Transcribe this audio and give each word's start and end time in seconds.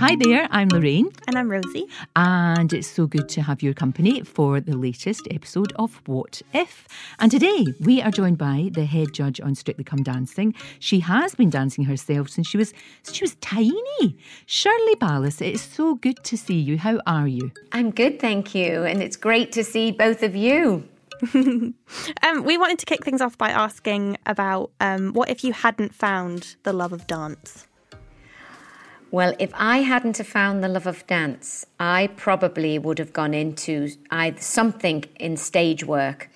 Hi 0.00 0.16
there, 0.16 0.48
I'm 0.50 0.70
Lorraine. 0.70 1.10
And 1.26 1.36
I'm 1.36 1.50
Rosie. 1.50 1.86
And 2.16 2.72
it's 2.72 2.88
so 2.88 3.06
good 3.06 3.28
to 3.28 3.42
have 3.42 3.62
your 3.62 3.74
company 3.74 4.22
for 4.22 4.58
the 4.58 4.74
latest 4.74 5.28
episode 5.30 5.74
of 5.76 6.00
What 6.06 6.40
If. 6.54 6.88
And 7.18 7.30
today 7.30 7.66
we 7.80 8.00
are 8.00 8.10
joined 8.10 8.38
by 8.38 8.70
the 8.72 8.86
head 8.86 9.12
judge 9.12 9.42
on 9.42 9.54
Strictly 9.54 9.84
Come 9.84 10.02
Dancing. 10.02 10.54
She 10.78 11.00
has 11.00 11.34
been 11.34 11.50
dancing 11.50 11.84
herself 11.84 12.30
since 12.30 12.46
she 12.46 12.56
was 12.56 12.72
since 13.02 13.14
she 13.14 13.24
was 13.24 13.34
tiny. 13.42 14.16
Shirley 14.46 14.96
Ballas, 14.96 15.42
it 15.42 15.52
is 15.52 15.60
so 15.60 15.96
good 15.96 16.24
to 16.24 16.38
see 16.38 16.58
you. 16.58 16.78
How 16.78 16.98
are 17.06 17.28
you? 17.28 17.52
I'm 17.72 17.90
good, 17.90 18.20
thank 18.20 18.54
you. 18.54 18.84
And 18.84 19.02
it's 19.02 19.16
great 19.16 19.52
to 19.52 19.62
see 19.62 19.92
both 19.92 20.22
of 20.22 20.34
you. 20.34 20.88
um, 21.34 21.74
we 22.42 22.56
wanted 22.56 22.78
to 22.78 22.86
kick 22.86 23.04
things 23.04 23.20
off 23.20 23.36
by 23.36 23.50
asking 23.50 24.16
about 24.24 24.70
um, 24.80 25.12
what 25.12 25.28
if 25.28 25.44
you 25.44 25.52
hadn't 25.52 25.94
found 25.94 26.56
the 26.62 26.72
love 26.72 26.94
of 26.94 27.06
dance? 27.06 27.66
Well, 29.12 29.34
if 29.40 29.50
I 29.54 29.78
hadn't 29.78 30.18
have 30.18 30.28
found 30.28 30.62
the 30.62 30.68
love 30.68 30.86
of 30.86 31.04
dance, 31.08 31.66
I 31.80 32.10
probably 32.14 32.78
would 32.78 33.00
have 33.00 33.12
gone 33.12 33.34
into 33.34 33.90
either 34.08 34.40
something 34.40 35.04
in 35.18 35.36
stage 35.36 35.82
work. 35.82 36.30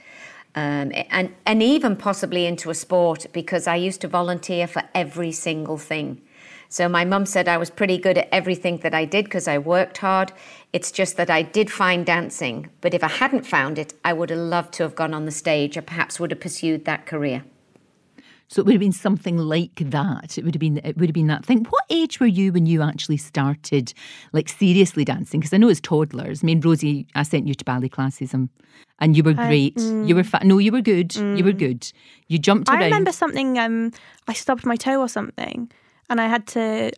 Um, 0.56 0.90
and, 1.10 1.32
and 1.46 1.62
even 1.62 1.94
possibly 1.94 2.46
into 2.46 2.70
a 2.70 2.74
sport 2.74 3.26
because 3.32 3.68
I 3.68 3.76
used 3.76 4.00
to 4.00 4.08
volunteer 4.08 4.66
for 4.66 4.82
every 4.92 5.30
single 5.30 5.78
thing. 5.78 6.20
So 6.68 6.88
my 6.88 7.04
mum 7.04 7.26
said 7.26 7.46
I 7.46 7.58
was 7.58 7.70
pretty 7.70 7.96
good 7.96 8.18
at 8.18 8.28
everything 8.32 8.78
that 8.78 8.94
I 8.94 9.04
did 9.04 9.26
because 9.26 9.46
I 9.46 9.58
worked 9.58 9.98
hard. 9.98 10.32
It's 10.72 10.90
just 10.90 11.16
that 11.16 11.30
I 11.30 11.42
did 11.42 11.70
find 11.70 12.04
dancing, 12.04 12.70
but 12.80 12.92
if 12.92 13.04
I 13.04 13.08
hadn't 13.08 13.46
found 13.46 13.78
it, 13.78 13.94
I 14.04 14.12
would 14.12 14.30
have 14.30 14.38
loved 14.40 14.74
to 14.74 14.82
have 14.82 14.96
gone 14.96 15.14
on 15.14 15.26
the 15.26 15.30
stage 15.30 15.76
or 15.76 15.82
perhaps 15.82 16.18
would 16.18 16.32
have 16.32 16.40
pursued 16.40 16.84
that 16.86 17.06
career. 17.06 17.44
So 18.48 18.60
it 18.60 18.66
would 18.66 18.74
have 18.74 18.80
been 18.80 18.92
something 18.92 19.36
like 19.36 19.76
that. 19.90 20.36
It 20.38 20.44
would 20.44 20.54
have 20.54 20.60
been 20.60 20.78
it 20.78 20.96
would 20.96 21.08
have 21.08 21.14
been 21.14 21.26
that 21.28 21.44
thing. 21.44 21.64
What 21.70 21.84
age 21.90 22.20
were 22.20 22.26
you 22.26 22.52
when 22.52 22.66
you 22.66 22.82
actually 22.82 23.16
started 23.16 23.92
like 24.32 24.48
seriously 24.48 25.04
dancing? 25.04 25.40
Because 25.40 25.52
I 25.52 25.56
know 25.56 25.68
as 25.68 25.80
toddlers. 25.80 26.42
I 26.42 26.46
mean, 26.46 26.60
Rosie, 26.60 27.06
I 27.14 27.22
sent 27.22 27.48
you 27.48 27.54
to 27.54 27.64
ballet 27.64 27.88
classes 27.88 28.34
and 28.34 28.48
and 29.00 29.16
you 29.16 29.22
were 29.22 29.32
great. 29.32 29.76
mm, 29.76 30.06
you 30.06 30.14
were 30.14 30.24
fa- 30.24 30.44
no, 30.44 30.58
you 30.58 30.72
were 30.72 30.80
good. 30.80 31.10
Mm. 31.10 31.36
You 31.38 31.44
were 31.44 31.52
mm. 31.52 31.58
good. 31.58 31.92
You 32.28 32.38
jumped 32.38 32.68
around. 32.68 32.82
I 32.82 32.84
remember 32.84 33.12
something. 33.12 33.58
Um, 33.58 33.92
I 34.28 34.32
stubbed 34.32 34.66
my 34.66 34.76
toe 34.76 35.00
or 35.00 35.08
something, 35.08 35.70
and 36.08 36.20
I 36.20 36.28
had 36.28 36.46
to 36.48 36.92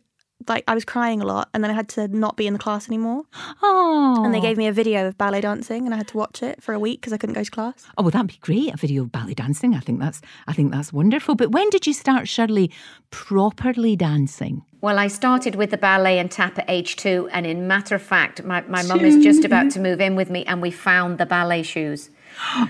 like 0.48 0.64
I 0.68 0.74
was 0.74 0.84
crying 0.84 1.20
a 1.20 1.26
lot, 1.26 1.48
and 1.52 1.62
then 1.62 1.70
I 1.70 1.74
had 1.74 1.88
to 1.90 2.08
not 2.08 2.36
be 2.36 2.46
in 2.46 2.52
the 2.52 2.58
class 2.58 2.88
anymore. 2.88 3.24
Oh, 3.62 4.22
and 4.24 4.34
they 4.34 4.40
gave 4.40 4.56
me 4.56 4.66
a 4.66 4.72
video 4.72 5.06
of 5.06 5.18
ballet 5.18 5.40
dancing, 5.40 5.86
and 5.86 5.94
I 5.94 5.96
had 5.96 6.08
to 6.08 6.16
watch 6.16 6.42
it 6.42 6.62
for 6.62 6.72
a 6.72 6.78
week 6.78 7.00
because 7.00 7.12
I 7.12 7.16
couldn't 7.16 7.34
go 7.34 7.42
to 7.42 7.50
class. 7.50 7.86
Oh, 7.96 8.02
well, 8.02 8.10
that'd 8.10 8.28
be 8.28 8.38
great. 8.40 8.72
A 8.72 8.76
video 8.76 9.02
of 9.02 9.12
ballet 9.12 9.34
dancing. 9.34 9.74
I 9.74 9.80
think 9.80 10.00
that's 10.00 10.20
I 10.46 10.52
think 10.52 10.72
that's 10.72 10.92
wonderful. 10.92 11.34
But 11.34 11.52
when 11.52 11.70
did 11.70 11.86
you 11.86 11.92
start, 11.92 12.28
Shirley, 12.28 12.70
properly 13.10 13.96
dancing? 13.96 14.62
Well, 14.80 14.98
I 14.98 15.08
started 15.08 15.54
with 15.56 15.70
the 15.70 15.78
ballet 15.78 16.18
and 16.18 16.30
tap 16.30 16.58
at 16.58 16.66
age 16.68 16.96
two, 16.96 17.28
and 17.32 17.46
in 17.46 17.66
matter 17.66 17.94
of 17.94 18.02
fact, 18.02 18.42
my 18.44 18.60
my 18.62 18.82
mum 18.82 19.00
is 19.00 19.22
just 19.22 19.44
about 19.44 19.70
to 19.72 19.80
move 19.80 20.00
in 20.00 20.16
with 20.16 20.30
me, 20.30 20.44
and 20.44 20.60
we 20.62 20.70
found 20.70 21.18
the 21.18 21.26
ballet 21.26 21.62
shoes. 21.62 22.10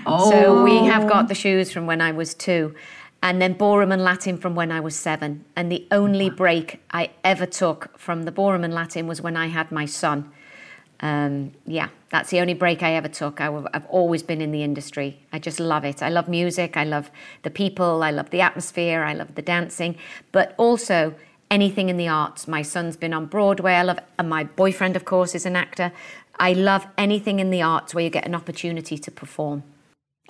Oh. 0.05 0.31
So 0.31 0.63
we 0.63 0.77
have 0.85 1.05
oh. 1.05 1.09
got 1.09 1.27
the 1.27 1.35
shoes 1.35 1.71
from 1.71 1.85
when 1.85 2.01
I 2.01 2.11
was 2.11 2.33
two 2.33 2.73
and 3.21 3.41
then 3.41 3.53
ballroom 3.53 3.91
and 3.91 4.03
Latin 4.03 4.37
from 4.37 4.55
when 4.55 4.71
I 4.71 4.79
was 4.79 4.95
seven. 4.95 5.45
And 5.55 5.71
the 5.71 5.87
only 5.91 6.29
break 6.29 6.81
I 6.91 7.09
ever 7.23 7.45
took 7.45 7.97
from 7.97 8.23
the 8.23 8.31
ballroom 8.31 8.63
and 8.63 8.73
Latin 8.73 9.07
was 9.07 9.21
when 9.21 9.35
I 9.35 9.47
had 9.47 9.71
my 9.71 9.85
son. 9.85 10.31
Um, 10.99 11.51
yeah, 11.65 11.89
that's 12.09 12.29
the 12.29 12.39
only 12.39 12.53
break 12.53 12.81
I 12.81 12.93
ever 12.93 13.07
took. 13.07 13.39
I, 13.39 13.45
have 13.73 13.85
always 13.89 14.23
been 14.23 14.41
in 14.41 14.51
the 14.51 14.63
industry. 14.63 15.19
I 15.31 15.39
just 15.39 15.59
love 15.59 15.83
it. 15.83 16.01
I 16.01 16.09
love 16.09 16.27
music. 16.27 16.77
I 16.77 16.83
love 16.83 17.11
the 17.43 17.49
people. 17.49 18.03
I 18.03 18.11
love 18.11 18.29
the 18.29 18.41
atmosphere. 18.41 19.03
I 19.03 19.13
love 19.13 19.35
the 19.35 19.41
dancing, 19.41 19.97
but 20.31 20.53
also 20.57 21.15
anything 21.51 21.89
in 21.89 21.97
the 21.97 22.07
arts. 22.07 22.47
My 22.47 22.61
son's 22.61 22.97
been 22.97 23.13
on 23.13 23.25
Broadway. 23.25 23.73
I 23.73 23.83
love, 23.83 23.99
and 24.17 24.29
my 24.29 24.43
boyfriend, 24.43 24.95
of 24.95 25.05
course, 25.05 25.35
is 25.35 25.45
an 25.45 25.55
actor. 25.55 25.91
I 26.39 26.53
love 26.53 26.87
anything 26.97 27.39
in 27.39 27.49
the 27.49 27.61
arts 27.61 27.93
where 27.93 28.03
you 28.03 28.09
get 28.09 28.25
an 28.25 28.35
opportunity 28.35 28.97
to 28.97 29.11
perform. 29.11 29.63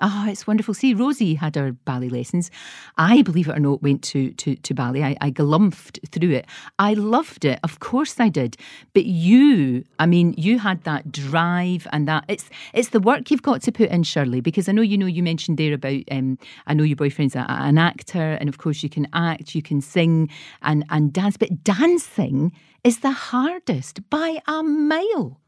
Ah, 0.00 0.26
oh, 0.26 0.30
it's 0.30 0.46
wonderful. 0.46 0.74
See, 0.74 0.94
Rosie 0.94 1.34
had 1.34 1.56
her 1.56 1.72
ballet 1.72 2.08
lessons. 2.08 2.50
I, 2.96 3.22
believe 3.22 3.48
it 3.48 3.56
or 3.56 3.60
not, 3.60 3.82
went 3.82 4.02
to, 4.04 4.30
to, 4.32 4.54
to 4.54 4.74
ballet. 4.74 5.02
I, 5.02 5.16
I 5.20 5.30
through 5.32 6.30
it. 6.30 6.46
I 6.78 6.94
loved 6.94 7.44
it. 7.44 7.58
Of 7.62 7.80
course 7.80 8.20
I 8.20 8.28
did. 8.28 8.56
But 8.94 9.06
you, 9.06 9.84
I 9.98 10.06
mean, 10.06 10.34
you 10.36 10.58
had 10.58 10.84
that 10.84 11.10
drive 11.10 11.86
and 11.92 12.06
that 12.06 12.24
it's 12.28 12.48
it's 12.72 12.90
the 12.90 13.00
work 13.00 13.30
you've 13.30 13.42
got 13.42 13.62
to 13.62 13.72
put 13.72 13.90
in, 13.90 14.02
Shirley, 14.02 14.40
because 14.40 14.68
I 14.68 14.72
know 14.72 14.82
you 14.82 14.98
know 14.98 15.06
you 15.06 15.22
mentioned 15.22 15.58
there 15.58 15.74
about 15.74 16.02
um, 16.10 16.38
I 16.66 16.74
know 16.74 16.84
your 16.84 16.96
boyfriend's 16.96 17.34
a, 17.34 17.46
an 17.48 17.78
actor, 17.78 18.36
and 18.40 18.48
of 18.48 18.58
course 18.58 18.82
you 18.82 18.88
can 18.88 19.08
act, 19.12 19.54
you 19.54 19.62
can 19.62 19.80
sing 19.80 20.30
and, 20.62 20.84
and 20.90 21.12
dance, 21.12 21.36
but 21.36 21.64
dancing 21.64 22.52
is 22.84 23.00
the 23.00 23.10
hardest 23.10 24.08
by 24.10 24.40
a 24.46 24.62
mile. 24.62 25.40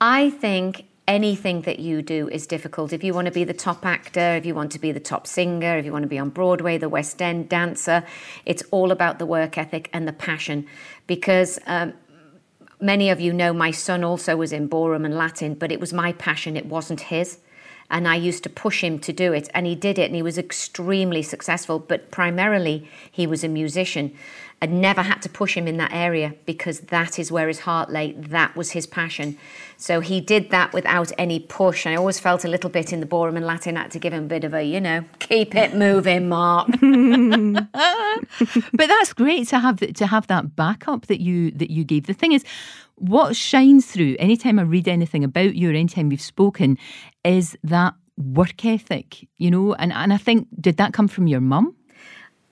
I 0.00 0.30
think 0.30 0.84
anything 1.06 1.62
that 1.62 1.78
you 1.78 2.02
do 2.02 2.28
is 2.28 2.46
difficult. 2.46 2.92
If 2.92 3.04
you 3.04 3.12
want 3.12 3.26
to 3.26 3.32
be 3.32 3.44
the 3.44 3.54
top 3.54 3.84
actor, 3.84 4.36
if 4.36 4.46
you 4.46 4.54
want 4.54 4.72
to 4.72 4.78
be 4.78 4.92
the 4.92 5.00
top 5.00 5.26
singer, 5.26 5.76
if 5.76 5.84
you 5.84 5.92
want 5.92 6.04
to 6.04 6.08
be 6.08 6.18
on 6.18 6.30
Broadway, 6.30 6.78
the 6.78 6.88
West 6.88 7.20
End 7.20 7.48
dancer, 7.48 8.04
it's 8.46 8.62
all 8.70 8.90
about 8.90 9.18
the 9.18 9.26
work 9.26 9.58
ethic 9.58 9.90
and 9.92 10.08
the 10.08 10.12
passion. 10.12 10.66
Because 11.06 11.58
um, 11.66 11.92
many 12.80 13.10
of 13.10 13.20
you 13.20 13.32
know 13.32 13.52
my 13.52 13.70
son 13.70 14.02
also 14.02 14.36
was 14.36 14.52
in 14.52 14.66
ballroom 14.66 15.04
and 15.04 15.16
Latin, 15.16 15.54
but 15.54 15.70
it 15.70 15.80
was 15.80 15.92
my 15.92 16.12
passion, 16.12 16.56
it 16.56 16.66
wasn't 16.66 17.00
his. 17.00 17.38
And 17.90 18.08
I 18.08 18.16
used 18.16 18.42
to 18.44 18.48
push 18.48 18.82
him 18.82 18.98
to 19.00 19.12
do 19.12 19.34
it, 19.34 19.50
and 19.52 19.66
he 19.66 19.74
did 19.74 19.98
it, 19.98 20.06
and 20.06 20.16
he 20.16 20.22
was 20.22 20.38
extremely 20.38 21.22
successful. 21.22 21.78
But 21.78 22.10
primarily, 22.10 22.88
he 23.10 23.26
was 23.26 23.44
a 23.44 23.48
musician. 23.48 24.14
I 24.64 24.66
never 24.66 25.02
had 25.02 25.20
to 25.20 25.28
push 25.28 25.58
him 25.58 25.68
in 25.68 25.76
that 25.76 25.92
area 25.92 26.36
because 26.46 26.80
that 26.80 27.18
is 27.18 27.30
where 27.30 27.48
his 27.48 27.60
heart 27.60 27.90
lay. 27.90 28.12
That 28.12 28.56
was 28.56 28.70
his 28.70 28.86
passion. 28.86 29.36
So 29.76 30.00
he 30.00 30.22
did 30.22 30.48
that 30.52 30.72
without 30.72 31.12
any 31.18 31.38
push. 31.38 31.86
I 31.86 31.96
always 31.96 32.18
felt 32.18 32.46
a 32.46 32.48
little 32.48 32.70
bit 32.70 32.90
in 32.90 33.00
the 33.00 33.04
ballroom 33.04 33.36
and 33.36 33.44
Latin 33.44 33.76
had 33.76 33.90
to 33.90 33.98
give 33.98 34.14
him 34.14 34.24
a 34.24 34.26
bit 34.26 34.42
of 34.42 34.54
a, 34.54 34.62
you 34.62 34.80
know, 34.80 35.04
keep 35.18 35.54
it 35.54 35.74
moving, 35.74 36.30
Mark. 36.30 36.68
but 36.80 38.86
that's 38.88 39.12
great 39.12 39.48
to 39.48 39.58
have 39.58 39.80
to 39.80 40.06
have 40.06 40.28
that 40.28 40.56
backup 40.56 41.08
that 41.08 41.20
you 41.20 41.50
that 41.50 41.70
you 41.70 41.84
gave. 41.84 42.06
The 42.06 42.14
thing 42.14 42.32
is, 42.32 42.42
what 42.94 43.36
shines 43.36 43.84
through 43.84 44.16
anytime 44.18 44.58
I 44.58 44.62
read 44.62 44.88
anything 44.88 45.24
about 45.24 45.56
you 45.56 45.68
or 45.68 45.74
anytime 45.74 46.08
we've 46.08 46.22
spoken 46.22 46.78
is 47.22 47.54
that 47.64 47.92
work 48.16 48.64
ethic, 48.64 49.28
you 49.36 49.50
know, 49.50 49.74
and, 49.74 49.92
and 49.92 50.10
I 50.10 50.16
think 50.16 50.48
did 50.58 50.78
that 50.78 50.94
come 50.94 51.08
from 51.08 51.26
your 51.26 51.42
mum? 51.42 51.76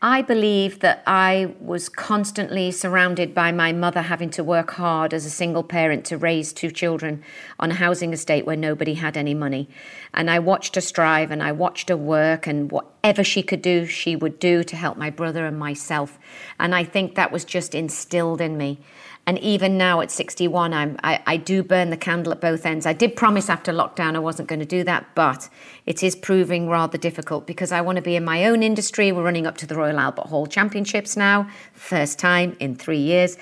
I 0.04 0.20
believe 0.20 0.80
that 0.80 1.04
I 1.06 1.54
was 1.60 1.88
constantly 1.88 2.72
surrounded 2.72 3.36
by 3.36 3.52
my 3.52 3.72
mother 3.72 4.02
having 4.02 4.30
to 4.30 4.42
work 4.42 4.72
hard 4.72 5.14
as 5.14 5.24
a 5.24 5.30
single 5.30 5.62
parent 5.62 6.04
to 6.06 6.18
raise 6.18 6.52
two 6.52 6.72
children 6.72 7.22
on 7.60 7.70
a 7.70 7.74
housing 7.74 8.12
estate 8.12 8.44
where 8.44 8.56
nobody 8.56 8.94
had 8.94 9.16
any 9.16 9.32
money. 9.32 9.68
And 10.12 10.28
I 10.28 10.40
watched 10.40 10.74
her 10.74 10.80
strive 10.80 11.30
and 11.30 11.40
I 11.40 11.52
watched 11.52 11.88
her 11.88 11.96
work, 11.96 12.48
and 12.48 12.72
whatever 12.72 13.22
she 13.22 13.44
could 13.44 13.62
do, 13.62 13.86
she 13.86 14.16
would 14.16 14.40
do 14.40 14.64
to 14.64 14.74
help 14.74 14.96
my 14.96 15.08
brother 15.08 15.46
and 15.46 15.56
myself. 15.56 16.18
And 16.58 16.74
I 16.74 16.82
think 16.82 17.14
that 17.14 17.30
was 17.30 17.44
just 17.44 17.72
instilled 17.72 18.40
in 18.40 18.56
me. 18.56 18.80
And 19.24 19.38
even 19.38 19.78
now 19.78 20.00
at 20.00 20.10
61, 20.10 20.74
I'm, 20.74 20.98
I, 21.04 21.22
I 21.26 21.36
do 21.36 21.62
burn 21.62 21.90
the 21.90 21.96
candle 21.96 22.32
at 22.32 22.40
both 22.40 22.66
ends. 22.66 22.86
I 22.86 22.92
did 22.92 23.14
promise 23.14 23.48
after 23.48 23.72
lockdown 23.72 24.16
I 24.16 24.18
wasn't 24.18 24.48
going 24.48 24.58
to 24.58 24.66
do 24.66 24.82
that, 24.82 25.06
but 25.14 25.48
it 25.86 26.02
is 26.02 26.16
proving 26.16 26.68
rather 26.68 26.98
difficult 26.98 27.46
because 27.46 27.70
I 27.70 27.82
want 27.82 27.96
to 27.96 28.02
be 28.02 28.16
in 28.16 28.24
my 28.24 28.46
own 28.46 28.64
industry. 28.64 29.12
We're 29.12 29.22
running 29.22 29.46
up 29.46 29.56
to 29.58 29.66
the 29.66 29.76
Royal 29.76 30.00
Albert 30.00 30.26
Hall 30.26 30.48
Championships 30.48 31.16
now, 31.16 31.48
first 31.72 32.18
time 32.18 32.56
in 32.58 32.74
three 32.74 32.98
years. 32.98 33.38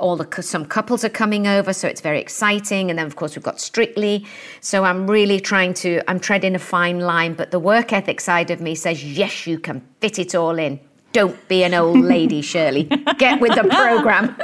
All 0.00 0.16
the 0.16 0.42
some 0.42 0.64
couples 0.64 1.04
are 1.04 1.10
coming 1.10 1.46
over, 1.46 1.74
so 1.74 1.88
it's 1.88 2.00
very 2.00 2.20
exciting. 2.20 2.88
And 2.88 2.98
then 2.98 3.06
of 3.06 3.16
course 3.16 3.36
we've 3.36 3.42
got 3.42 3.60
Strictly. 3.60 4.26
So 4.62 4.84
I'm 4.84 5.10
really 5.10 5.40
trying 5.40 5.74
to. 5.74 6.00
I'm 6.08 6.20
treading 6.20 6.54
a 6.54 6.58
fine 6.58 7.00
line, 7.00 7.34
but 7.34 7.50
the 7.50 7.58
work 7.58 7.92
ethic 7.92 8.22
side 8.22 8.50
of 8.50 8.62
me 8.62 8.74
says 8.74 9.04
yes, 9.04 9.46
you 9.46 9.58
can 9.58 9.86
fit 10.00 10.18
it 10.18 10.34
all 10.34 10.58
in. 10.58 10.80
Don't 11.12 11.48
be 11.48 11.62
an 11.64 11.74
old 11.74 12.00
lady, 12.00 12.42
Shirley. 12.42 12.84
Get 13.18 13.40
with 13.40 13.54
the 13.54 13.64
program. 13.64 14.36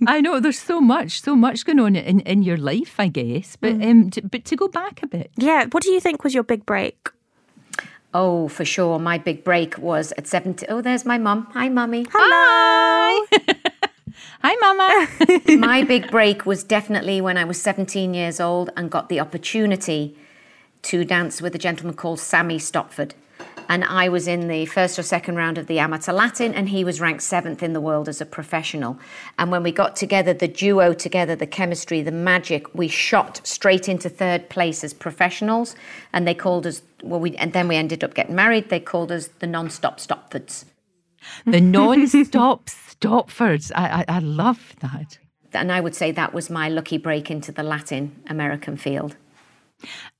I 0.06 0.20
know 0.20 0.40
there's 0.40 0.58
so 0.58 0.80
much, 0.80 1.22
so 1.22 1.36
much 1.36 1.64
going 1.64 1.78
on 1.78 1.94
in, 1.96 2.20
in 2.20 2.42
your 2.42 2.56
life, 2.56 2.98
I 2.98 3.08
guess. 3.08 3.56
But 3.56 3.78
mm. 3.78 3.90
um, 3.90 4.10
to, 4.10 4.22
but 4.22 4.44
to 4.46 4.56
go 4.56 4.68
back 4.68 5.02
a 5.02 5.06
bit, 5.06 5.30
yeah. 5.36 5.66
What 5.70 5.82
do 5.82 5.90
you 5.90 6.00
think 6.00 6.24
was 6.24 6.34
your 6.34 6.42
big 6.42 6.66
break? 6.66 7.10
Oh, 8.14 8.48
for 8.48 8.64
sure. 8.64 8.98
My 8.98 9.18
big 9.18 9.44
break 9.44 9.78
was 9.78 10.12
at 10.18 10.26
seventy. 10.26 10.66
Oh, 10.68 10.80
there's 10.80 11.04
my 11.04 11.18
mum. 11.18 11.46
Hi, 11.52 11.68
mummy. 11.68 12.06
Hello. 12.10 13.26
Hi. 13.32 13.54
Hi, 14.42 14.54
Mama. 14.60 15.08
my 15.58 15.82
big 15.82 16.10
break 16.10 16.46
was 16.46 16.64
definitely 16.64 17.20
when 17.20 17.36
I 17.36 17.44
was 17.44 17.60
17 17.60 18.14
years 18.14 18.40
old 18.40 18.70
and 18.76 18.90
got 18.90 19.08
the 19.08 19.20
opportunity 19.20 20.16
to 20.82 21.04
dance 21.04 21.42
with 21.42 21.54
a 21.54 21.58
gentleman 21.58 21.94
called 21.94 22.20
Sammy 22.20 22.58
Stopford 22.58 23.14
and 23.68 23.84
I 23.84 24.08
was 24.08 24.26
in 24.26 24.48
the 24.48 24.66
first 24.66 24.98
or 24.98 25.02
second 25.02 25.36
round 25.36 25.58
of 25.58 25.66
the 25.66 25.78
amateur 25.78 26.12
Latin, 26.12 26.54
and 26.54 26.68
he 26.68 26.84
was 26.84 27.00
ranked 27.00 27.22
seventh 27.22 27.62
in 27.62 27.74
the 27.74 27.80
world 27.80 28.08
as 28.08 28.20
a 28.20 28.26
professional. 28.26 28.98
And 29.38 29.50
when 29.50 29.62
we 29.62 29.72
got 29.72 29.94
together, 29.94 30.32
the 30.32 30.48
duo 30.48 30.94
together, 30.94 31.36
the 31.36 31.46
chemistry, 31.46 32.02
the 32.02 32.10
magic, 32.10 32.74
we 32.74 32.88
shot 32.88 33.40
straight 33.44 33.88
into 33.88 34.08
third 34.08 34.48
place 34.48 34.82
as 34.82 34.94
professionals, 34.94 35.76
and 36.12 36.26
they 36.26 36.34
called 36.34 36.66
us. 36.66 36.82
Well, 37.02 37.20
we 37.20 37.36
and 37.36 37.52
then 37.52 37.68
we 37.68 37.76
ended 37.76 38.02
up 38.02 38.14
getting 38.14 38.34
married. 38.34 38.70
They 38.70 38.80
called 38.80 39.12
us 39.12 39.28
the 39.38 39.46
non-stop 39.46 39.98
Stopfords. 39.98 40.64
The 41.44 41.60
non-stop 41.60 42.66
Stopfords. 42.66 43.70
I, 43.74 44.04
I, 44.08 44.16
I 44.16 44.18
love 44.20 44.74
that. 44.80 45.18
And 45.52 45.72
I 45.72 45.80
would 45.80 45.94
say 45.94 46.10
that 46.12 46.34
was 46.34 46.50
my 46.50 46.68
lucky 46.68 46.98
break 46.98 47.30
into 47.30 47.52
the 47.52 47.62
Latin 47.62 48.22
American 48.28 48.76
field. 48.76 49.16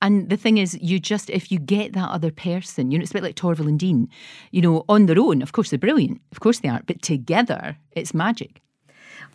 And 0.01 0.29
the 0.29 0.37
thing 0.37 0.57
is, 0.57 0.77
you 0.81 0.99
just, 0.99 1.29
if 1.29 1.51
you 1.51 1.59
get 1.59 1.93
that 1.93 2.09
other 2.09 2.31
person, 2.31 2.91
you 2.91 2.97
know, 2.97 3.01
it's 3.01 3.11
a 3.11 3.13
bit 3.13 3.23
like 3.23 3.35
Torvill 3.35 3.67
and 3.67 3.79
Dean, 3.79 4.09
you 4.51 4.61
know, 4.61 4.85
on 4.87 5.05
their 5.05 5.19
own, 5.19 5.41
of 5.41 5.51
course 5.51 5.69
they're 5.69 5.79
brilliant, 5.79 6.21
of 6.31 6.39
course 6.39 6.59
they 6.59 6.69
are, 6.69 6.81
but 6.85 7.01
together, 7.01 7.77
it's 7.91 8.13
magic. 8.13 8.61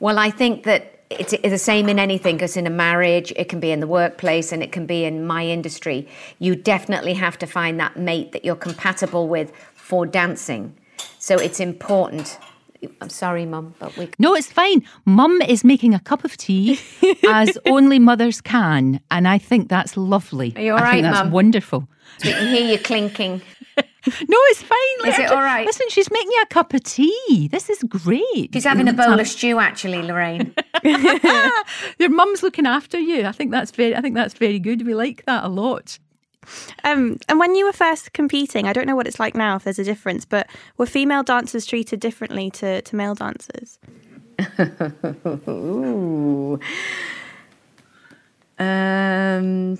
Well, 0.01 0.19
I 0.19 0.31
think 0.31 0.65
that 0.65 1.05
it's 1.11 1.33
the 1.33 1.59
same 1.59 1.89
in 1.89 1.99
anything 1.99 2.37
because 2.37 2.57
in 2.57 2.67
a 2.67 2.71
marriage, 2.71 3.33
it 3.37 3.49
can 3.49 3.61
be 3.61 3.71
in 3.71 3.81
the 3.81 3.87
workplace 3.87 4.53
and 4.53 4.63
it 4.63 4.73
can 4.73 4.87
be 4.87 5.05
in 5.05 5.27
my 5.27 5.47
industry. 5.47 6.09
You 6.39 6.57
definitely 6.57 7.15
have 7.15 7.39
to 7.39 7.47
find 7.47 7.79
that 7.79 7.97
mate 7.97 8.33
that 8.33 8.45
you're 8.45 8.57
compatible 8.57 9.29
with 9.29 9.53
for 9.75 10.07
dancing. 10.07 10.75
So 11.19 11.37
it's 11.37 11.61
important. 11.61 12.39
I'm 13.01 13.09
sorry, 13.11 13.45
Mum, 13.47 13.75
but 13.79 13.97
we. 13.97 14.09
No, 14.19 14.35
it's 14.35 14.51
fine. 14.51 14.83
Mum 15.05 15.41
is 15.43 15.65
making 15.65 15.95
a 15.95 16.01
cup 16.01 16.25
of 16.25 16.37
tea 16.37 16.79
as 17.29 17.57
only 17.67 17.99
mothers 17.99 18.41
can, 18.41 19.01
and 19.11 19.27
I 19.29 19.39
think 19.39 19.69
that's 19.69 19.97
lovely. 19.97 20.53
Are 20.57 20.63
you 20.63 20.73
all 20.73 20.79
I 20.79 20.83
right, 20.83 20.93
think 20.93 21.03
that's 21.05 21.25
Mum? 21.25 21.31
wonderful. 21.33 21.89
We 22.25 22.33
can 22.33 22.49
hear 22.55 22.71
you 22.73 22.79
clinking. 22.79 23.43
No, 24.07 24.37
it's 24.51 24.63
fine. 24.63 25.09
Is 25.11 25.19
it 25.19 25.31
all 25.31 25.41
right? 25.41 25.65
Listen, 25.65 25.87
she's 25.89 26.11
making 26.11 26.31
you 26.31 26.43
a 26.43 26.47
cup 26.47 26.75
of 26.75 26.83
tea. 26.83 27.49
This 27.51 27.71
is 27.71 27.83
great. 27.85 28.51
She's 28.53 28.65
having 28.65 28.87
a 28.87 28.93
bowl 28.93 29.19
of 29.19 29.27
stew, 29.27 29.59
actually, 29.59 30.03
Lorraine. 30.03 30.55
Your 31.99 32.11
mum's 32.11 32.43
looking 32.43 32.67
after 32.67 32.99
you. 32.99 33.25
I 33.25 33.33
think 33.33 33.51
that's 33.51 33.71
very. 33.71 33.97
I 33.97 34.03
think 34.03 34.15
that's 34.15 34.35
very 34.35 34.59
good. 34.59 34.87
We 34.87 34.95
like 34.95 35.25
that 35.25 35.45
a 35.45 35.49
lot. 35.49 35.99
Um, 36.85 37.19
and 37.29 37.39
when 37.39 37.55
you 37.55 37.67
were 37.67 37.73
first 37.73 38.13
competing, 38.13 38.67
I 38.67 38.73
don't 38.73 38.87
know 38.87 38.97
what 38.97 39.07
it's 39.07 39.21
like 39.21 39.35
now 39.35 39.57
if 39.57 39.65
there's 39.65 39.79
a 39.79 39.85
difference, 39.85 40.25
but 40.25 40.49
were 40.77 40.87
female 40.87 41.23
dancers 41.23 41.67
treated 41.67 42.01
differently 42.01 42.51
to, 42.51 42.83
to 42.83 42.97
male 42.97 43.15
dancers? 43.15 43.79
Um, 48.59 49.79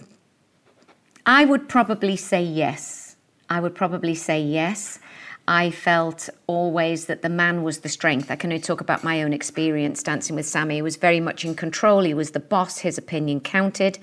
I 1.27 1.45
would 1.45 1.69
probably 1.69 2.17
say 2.17 2.43
yes. 2.43 3.17
I 3.49 3.61
would 3.61 3.75
probably 3.75 4.15
say 4.15 4.41
yes. 4.41 4.99
I 5.47 5.71
felt 5.71 6.31
always 6.47 7.07
that 7.07 7.23
the 7.23 7.29
man 7.29 7.63
was 7.63 7.81
the 7.81 7.89
strength. 7.89 8.31
I 8.31 8.37
can 8.37 8.51
only 8.51 8.63
talk 8.63 8.81
about 8.81 9.05
my 9.05 9.23
own 9.23 9.33
experience 9.33 10.03
dancing 10.03 10.37
with 10.37 10.47
Sammy. 10.47 10.77
He 10.77 10.83
was 10.83 10.97
very 10.97 11.21
much 11.21 11.45
in 11.45 11.55
control. 11.55 12.03
He 12.03 12.15
was 12.15 12.31
the 12.31 12.41
boss. 12.41 12.79
His 12.79 12.97
opinion 12.97 13.41
counted. 13.41 13.99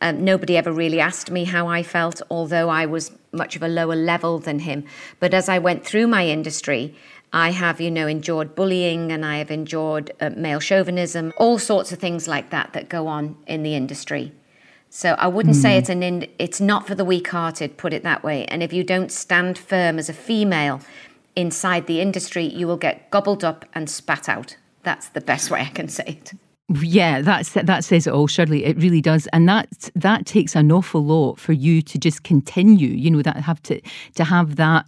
Um, 0.00 0.24
nobody 0.24 0.56
ever 0.56 0.72
really 0.72 1.00
asked 1.00 1.30
me 1.30 1.44
how 1.44 1.68
I 1.68 1.82
felt, 1.82 2.22
although 2.30 2.68
I 2.68 2.86
was 2.86 3.12
much 3.32 3.56
of 3.56 3.62
a 3.62 3.68
lower 3.68 3.96
level 3.96 4.38
than 4.38 4.60
him. 4.60 4.84
But 5.18 5.34
as 5.34 5.48
I 5.48 5.58
went 5.58 5.84
through 5.84 6.06
my 6.06 6.26
industry, 6.26 6.94
I 7.32 7.50
have, 7.50 7.80
you 7.80 7.90
know, 7.90 8.06
endured 8.06 8.54
bullying 8.54 9.12
and 9.12 9.24
I 9.24 9.38
have 9.38 9.50
endured 9.50 10.10
uh, 10.20 10.30
male 10.30 10.58
chauvinism, 10.60 11.32
all 11.36 11.58
sorts 11.58 11.92
of 11.92 11.98
things 11.98 12.26
like 12.26 12.50
that 12.50 12.72
that 12.72 12.88
go 12.88 13.06
on 13.06 13.36
in 13.46 13.62
the 13.62 13.74
industry. 13.74 14.32
So 14.88 15.14
I 15.18 15.28
wouldn't 15.28 15.54
say 15.54 15.76
it's 15.76 15.88
an 15.88 16.02
in, 16.02 16.28
it's 16.40 16.60
not 16.60 16.88
for 16.88 16.96
the 16.96 17.04
weak-hearted, 17.04 17.76
put 17.76 17.92
it 17.92 18.02
that 18.02 18.24
way. 18.24 18.44
And 18.46 18.60
if 18.60 18.72
you 18.72 18.82
don't 18.82 19.12
stand 19.12 19.56
firm 19.56 20.00
as 20.00 20.08
a 20.08 20.12
female 20.12 20.80
inside 21.36 21.86
the 21.86 22.00
industry, 22.00 22.44
you 22.44 22.66
will 22.66 22.76
get 22.76 23.08
gobbled 23.10 23.44
up 23.44 23.64
and 23.72 23.88
spat 23.88 24.28
out. 24.28 24.56
That's 24.82 25.08
the 25.08 25.20
best 25.20 25.48
way 25.48 25.60
I 25.60 25.66
can 25.66 25.88
say 25.88 26.04
it. 26.20 26.32
Yeah, 26.72 27.20
that's 27.20 27.50
that 27.54 27.84
says 27.84 28.06
it 28.06 28.12
all, 28.12 28.28
Shirley. 28.28 28.64
It 28.64 28.76
really 28.76 29.00
does, 29.00 29.26
and 29.32 29.48
that 29.48 29.90
that 29.96 30.24
takes 30.24 30.54
an 30.54 30.70
awful 30.70 31.04
lot 31.04 31.40
for 31.40 31.52
you 31.52 31.82
to 31.82 31.98
just 31.98 32.22
continue. 32.22 32.90
You 32.90 33.10
know 33.10 33.22
that 33.22 33.38
have 33.38 33.60
to 33.64 33.80
to 34.14 34.24
have 34.24 34.54
that 34.56 34.86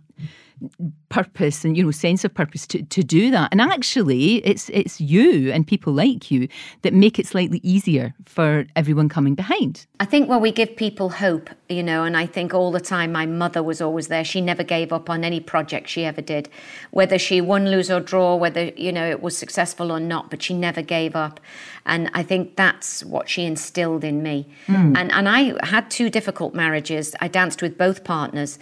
purpose 1.09 1.65
and 1.65 1.77
you 1.77 1.85
know 1.85 1.91
sense 1.91 2.25
of 2.25 2.33
purpose 2.33 2.67
to, 2.67 2.83
to 2.85 3.03
do 3.03 3.31
that 3.31 3.49
and 3.53 3.61
actually 3.61 4.45
it's 4.47 4.69
it's 4.71 5.01
you 5.01 5.51
and 5.53 5.67
people 5.67 5.93
like 5.93 6.31
you 6.31 6.49
that 6.83 6.95
make 6.95 7.19
it 7.19 7.27
slightly 7.27 7.61
easier 7.63 8.15
for 8.25 8.65
everyone 8.77 9.09
coming 9.09 9.35
behind 9.35 9.87
I 10.03 10.05
think 10.05 10.29
when 10.29 10.41
we 10.41 10.51
give 10.51 10.75
people 10.75 11.11
hope, 11.11 11.49
you 11.69 11.81
know, 11.81 12.03
and 12.03 12.17
I 12.17 12.27
think 12.27 12.53
all 12.53 12.73
the 12.73 12.81
time 12.81 13.13
my 13.13 13.25
mother 13.25 13.63
was 13.63 13.81
always 13.81 14.09
there. 14.09 14.25
She 14.25 14.41
never 14.41 14.65
gave 14.65 14.93
up 14.93 15.09
on 15.09 15.23
any 15.23 15.39
project 15.39 15.89
she 15.89 16.05
ever 16.05 16.21
did, 16.21 16.49
whether 16.91 17.21
she 17.21 17.41
won, 17.41 17.71
lose 17.71 17.89
or 17.89 18.01
draw, 18.01 18.35
whether 18.35 18.65
you 18.77 18.91
know 18.91 19.09
it 19.09 19.23
was 19.23 19.39
successful 19.39 19.93
or 19.93 20.01
not, 20.01 20.29
but 20.29 20.43
she 20.43 20.55
never 20.55 20.83
gave 20.83 21.15
up. 21.15 21.39
And 21.87 22.11
I 22.15 22.25
think 22.25 22.57
that's 22.57 23.05
what 23.05 23.29
she 23.29 23.45
instilled 23.45 24.03
in 24.03 24.25
me. 24.25 24.49
Hmm. 24.67 24.97
And 24.97 25.13
and 25.13 25.29
I 25.29 25.55
had 25.65 25.89
two 25.89 26.11
difficult 26.11 26.53
marriages. 26.53 27.15
I 27.21 27.29
danced 27.29 27.63
with 27.63 27.79
both 27.79 28.03
partners. 28.03 28.59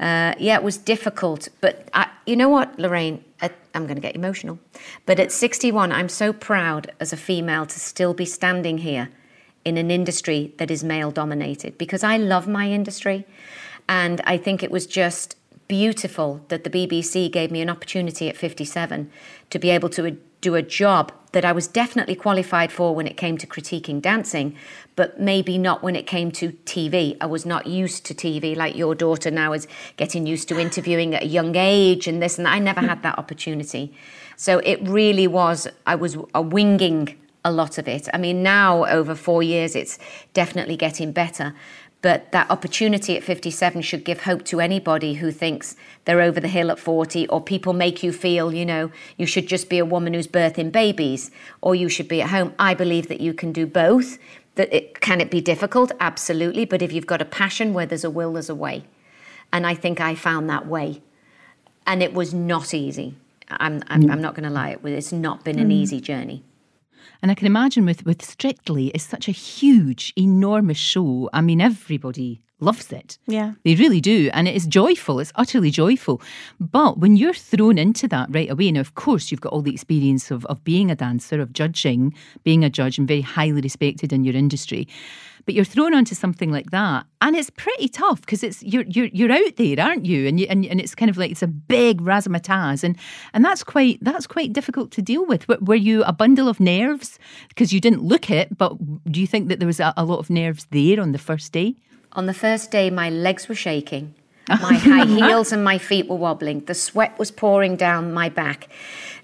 Uh, 0.00 0.34
yeah, 0.38 0.56
it 0.56 0.62
was 0.62 0.78
difficult, 0.78 1.48
but 1.60 1.88
I, 1.94 2.08
you 2.26 2.36
know 2.36 2.48
what, 2.48 2.78
Lorraine? 2.78 3.24
At, 3.40 3.52
I'm 3.74 3.86
going 3.86 3.96
to 3.96 4.02
get 4.02 4.14
emotional. 4.16 4.58
But 5.06 5.20
at 5.20 5.32
61, 5.32 5.92
I'm 5.92 6.08
so 6.08 6.32
proud 6.32 6.92
as 7.00 7.12
a 7.12 7.16
female 7.16 7.66
to 7.66 7.80
still 7.80 8.14
be 8.14 8.24
standing 8.24 8.78
here 8.78 9.10
in 9.64 9.76
an 9.76 9.90
industry 9.90 10.54
that 10.58 10.70
is 10.70 10.82
male 10.82 11.10
dominated 11.10 11.78
because 11.78 12.02
I 12.02 12.16
love 12.16 12.48
my 12.48 12.68
industry. 12.68 13.26
And 13.88 14.20
I 14.24 14.36
think 14.36 14.62
it 14.62 14.70
was 14.70 14.86
just 14.86 15.36
beautiful 15.68 16.44
that 16.48 16.64
the 16.64 16.70
BBC 16.70 17.30
gave 17.30 17.50
me 17.50 17.60
an 17.60 17.70
opportunity 17.70 18.28
at 18.28 18.36
57 18.36 19.10
to 19.50 19.58
be 19.58 19.70
able 19.70 19.88
to 19.90 20.16
do 20.42 20.54
a 20.54 20.62
job 20.62 21.12
that 21.32 21.46
I 21.46 21.52
was 21.52 21.66
definitely 21.66 22.14
qualified 22.14 22.70
for 22.70 22.94
when 22.94 23.06
it 23.06 23.16
came 23.16 23.38
to 23.38 23.46
critiquing 23.46 24.02
dancing, 24.02 24.54
but 24.96 25.18
maybe 25.18 25.56
not 25.56 25.82
when 25.82 25.96
it 25.96 26.06
came 26.06 26.30
to 26.32 26.52
TV. 26.66 27.16
I 27.22 27.26
was 27.26 27.46
not 27.46 27.66
used 27.66 28.04
to 28.06 28.14
TV 28.14 28.54
like 28.54 28.76
your 28.76 28.94
daughter 28.94 29.30
now 29.30 29.54
is 29.54 29.66
getting 29.96 30.26
used 30.26 30.48
to 30.48 30.58
interviewing 30.58 31.14
at 31.14 31.22
a 31.22 31.26
young 31.26 31.56
age 31.56 32.06
and 32.06 32.22
this 32.22 32.36
and 32.36 32.44
that. 32.44 32.52
I 32.52 32.58
never 32.58 32.80
had 32.80 33.02
that 33.02 33.18
opportunity. 33.18 33.94
So 34.36 34.58
it 34.58 34.86
really 34.86 35.26
was, 35.26 35.66
I 35.86 35.94
was 35.94 36.18
a 36.34 36.42
winging 36.42 37.18
a 37.44 37.50
lot 37.50 37.78
of 37.78 37.88
it. 37.88 38.08
I 38.12 38.18
mean, 38.18 38.42
now 38.42 38.84
over 38.86 39.14
four 39.14 39.42
years, 39.42 39.74
it's 39.74 39.98
definitely 40.32 40.76
getting 40.76 41.12
better. 41.12 41.54
But 42.02 42.32
that 42.32 42.50
opportunity 42.50 43.16
at 43.16 43.22
57 43.22 43.80
should 43.82 44.04
give 44.04 44.22
hope 44.22 44.44
to 44.46 44.60
anybody 44.60 45.14
who 45.14 45.30
thinks 45.30 45.76
they're 46.04 46.20
over 46.20 46.40
the 46.40 46.48
hill 46.48 46.72
at 46.72 46.80
40, 46.80 47.28
or 47.28 47.40
people 47.40 47.72
make 47.72 48.02
you 48.02 48.12
feel, 48.12 48.52
you 48.52 48.66
know, 48.66 48.90
you 49.16 49.24
should 49.24 49.46
just 49.46 49.70
be 49.70 49.78
a 49.78 49.84
woman 49.84 50.12
who's 50.12 50.26
birthing 50.26 50.72
babies, 50.72 51.30
or 51.60 51.76
you 51.76 51.88
should 51.88 52.08
be 52.08 52.20
at 52.20 52.30
home. 52.30 52.54
I 52.58 52.74
believe 52.74 53.06
that 53.06 53.20
you 53.20 53.32
can 53.32 53.52
do 53.52 53.66
both. 53.66 54.18
That 54.56 54.74
it 54.74 55.00
can 55.00 55.20
it 55.20 55.30
be 55.30 55.40
difficult? 55.40 55.92
Absolutely. 56.00 56.64
But 56.64 56.82
if 56.82 56.92
you've 56.92 57.06
got 57.06 57.22
a 57.22 57.24
passion 57.24 57.72
where 57.72 57.86
there's 57.86 58.04
a 58.04 58.10
will, 58.10 58.32
there's 58.34 58.50
a 58.50 58.54
way. 58.54 58.84
And 59.52 59.66
I 59.66 59.74
think 59.74 60.00
I 60.00 60.14
found 60.16 60.50
that 60.50 60.66
way. 60.66 61.02
And 61.86 62.02
it 62.02 62.12
was 62.12 62.34
not 62.34 62.74
easy. 62.74 63.14
I'm, 63.48 63.82
I'm, 63.86 64.02
mm. 64.02 64.12
I'm 64.12 64.20
not 64.20 64.34
going 64.34 64.44
to 64.44 64.50
lie, 64.50 64.76
it's 64.82 65.12
not 65.12 65.44
been 65.44 65.58
an 65.58 65.68
mm. 65.68 65.72
easy 65.72 66.00
journey. 66.00 66.42
And 67.22 67.30
I 67.30 67.34
can 67.34 67.46
imagine 67.46 67.86
with, 67.86 68.04
with 68.04 68.22
Strictly, 68.22 68.88
it's 68.88 69.04
such 69.04 69.28
a 69.28 69.32
huge, 69.32 70.12
enormous 70.18 70.76
show. 70.76 71.30
I 71.32 71.40
mean, 71.40 71.60
everybody 71.60 72.42
loves 72.62 72.92
it. 72.92 73.18
Yeah. 73.26 73.52
They 73.64 73.74
really 73.74 74.00
do. 74.00 74.30
And 74.32 74.48
it 74.48 74.56
is 74.56 74.66
joyful. 74.66 75.20
It's 75.20 75.32
utterly 75.34 75.70
joyful. 75.70 76.22
But 76.60 76.98
when 76.98 77.16
you're 77.16 77.34
thrown 77.34 77.78
into 77.78 78.08
that 78.08 78.28
right 78.30 78.50
away, 78.50 78.72
now, 78.72 78.80
of 78.80 78.94
course, 78.94 79.30
you've 79.30 79.40
got 79.40 79.52
all 79.52 79.62
the 79.62 79.72
experience 79.72 80.30
of, 80.30 80.46
of 80.46 80.62
being 80.64 80.90
a 80.90 80.96
dancer, 80.96 81.40
of 81.40 81.52
judging, 81.52 82.14
being 82.44 82.64
a 82.64 82.70
judge, 82.70 82.98
and 82.98 83.06
very 83.06 83.20
highly 83.20 83.60
respected 83.60 84.12
in 84.12 84.24
your 84.24 84.36
industry. 84.36 84.88
But 85.44 85.54
you're 85.54 85.64
thrown 85.64 85.94
onto 85.94 86.14
something 86.14 86.50
like 86.50 86.70
that, 86.70 87.06
and 87.20 87.34
it's 87.36 87.50
pretty 87.50 87.88
tough 87.88 88.20
because 88.20 88.42
it's 88.42 88.62
you're 88.62 88.84
you're 88.84 89.06
you're 89.06 89.32
out 89.32 89.56
there, 89.56 89.80
aren't 89.80 90.06
you? 90.06 90.26
And 90.26 90.38
you 90.38 90.46
and, 90.48 90.64
and 90.66 90.80
it's 90.80 90.94
kind 90.94 91.10
of 91.10 91.16
like 91.16 91.30
it's 91.30 91.42
a 91.42 91.46
big 91.46 92.00
razzmatazz, 92.00 92.84
and 92.84 92.96
and 93.32 93.44
that's 93.44 93.64
quite 93.64 93.98
that's 94.02 94.26
quite 94.26 94.52
difficult 94.52 94.90
to 94.92 95.02
deal 95.02 95.26
with. 95.26 95.48
Were, 95.48 95.74
you 95.74 96.04
a 96.04 96.12
bundle 96.12 96.48
of 96.48 96.60
nerves 96.60 97.18
because 97.48 97.72
you 97.72 97.80
didn't 97.80 98.02
look 98.02 98.30
it? 98.30 98.56
But 98.56 98.76
do 99.10 99.20
you 99.20 99.26
think 99.26 99.48
that 99.48 99.58
there 99.58 99.66
was 99.66 99.80
a, 99.80 99.92
a 99.96 100.04
lot 100.04 100.18
of 100.18 100.30
nerves 100.30 100.66
there 100.70 101.00
on 101.00 101.12
the 101.12 101.18
first 101.18 101.52
day? 101.52 101.74
On 102.12 102.26
the 102.26 102.34
first 102.34 102.70
day, 102.70 102.90
my 102.90 103.10
legs 103.10 103.48
were 103.48 103.54
shaking. 103.54 104.14
My 104.48 104.74
high 104.74 105.06
heels 105.06 105.52
and 105.52 105.62
my 105.62 105.78
feet 105.78 106.08
were 106.08 106.16
wobbling. 106.16 106.64
The 106.64 106.74
sweat 106.74 107.16
was 107.16 107.30
pouring 107.30 107.76
down 107.76 108.12
my 108.12 108.28
back. 108.28 108.68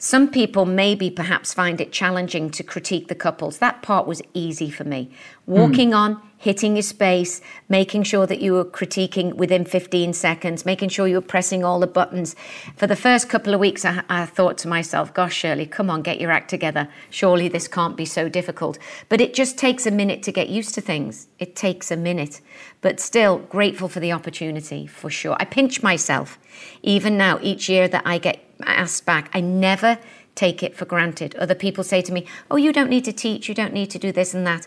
Some 0.01 0.31
people 0.31 0.65
maybe 0.65 1.11
perhaps 1.11 1.53
find 1.53 1.81
it 1.81 1.91
challenging 1.91 2.51
to 2.51 2.63
critique 2.63 3.09
the 3.09 3.17
couples. 3.17 3.59
That 3.59 3.83
part 3.83 4.07
was 4.07 4.23
easy 4.33 4.71
for 4.71 4.85
me. 4.85 5.11
Walking 5.45 5.93
on, 5.93 6.23
hitting 6.37 6.77
your 6.77 6.85
space, 6.85 7.41
making 7.69 8.05
sure 8.05 8.25
that 8.25 8.41
you 8.41 8.53
were 8.53 8.65
critiquing 8.65 9.35
within 9.35 9.65
15 9.65 10.13
seconds, 10.13 10.65
making 10.65 10.91
sure 10.91 11.09
you 11.09 11.17
were 11.17 11.21
pressing 11.21 11.65
all 11.65 11.81
the 11.81 11.89
buttons. 11.89 12.37
For 12.77 12.87
the 12.87 12.95
first 12.95 13.29
couple 13.29 13.53
of 13.53 13.59
weeks, 13.59 13.85
I, 13.85 14.05
I 14.09 14.27
thought 14.27 14.57
to 14.59 14.69
myself, 14.69 15.13
gosh, 15.13 15.35
Shirley, 15.35 15.67
come 15.67 15.91
on, 15.91 16.03
get 16.03 16.21
your 16.21 16.31
act 16.31 16.49
together. 16.49 16.89
Surely 17.11 17.49
this 17.49 17.67
can't 17.67 17.97
be 17.97 18.05
so 18.05 18.29
difficult. 18.29 18.79
But 19.09 19.21
it 19.21 19.35
just 19.35 19.59
takes 19.59 19.85
a 19.85 19.91
minute 19.91 20.23
to 20.23 20.33
get 20.33 20.49
used 20.49 20.77
to 20.77 20.81
things. 20.81 21.27
It 21.41 21.57
takes 21.57 21.91
a 21.91 21.97
minute. 21.97 22.41
But 22.83 23.01
still, 23.01 23.39
grateful 23.39 23.89
for 23.89 23.99
the 23.99 24.13
opportunity, 24.13 24.87
for 24.87 25.11
sure. 25.11 25.37
I 25.41 25.45
pinch 25.45 25.83
myself. 25.83 26.39
Even 26.85 27.17
now, 27.19 27.41
each 27.43 27.69
year 27.69 27.89
that 27.89 28.03
I 28.07 28.19
get 28.19 28.48
asked 28.65 29.07
back, 29.07 29.31
I 29.33 29.41
never 29.41 29.99
take 30.35 30.63
it 30.63 30.77
for 30.77 30.85
granted. 30.85 31.35
Other 31.37 31.55
people 31.55 31.83
say 31.83 32.01
to 32.03 32.13
me, 32.13 32.27
Oh, 32.51 32.57
you 32.57 32.73
don't 32.73 32.91
need 32.91 33.05
to 33.07 33.13
teach, 33.13 33.49
you 33.49 33.55
don't 33.55 33.73
need 33.73 33.91
to 33.91 33.99
do 33.99 34.13
this 34.13 34.35
and 34.35 34.47
that. 34.47 34.67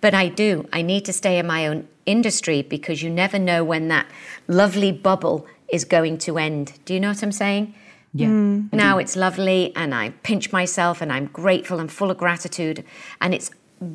But 0.00 0.14
I 0.14 0.28
do. 0.28 0.68
I 0.72 0.82
need 0.82 1.04
to 1.04 1.12
stay 1.12 1.38
in 1.38 1.46
my 1.46 1.66
own 1.66 1.86
industry 2.06 2.62
because 2.62 3.02
you 3.02 3.10
never 3.10 3.38
know 3.38 3.62
when 3.62 3.88
that 3.88 4.06
lovely 4.48 4.90
bubble 4.90 5.46
is 5.72 5.84
going 5.84 6.18
to 6.18 6.38
end. 6.38 6.72
Do 6.84 6.92
you 6.94 7.00
know 7.00 7.08
what 7.08 7.22
I'm 7.22 7.32
saying? 7.32 7.74
Yeah. 8.14 8.28
Mm. 8.28 8.72
Now 8.72 8.98
it's 8.98 9.16
lovely, 9.16 9.72
and 9.74 9.94
I 9.94 10.10
pinch 10.22 10.52
myself, 10.52 11.00
and 11.00 11.10
I'm 11.12 11.26
grateful 11.26 11.80
and 11.80 11.90
full 11.90 12.10
of 12.10 12.18
gratitude, 12.18 12.84
and 13.20 13.32
it's 13.32 13.50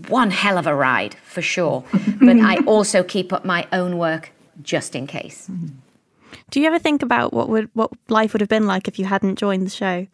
one 0.07 0.31
hell 0.31 0.57
of 0.57 0.65
a 0.65 0.75
ride 0.75 1.15
for 1.23 1.41
sure. 1.41 1.83
but 2.19 2.37
I 2.39 2.57
also 2.65 3.03
keep 3.03 3.31
up 3.31 3.45
my 3.45 3.67
own 3.71 3.97
work 3.97 4.31
just 4.61 4.95
in 4.95 5.07
case. 5.07 5.47
Mm-hmm. 5.51 5.67
Do 6.49 6.61
you 6.61 6.67
ever 6.67 6.79
think 6.79 7.03
about 7.03 7.33
what 7.33 7.49
would 7.49 7.69
what 7.73 7.91
life 8.07 8.33
would 8.33 8.41
have 8.41 8.49
been 8.49 8.67
like 8.67 8.87
if 8.87 8.97
you 8.97 9.05
hadn't 9.05 9.37
joined 9.37 9.65
the 9.65 9.71
show? 9.71 10.07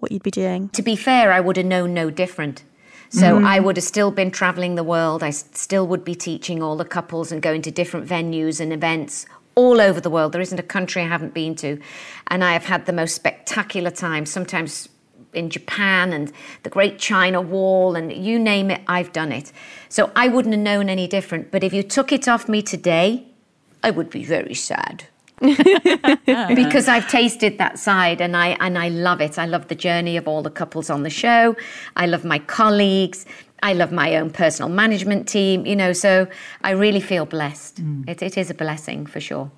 What 0.00 0.10
you'd 0.10 0.22
be 0.22 0.30
doing? 0.30 0.70
To 0.70 0.82
be 0.82 0.96
fair, 0.96 1.32
I 1.32 1.40
would 1.40 1.56
have 1.56 1.66
known 1.66 1.94
no 1.94 2.10
different. 2.10 2.64
So 3.10 3.38
mm. 3.38 3.44
I 3.44 3.60
would 3.60 3.76
have 3.76 3.84
still 3.84 4.10
been 4.10 4.30
traveling 4.30 4.76
the 4.76 4.84
world. 4.84 5.22
I 5.22 5.30
still 5.30 5.86
would 5.86 6.04
be 6.04 6.14
teaching 6.14 6.62
all 6.62 6.76
the 6.76 6.84
couples 6.84 7.32
and 7.32 7.42
going 7.42 7.62
to 7.62 7.70
different 7.70 8.08
venues 8.08 8.60
and 8.60 8.72
events 8.72 9.26
all 9.56 9.80
over 9.80 10.00
the 10.00 10.10
world. 10.10 10.32
There 10.32 10.40
isn't 10.40 10.58
a 10.58 10.64
country 10.64 11.02
I 11.02 11.06
haven't 11.08 11.34
been 11.34 11.54
to. 11.56 11.80
And 12.28 12.44
I 12.44 12.52
have 12.52 12.64
had 12.64 12.86
the 12.86 12.92
most 12.92 13.14
spectacular 13.14 13.90
time, 13.90 14.26
sometimes 14.26 14.88
in 15.32 15.50
Japan 15.50 16.12
and 16.12 16.32
the 16.62 16.70
Great 16.70 16.98
China 16.98 17.40
Wall, 17.40 17.96
and 17.96 18.12
you 18.12 18.38
name 18.38 18.70
it, 18.70 18.80
I've 18.86 19.12
done 19.12 19.32
it. 19.32 19.52
So 19.88 20.10
I 20.14 20.28
wouldn't 20.28 20.54
have 20.54 20.62
known 20.62 20.88
any 20.88 21.06
different. 21.06 21.50
But 21.50 21.64
if 21.64 21.72
you 21.72 21.82
took 21.82 22.12
it 22.12 22.28
off 22.28 22.48
me 22.48 22.62
today, 22.62 23.26
I 23.82 23.90
would 23.90 24.10
be 24.10 24.24
very 24.24 24.54
sad. 24.54 25.04
because 26.54 26.86
I've 26.86 27.08
tasted 27.08 27.56
that 27.58 27.78
side 27.78 28.20
and 28.20 28.36
I 28.36 28.48
and 28.60 28.78
I 28.78 28.88
love 28.88 29.20
it. 29.20 29.38
I 29.38 29.46
love 29.46 29.68
the 29.68 29.74
journey 29.74 30.16
of 30.16 30.28
all 30.28 30.42
the 30.42 30.50
couples 30.50 30.90
on 30.90 31.02
the 31.02 31.10
show. 31.10 31.56
I 31.96 32.06
love 32.06 32.24
my 32.24 32.38
colleagues. 32.38 33.24
I 33.62 33.72
love 33.72 33.92
my 33.92 34.16
own 34.16 34.30
personal 34.30 34.68
management 34.68 35.28
team, 35.28 35.66
you 35.66 35.76
know, 35.76 35.92
so 35.92 36.26
I 36.62 36.70
really 36.70 37.00
feel 37.00 37.26
blessed. 37.26 37.82
Mm. 37.82 38.08
It, 38.08 38.22
it 38.22 38.38
is 38.38 38.50
a 38.50 38.54
blessing 38.54 39.06
for 39.06 39.20
sure. 39.20 39.50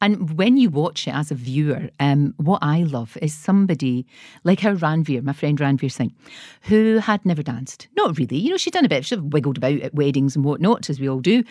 And 0.00 0.36
when 0.38 0.56
you 0.56 0.70
watch 0.70 1.08
it 1.08 1.14
as 1.14 1.32
a 1.32 1.34
viewer, 1.34 1.90
um, 1.98 2.34
what 2.36 2.60
I 2.62 2.84
love 2.84 3.18
is 3.20 3.34
somebody 3.34 4.06
like 4.44 4.60
her 4.60 4.76
Ranvir, 4.76 5.22
my 5.22 5.32
friend 5.32 5.58
Ranvir 5.58 5.90
Singh, 5.90 6.14
who 6.62 6.98
had 6.98 7.26
never 7.26 7.42
danced. 7.42 7.88
Not 7.96 8.16
really. 8.16 8.36
You 8.36 8.50
know, 8.50 8.56
she'd 8.56 8.74
done 8.74 8.84
a 8.84 8.88
bit, 8.88 9.04
she'd 9.04 9.32
wiggled 9.32 9.56
about 9.56 9.80
at 9.80 9.94
weddings 9.94 10.36
and 10.36 10.44
whatnot, 10.44 10.88
as 10.88 11.00
we 11.00 11.08
all 11.08 11.20
do. 11.20 11.42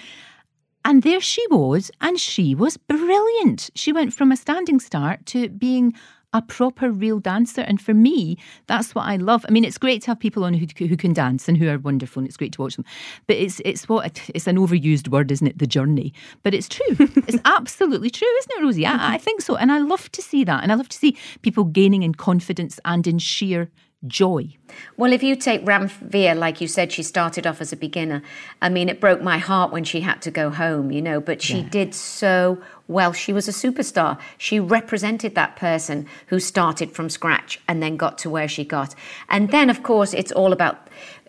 And 0.88 1.04
there 1.04 1.20
she 1.20 1.46
was, 1.50 1.92
and 2.00 2.18
she 2.18 2.56
was 2.56 2.78
brilliant. 2.78 3.70
She 3.76 3.92
went 3.92 4.14
from 4.14 4.32
a 4.32 4.38
standing 4.38 4.80
start 4.80 5.26
to 5.26 5.50
being 5.50 5.94
a 6.32 6.42
proper 6.42 6.90
real 6.90 7.20
dancer. 7.20 7.60
And 7.60 7.82
for 7.82 7.94
me, 7.94 8.38
that's 8.68 8.96
what 8.96 9.02
I 9.02 9.18
love. 9.18 9.46
I 9.50 9.52
mean, 9.52 9.66
it's 9.66 9.78
great 9.78 10.02
to 10.04 10.12
have 10.12 10.20
people 10.22 10.46
on 10.46 10.54
who, 10.54 10.66
who 10.78 10.96
can 10.96 11.12
dance 11.12 11.50
and 11.50 11.58
who 11.58 11.68
are 11.68 11.78
wonderful, 11.78 12.22
and 12.22 12.28
it's 12.28 12.38
great 12.38 12.54
to 12.54 12.62
watch 12.62 12.78
them. 12.78 12.86
But 13.28 13.36
it's 13.36 13.60
it's 13.66 13.90
what 13.90 14.22
it's 14.34 14.48
an 14.48 14.56
overused 14.56 15.10
word, 15.10 15.30
isn't 15.30 15.46
it? 15.46 15.60
The 15.60 15.68
journey. 15.68 16.14
But 16.42 16.54
it's 16.54 16.70
true. 16.70 16.86
it's 17.00 17.42
absolutely 17.44 18.10
true, 18.10 18.34
isn't 18.40 18.52
it, 18.58 18.64
Rosie? 18.64 18.86
I, 18.86 18.94
I 18.94 18.96
mm-hmm. 18.96 19.24
think 19.26 19.42
so, 19.42 19.58
and 19.58 19.74
I 19.74 19.80
love 19.80 20.10
to 20.14 20.22
see 20.22 20.46
that, 20.46 20.64
and 20.64 20.72
I 20.72 20.76
love 20.76 20.88
to 20.88 20.98
see 20.98 21.18
people 21.42 21.66
gaining 21.66 22.04
in 22.04 22.16
confidence 22.16 22.80
and 22.86 23.06
in 23.06 23.20
sheer 23.20 23.70
joy. 24.06 24.56
Well, 24.96 25.12
if 25.12 25.24
you 25.24 25.36
take 25.36 25.66
Ranvir, 25.66 26.38
like 26.38 26.62
you 26.62 26.68
said, 26.68 26.92
she 26.92 27.02
started 27.02 27.48
off 27.48 27.62
as 27.62 27.74
a 27.74 27.78
beginner. 27.78 28.22
I 28.62 28.70
mean, 28.70 28.90
it 28.90 29.02
broke 29.02 29.22
my 29.22 29.40
heart 29.40 29.72
when 29.72 29.84
she 29.84 30.02
had 30.02 30.22
to 30.24 30.32
go 30.32 30.52
home, 30.52 30.92
you 30.92 31.02
know, 31.02 31.20
but 31.20 31.42
she 31.42 31.60
yeah. 31.60 31.70
did 31.70 31.96
so 31.96 32.62
well. 32.88 33.12
She 33.12 33.34
was 33.34 33.48
a 33.48 33.52
superstar. 33.52 34.20
She 34.38 34.60
represented 34.60 35.34
that 35.36 35.56
person 35.56 36.06
who 36.28 36.40
started 36.40 36.92
from 36.92 37.10
scratch 37.10 37.60
and 37.68 37.82
then 37.82 37.98
got 37.98 38.20
to 38.20 38.30
where 38.30 38.48
she 38.48 38.64
got. 38.64 38.94
And 39.30 39.50
then, 39.50 39.70
of 39.70 39.82
course, 39.82 40.14
it's 40.14 40.32
all 40.32 40.54
about 40.54 40.88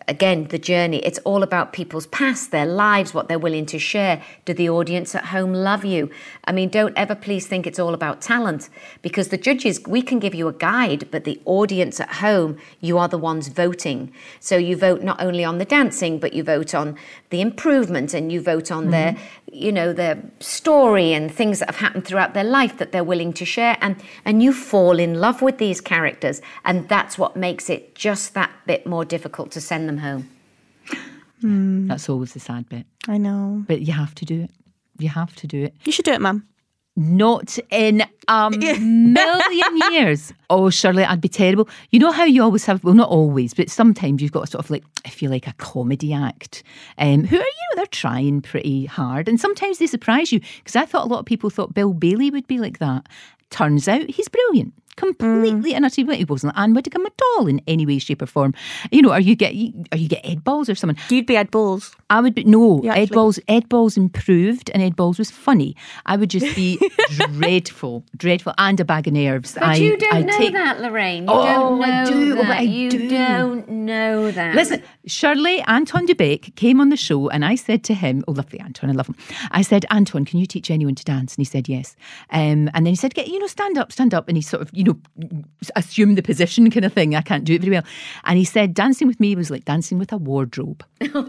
again, 0.09 0.45
the 0.45 0.57
journey. 0.57 0.97
It's 0.97 1.19
all 1.19 1.43
about 1.43 1.71
people's 1.71 2.07
past, 2.07 2.51
their 2.51 2.65
lives, 2.65 3.13
what 3.13 3.27
they're 3.27 3.39
willing 3.39 3.67
to 3.67 3.79
share. 3.79 4.21
Do 4.43 4.53
the 4.53 4.69
audience 4.69 5.13
at 5.13 5.25
home 5.25 5.53
love 5.53 5.85
you? 5.85 6.09
I 6.45 6.51
mean, 6.51 6.69
don't 6.69 6.97
ever 6.97 7.15
please 7.15 7.47
think 7.47 7.67
it's 7.67 7.79
all 7.79 7.93
about 7.93 8.21
talent 8.21 8.69
because 9.01 9.29
the 9.29 9.37
judges, 9.37 9.79
we 9.87 10.01
can 10.01 10.19
give 10.19 10.33
you 10.33 10.47
a 10.47 10.53
guide, 10.53 11.09
but 11.11 11.23
the 11.23 11.39
audience 11.45 11.99
at 11.99 12.15
home, 12.15 12.57
you 12.81 12.97
are 12.97 13.07
the 13.07 13.17
ones 13.17 13.47
voting. 13.47 14.11
So 14.39 14.57
you 14.57 14.75
vote 14.75 15.03
not 15.03 15.21
only 15.21 15.45
on 15.45 15.59
the 15.59 15.65
dancing, 15.65 16.17
but 16.19 16.33
you 16.33 16.43
vote 16.43 16.73
on 16.73 16.97
the 17.29 17.41
improvement 17.41 18.13
and 18.13 18.31
you 18.31 18.41
vote 18.41 18.71
on 18.71 18.83
mm-hmm. 18.83 18.91
their, 18.91 19.17
you 19.51 19.71
know, 19.71 19.93
their 19.93 20.21
story 20.39 21.13
and 21.13 21.31
things 21.31 21.59
that 21.59 21.69
have 21.69 21.77
happened 21.77 22.05
throughout 22.05 22.33
their 22.33 22.43
life 22.43 22.77
that 22.79 22.91
they're 22.91 23.03
willing 23.03 23.31
to 23.33 23.45
share. 23.45 23.77
And, 23.79 23.95
and 24.25 24.41
you 24.41 24.53
fall 24.53 24.97
in 24.97 25.21
love 25.21 25.43
with 25.43 25.59
these 25.59 25.79
characters. 25.79 26.41
And 26.65 26.89
that's 26.89 27.17
what 27.17 27.35
makes 27.35 27.69
it 27.69 27.93
just 27.93 28.33
that 28.33 28.51
bit 28.65 28.87
more 28.87 29.05
difficult 29.05 29.51
to 29.51 29.61
send 29.61 29.87
them 29.87 29.98
home. 29.99 30.29
Mm. 31.41 31.87
That's 31.87 32.09
always 32.09 32.33
the 32.33 32.39
sad 32.41 32.67
bit. 32.67 32.85
I 33.07 33.17
know. 33.17 33.63
But 33.65 33.79
you 33.81 33.93
have 33.93 34.13
to 34.15 34.25
do 34.25 34.41
it. 34.41 34.51
You 34.97 35.07
have 35.07 35.33
to 35.37 35.47
do 35.47 35.63
it. 35.63 35.73
You 35.85 35.91
should 35.93 36.03
do 36.03 36.11
it, 36.11 36.19
Mum. 36.19 36.45
Not 36.97 37.57
in 37.69 38.03
a 38.27 38.49
million 38.81 39.77
years. 39.93 40.33
Oh, 40.49 40.69
Shirley, 40.69 41.05
I'd 41.05 41.21
be 41.21 41.29
terrible. 41.29 41.69
You 41.91 41.99
know 41.99 42.11
how 42.11 42.25
you 42.25 42.43
always 42.43 42.65
have, 42.65 42.83
well, 42.83 42.93
not 42.93 43.07
always, 43.07 43.53
but 43.53 43.69
sometimes 43.69 44.21
you've 44.21 44.33
got 44.33 44.43
a 44.43 44.47
sort 44.47 44.65
of 44.65 44.69
like, 44.69 44.83
I 45.05 45.09
feel 45.09 45.31
like 45.31 45.47
a 45.47 45.53
comedy 45.53 46.11
act 46.11 46.61
um, 46.97 47.23
who 47.23 47.37
are, 47.37 47.39
you 47.39 47.45
know, 47.45 47.75
they're 47.77 47.85
trying 47.85 48.41
pretty 48.41 48.85
hard. 48.85 49.29
And 49.29 49.39
sometimes 49.39 49.77
they 49.77 49.87
surprise 49.87 50.33
you 50.33 50.41
because 50.57 50.75
I 50.75 50.85
thought 50.85 51.05
a 51.05 51.09
lot 51.09 51.19
of 51.19 51.25
people 51.25 51.49
thought 51.49 51.73
Bill 51.73 51.93
Bailey 51.93 52.31
would 52.31 52.47
be 52.47 52.59
like 52.59 52.79
that. 52.79 53.07
Turns 53.49 53.87
out 53.87 54.09
he's 54.09 54.27
brilliant 54.27 54.73
completely 54.99 55.71
mm. 55.71 55.75
and 55.75 55.85
utterly 55.85 56.19
It 56.19 56.29
wasn't 56.29 56.53
Ann 56.57 56.73
Widdecombe 56.73 57.05
at 57.05 57.13
all 57.35 57.47
in 57.47 57.61
any 57.67 57.85
way, 57.85 57.99
shape, 57.99 58.21
or 58.21 58.25
form. 58.25 58.53
You 58.91 59.01
know, 59.01 59.11
are 59.11 59.21
you 59.21 59.35
get 59.35 59.53
are 59.91 59.97
you 59.97 60.09
get 60.09 60.21
Ed 60.23 60.43
Balls 60.43 60.69
or 60.69 60.75
someone? 60.75 60.97
You'd 61.09 61.25
be 61.25 61.37
Ed 61.37 61.51
Balls. 61.51 61.95
I 62.09 62.21
would 62.21 62.35
be 62.35 62.43
no 62.43 62.81
Ed 62.83 63.09
Balls. 63.11 63.39
Ed 63.47 63.69
Balls 63.69 63.95
improved, 63.97 64.69
and 64.73 64.83
Ed 64.83 64.95
Balls 64.95 65.17
was 65.17 65.31
funny. 65.31 65.75
I 66.05 66.17
would 66.17 66.29
just 66.29 66.55
be 66.55 66.77
dreadful, 67.31 68.03
dreadful, 68.17 68.53
and 68.57 68.79
a 68.79 68.85
bag 68.85 69.07
of 69.07 69.13
nerves. 69.13 69.53
But 69.53 69.63
I, 69.63 69.75
you 69.75 69.97
don't 69.97 70.13
I 70.13 70.21
know 70.21 70.37
take... 70.37 70.53
that, 70.53 70.81
Lorraine. 70.81 71.23
You 71.23 71.29
oh, 71.29 71.45
don't 71.45 71.79
know 71.79 71.85
I 71.85 72.05
do. 72.05 72.35
That. 72.35 72.49
I 72.49 72.61
you 72.61 72.89
do. 72.89 73.09
not 73.09 73.69
know 73.69 74.31
that. 74.31 74.55
Listen, 74.55 74.83
Shirley 75.09 75.61
Anton 75.67 76.05
Du 76.05 76.15
Beke 76.15 76.55
came 76.55 76.79
on 76.79 76.89
the 76.89 76.97
show, 76.97 77.29
and 77.29 77.43
I 77.43 77.55
said 77.55 77.83
to 77.85 77.93
him, 77.93 78.23
"Oh, 78.27 78.31
lovely 78.33 78.59
Anton, 78.59 78.89
I 78.89 78.93
love 78.93 79.07
him." 79.07 79.15
I 79.51 79.61
said, 79.61 79.85
"Anton, 79.89 80.25
can 80.25 80.39
you 80.39 80.45
teach 80.45 80.69
anyone 80.71 80.95
to 80.95 81.03
dance?" 81.03 81.35
And 81.35 81.41
he 81.41 81.45
said, 81.45 81.67
"Yes." 81.67 81.95
Um, 82.31 82.69
and 82.73 82.85
then 82.85 82.87
he 82.87 82.95
said, 82.95 83.13
"Get 83.13 83.27
you 83.27 83.39
know, 83.39 83.47
stand 83.47 83.77
up, 83.77 83.91
stand 83.91 84.13
up," 84.13 84.27
and 84.27 84.37
he 84.37 84.41
sort 84.41 84.61
of, 84.61 84.69
you 84.73 84.83
know 84.83 84.99
assume 85.75 86.15
the 86.15 86.21
position 86.21 86.69
kind 86.69 86.85
of 86.85 86.93
thing. 86.93 87.15
I 87.15 87.21
can't 87.21 87.43
do 87.43 87.53
it 87.53 87.61
very 87.61 87.73
well. 87.73 87.83
And 88.25 88.37
he 88.37 88.45
said 88.45 88.73
dancing 88.73 89.07
with 89.07 89.19
me 89.19 89.35
was 89.35 89.49
like 89.49 89.65
dancing 89.65 89.99
with 89.99 90.11
a 90.11 90.17
wardrobe. 90.17 90.83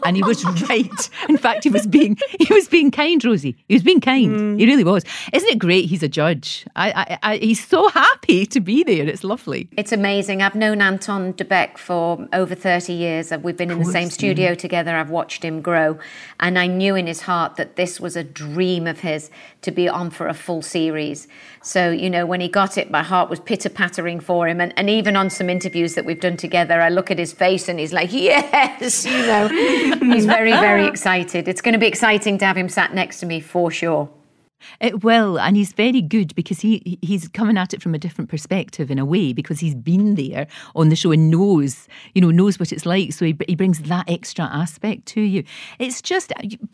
and 0.05 0.17
he 0.17 0.23
was 0.23 0.45
right. 0.69 1.11
In 1.29 1.37
fact, 1.37 1.65
he 1.65 1.71
was 1.71 1.87
being 1.87 2.17
he 2.39 2.53
was 2.53 2.69
being 2.69 2.91
kind, 2.91 3.25
Rosie. 3.25 3.57
He 3.69 3.75
was 3.75 3.83
being 3.83 4.01
kind. 4.01 4.37
Mm. 4.37 4.61
He 4.61 4.67
really 4.67 4.85
was. 4.85 5.05
Isn't 5.33 5.49
it 5.49 5.59
great? 5.59 5.87
He's 5.87 6.03
a 6.03 6.09
judge. 6.09 6.67
I, 6.77 6.91
I, 6.91 7.19
I, 7.23 7.37
he's 7.39 7.67
so 7.67 7.89
happy 7.89 8.47
to 8.47 8.61
be 8.61 8.85
there. 8.85 9.09
It's 9.09 9.25
lovely. 9.25 9.69
It's 9.77 9.93
amazing. 9.93 10.43
I've 10.43 10.55
known 10.55 10.81
Anton 10.81 11.33
Du 11.33 11.45
Beke 11.45 11.79
for 11.79 12.29
over 12.33 12.55
30 12.55 12.93
years. 12.93 13.33
We've 13.43 13.57
been 13.57 13.70
in 13.71 13.79
the 13.79 13.85
same 13.85 14.11
studio 14.11 14.55
together. 14.55 14.97
I've 14.97 15.11
watched 15.11 15.45
him 15.45 15.61
grow. 15.61 15.99
And 16.39 16.59
I 16.59 16.67
knew 16.67 16.95
in 16.95 17.07
his 17.07 17.23
heart 17.23 17.57
that 17.57 17.77
this 17.77 18.01
was 18.01 18.17
a 18.17 18.25
dream 18.25 18.87
of 18.87 19.01
his 19.01 19.31
to 19.63 19.71
be 19.71 19.89
on 19.89 20.11
for 20.11 20.29
a 20.29 20.35
full 20.35 20.63
series. 20.63 21.29
So, 21.63 21.91
you 21.91 22.11
know, 22.11 22.27
when 22.27 22.41
he 22.41 22.49
got 22.49 22.79
it, 22.79 22.91
my 22.91 23.03
heart 23.03 23.31
was 23.31 23.41
pitter 23.41 23.69
pattering 23.69 24.21
for 24.21 24.49
him. 24.49 24.61
And, 24.61 24.73
and 24.77 24.89
even 24.89 25.17
on 25.17 25.31
some 25.31 25.51
interviews 25.51 25.95
that 25.95 26.05
we've 26.05 26.21
done 26.21 26.37
together, 26.37 26.81
I 26.81 26.89
look 26.89 27.11
at 27.11 27.19
his 27.19 27.33
face 27.33 27.69
and 27.69 27.79
he's 27.79 27.93
like, 27.93 28.13
yes, 28.13 29.05
you 29.05 29.27
know, 29.27 29.49
he's 30.01 30.27
very, 30.27 30.53
very 30.53 30.87
excited. 30.87 31.49
It's 31.49 31.61
going 31.61 31.75
to 31.75 31.79
be 31.79 31.87
exciting 31.87 32.39
to 32.39 32.45
have 32.47 32.57
him 32.57 32.69
sat 32.69 32.95
next 32.95 33.21
to 33.21 33.27
me 33.27 33.41
for 33.41 33.71
sure. 33.71 34.09
It 34.81 35.05
will, 35.05 35.39
and 35.39 35.57
he's 35.57 35.73
very 35.73 36.03
good 36.03 36.35
because 36.35 36.61
he 36.61 36.99
he's 37.03 37.29
coming 37.29 37.57
at 37.57 37.75
it 37.75 37.83
from 37.83 37.95
a 37.95 37.99
different 37.99 38.31
perspective 38.31 38.91
in 38.91 38.99
a 38.99 39.05
way 39.05 39.33
because 39.33 39.61
he's 39.61 39.75
been 39.75 40.15
there 40.15 40.47
on 40.75 40.89
the 40.89 40.97
show 40.97 41.13
and 41.13 41.31
knows 41.31 41.89
you 42.15 42.21
know 42.21 42.31
knows 42.31 42.59
what 42.59 42.73
it's 42.73 42.87
like. 42.87 43.13
So 43.13 43.25
he 43.25 43.37
he 43.47 43.55
brings 43.55 43.81
that 43.81 44.09
extra 44.09 44.45
aspect 44.45 45.07
to 45.07 45.21
you. 45.21 45.45
It's 45.79 46.03
just 46.03 46.33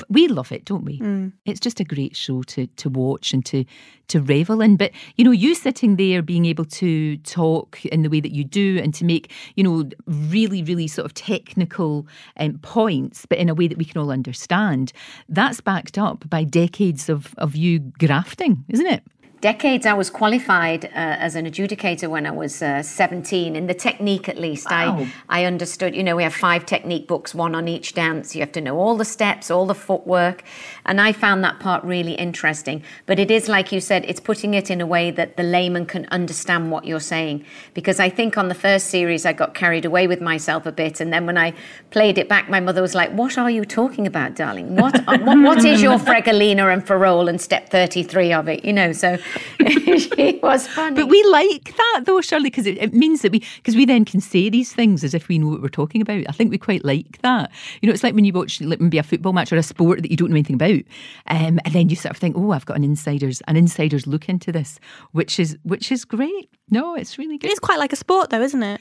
we 0.09 0.29
love 0.29 0.53
it, 0.53 0.65
don't 0.65 0.85
we? 0.85 1.01
Mm. 1.01 1.33
It's 1.45 1.61
just 1.61 1.81
a 1.81 1.85
great 1.85 2.17
show 2.17 2.43
to 2.43 2.67
to 2.67 2.89
watch 2.91 3.33
and 3.33 3.45
to 3.47 3.65
to 4.09 4.21
revel 4.21 4.61
in. 4.61 4.77
But 4.77 4.93
you 5.17 5.25
know, 5.25 5.31
you 5.31 5.55
sitting 5.55 5.97
there 5.97 6.23
being 6.23 6.47
able 6.47 6.65
to 6.67 7.17
talk 7.19 7.85
in 7.87 8.03
the 8.03 8.11
way 8.11 8.21
that 8.21 8.33
you 8.33 8.45
do 8.45 8.81
and 8.83 8.95
to 8.95 9.05
make 9.05 9.33
you 9.55 9.65
know 9.65 9.89
really 10.07 10.63
really 10.63 10.87
sort 10.87 11.07
of 11.07 11.15
technical 11.15 12.07
um, 12.39 12.59
points, 12.59 13.27
but 13.27 13.39
in 13.39 13.49
a 13.49 13.55
way 13.55 13.69
that 13.69 13.79
we 13.79 13.85
can 13.85 14.01
all 14.01 14.11
understand. 14.11 14.93
That's 15.29 15.61
backed 15.61 15.99
up 15.99 16.29
by 16.29 16.45
decades 16.45 17.09
of 17.09 17.35
of 17.39 17.57
you 17.57 17.79
grafting, 17.79 18.65
isn't 18.69 18.87
it? 18.87 19.03
Decades. 19.41 19.85
I 19.85 19.93
was 19.93 20.09
qualified 20.09 20.87
uh, 20.87 20.89
as 20.95 21.35
an 21.37 21.45
adjudicator 21.45 22.09
when 22.09 22.27
I 22.27 22.31
was 22.31 22.63
uh, 22.63 22.83
17. 22.83 23.55
In 23.55 23.67
the 23.67 23.75
technique, 23.75 24.31
at 24.31 24.39
least, 24.39 24.71
wow. 24.71 25.07
I 25.29 25.41
I 25.43 25.45
understood. 25.45 25.95
You 25.95 26.03
know, 26.03 26.17
we 26.17 26.23
have 26.23 26.35
five 26.35 26.65
technique 26.65 27.07
books, 27.07 27.35
one 27.35 27.55
on 27.55 27.69
each 27.69 27.93
dance. 27.93 28.35
You 28.35 28.41
have 28.41 28.53
to 28.53 28.63
know 28.63 28.79
all 28.79 28.97
the 28.97 29.05
steps, 29.05 29.51
all 29.51 29.67
the 29.67 29.75
footwork, 29.75 30.43
and 30.87 31.01
I 31.03 31.13
found 31.13 31.45
that 31.45 31.61
part 31.61 31.85
really 31.85 32.15
interesting. 32.15 32.83
But 33.05 33.19
it 33.19 33.31
is 33.31 33.47
like 33.47 33.73
you 33.73 33.81
said, 33.81 34.07
it's 34.07 34.21
putting 34.21 34.55
it 34.55 34.71
in 34.71 34.81
a 34.81 34.87
way 34.87 35.11
that 35.11 35.37
the 35.37 35.43
layman 35.43 35.85
can 35.85 36.07
understand 36.07 36.71
what 36.71 36.87
you're 36.87 36.99
saying. 36.99 37.45
Because 37.75 38.01
I 38.01 38.09
think 38.09 38.39
on 38.39 38.49
the 38.49 38.55
first 38.55 38.87
series, 38.87 39.27
I 39.27 39.35
got 39.35 39.53
carried 39.55 39.85
away 39.85 40.07
with 40.07 40.23
myself 40.23 40.65
a 40.65 40.73
bit, 40.73 40.99
and 40.99 41.13
then 41.13 41.27
when 41.27 41.37
I 41.37 41.53
played 41.91 42.17
it 42.17 42.27
back, 42.27 42.49
my 42.49 42.61
mother 42.61 42.81
was 42.81 42.95
like, 42.95 43.11
"What 43.13 43.37
are 43.37 43.51
you 43.51 43.67
talking 43.67 44.07
about, 44.07 44.35
darling? 44.35 44.77
What 44.77 44.99
what, 45.07 45.39
what 45.39 45.65
is 45.65 45.83
your 45.83 45.99
Fregolina 46.09 46.73
and 46.73 46.87
Farol 46.87 47.29
and 47.29 47.39
step 47.39 47.69
33 47.69 48.33
of 48.33 48.49
it?" 48.49 48.65
You 48.65 48.73
know, 48.73 48.93
so 48.93 49.19
she 49.69 50.41
was 50.43 50.67
funny. 50.69 50.97
But 50.97 51.09
we 51.09 51.23
like 51.25 51.75
that 51.77 52.03
though, 52.05 52.21
Shirley, 52.21 52.51
because 52.51 52.67
it, 52.67 52.79
it 52.79 52.95
means 52.95 53.23
that 53.23 53.33
we 53.33 53.43
because 53.57 53.77
we 53.77 53.85
then 53.85 54.05
can 54.05 54.21
say 54.21 54.49
these 54.49 54.73
things 54.73 55.05
as 55.05 55.15
if 55.15 55.29
we 55.29 55.39
know 55.39 55.49
what 55.49 55.63
we're 55.63 55.69
talking 55.69 56.01
about. 56.01 56.25
I 56.29 56.33
think 56.33 56.51
we 56.51 56.59
quite 56.59 56.85
like 56.85 57.21
that. 57.23 57.51
You 57.81 57.89
know, 57.89 57.93
it's 57.93 58.03
like 58.03 58.15
when 58.15 58.25
you 58.25 58.33
watch 58.33 58.61
like, 58.61 58.81
maybe 58.81 58.99
a 58.99 59.03
football 59.03 59.33
match 59.33 59.53
or 59.53 59.57
a 59.57 59.63
sport 59.63 60.03
that 60.03 60.11
you 60.11 60.17
don't 60.17 60.31
know 60.31 60.37
anything 60.37 60.57
about, 60.57 60.83
um, 61.29 61.59
and 61.65 61.73
then 61.73 61.89
you 61.89 61.97
sort 61.97 62.11
of 62.11 62.17
think, 62.17 62.37
oh, 62.37 62.53
I've 62.53 62.67
got 62.67 62.77
an 62.77 62.85
insider's 62.85 63.41
an 63.49 63.57
insider's 63.57 64.07
look 64.07 64.29
into 64.29 64.53
this, 64.53 64.79
which 65.13 65.39
is 65.41 65.59
which 65.63 65.91
is 65.93 66.05
great. 66.05 66.51
No, 66.71 66.95
it's 66.95 67.19
really 67.19 67.39
good. 67.39 67.51
It's 67.51 67.61
quite 67.61 67.79
like 67.79 67.93
a 67.93 67.97
sport, 67.97 68.31
though, 68.31 68.43
isn't 68.43 68.63
it? 68.63 68.81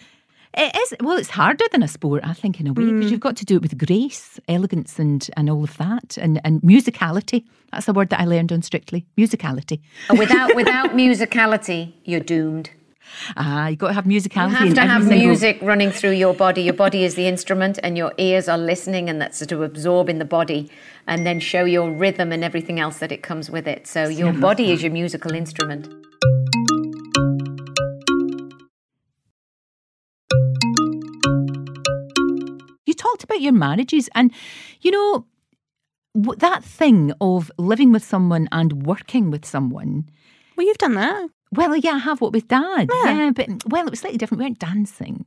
It 0.57 0.75
is 0.75 0.93
well. 1.01 1.17
It's 1.17 1.29
harder 1.31 1.65
than 1.71 1.83
a 1.83 1.87
sport, 1.87 2.23
I 2.23 2.33
think, 2.33 2.59
in 2.61 2.67
a 2.67 2.73
way, 2.73 2.85
because 2.85 3.11
you've 3.11 3.19
got 3.19 3.35
to 3.37 3.45
do 3.45 3.57
it 3.57 3.61
with 3.61 3.77
grace, 3.77 4.39
elegance, 4.47 4.97
and 4.99 5.27
and 5.35 5.49
all 5.49 5.63
of 5.63 5.75
that, 5.77 6.17
and 6.17 6.39
and 6.45 6.61
musicality. 6.61 7.43
That's 7.71 7.87
a 7.89 7.93
word 7.93 8.09
that 8.11 8.21
I 8.21 8.25
learned 8.25 8.51
on 8.53 8.61
Strictly. 8.61 9.05
Musicality. 9.17 9.81
without 10.17 10.55
without 10.55 10.91
musicality, 10.91 11.93
you're 12.05 12.21
doomed. 12.21 12.69
Ah, 13.37 13.67
you've 13.67 13.79
got 13.79 13.89
to 13.89 13.93
have 13.93 14.05
musicality. 14.05 14.49
You 14.51 14.55
have 14.55 14.73
to 14.75 14.81
have 14.81 15.03
single- 15.03 15.27
music 15.27 15.59
running 15.61 15.91
through 15.91 16.11
your 16.13 16.33
body. 16.33 16.63
Your 16.63 16.73
body 16.73 17.03
is 17.03 17.15
the 17.15 17.27
instrument, 17.27 17.77
and 17.83 17.97
your 17.97 18.13
ears 18.17 18.47
are 18.47 18.57
listening, 18.57 19.09
and 19.09 19.21
that's 19.21 19.45
to 19.45 19.63
absorb 19.63 20.09
in 20.09 20.19
the 20.19 20.25
body, 20.25 20.71
and 21.05 21.25
then 21.25 21.39
show 21.39 21.65
your 21.65 21.91
rhythm 21.91 22.31
and 22.31 22.43
everything 22.43 22.79
else 22.79 22.99
that 22.99 23.11
it 23.11 23.21
comes 23.21 23.49
with 23.49 23.67
it. 23.67 23.87
So 23.87 24.07
your 24.07 24.33
body 24.33 24.71
is 24.71 24.81
your 24.81 24.91
musical 24.91 25.33
instrument. 25.33 25.89
Talked 33.15 33.23
about 33.23 33.41
your 33.41 33.53
marriages, 33.53 34.09
and 34.13 34.31
you 34.81 34.91
know 34.91 35.25
that 36.37 36.63
thing 36.63 37.13
of 37.21 37.51
living 37.57 37.91
with 37.91 38.03
someone 38.03 38.47
and 38.51 38.85
working 38.85 39.31
with 39.31 39.45
someone. 39.45 40.09
Well, 40.55 40.65
you've 40.65 40.77
done 40.77 40.95
that. 40.95 41.29
Well, 41.51 41.75
yeah, 41.77 41.91
I 41.91 41.97
have 41.99 42.19
what 42.19 42.33
with 42.33 42.47
Dad. 42.47 42.89
Yeah. 42.91 43.31
but 43.33 43.47
well, 43.67 43.87
it 43.87 43.91
was 43.91 43.99
slightly 43.99 44.17
different. 44.17 44.39
We 44.39 44.45
weren't 44.45 44.59
dancing. 44.59 45.25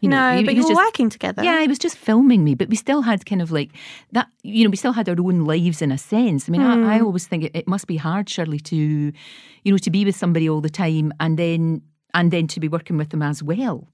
You 0.00 0.08
no, 0.08 0.16
know, 0.16 0.38
he- 0.38 0.44
but 0.44 0.54
you 0.54 0.62
were 0.62 0.68
just- 0.68 0.76
working 0.76 1.08
together. 1.10 1.44
Yeah, 1.44 1.60
he 1.60 1.68
was 1.68 1.78
just 1.78 1.96
filming 1.96 2.42
me, 2.42 2.54
but 2.54 2.68
we 2.68 2.76
still 2.76 3.02
had 3.02 3.24
kind 3.26 3.42
of 3.42 3.52
like 3.52 3.70
that. 4.12 4.28
You 4.42 4.64
know, 4.64 4.70
we 4.70 4.76
still 4.76 4.92
had 4.92 5.08
our 5.08 5.16
own 5.18 5.44
lives 5.44 5.80
in 5.82 5.92
a 5.92 5.98
sense. 5.98 6.48
I 6.48 6.52
mean, 6.52 6.62
I, 6.62 6.94
I 6.94 6.98
hmm. 6.98 7.06
always 7.06 7.26
think 7.26 7.44
it, 7.44 7.52
it 7.54 7.68
must 7.68 7.86
be 7.86 7.96
hard, 7.96 8.28
Shirley, 8.28 8.58
to 8.60 8.76
you 8.76 9.72
know 9.72 9.78
to 9.78 9.90
be 9.90 10.04
with 10.04 10.16
somebody 10.16 10.48
all 10.48 10.60
the 10.60 10.70
time 10.70 11.12
and 11.20 11.38
then 11.38 11.82
and 12.14 12.30
then 12.32 12.46
to 12.48 12.60
be 12.60 12.68
working 12.68 12.96
with 12.96 13.10
them 13.10 13.22
as 13.22 13.42
well. 13.42 13.86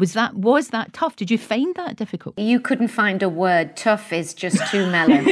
Was 0.00 0.14
that 0.14 0.34
was 0.34 0.68
that 0.68 0.94
tough? 0.94 1.14
Did 1.14 1.30
you 1.30 1.36
find 1.36 1.74
that 1.74 1.96
difficult? 1.96 2.38
You 2.38 2.58
couldn't 2.58 2.88
find 2.88 3.22
a 3.22 3.28
word. 3.28 3.76
Tough 3.76 4.14
is 4.14 4.32
just 4.32 4.66
too 4.70 4.90
mellow. 4.90 5.20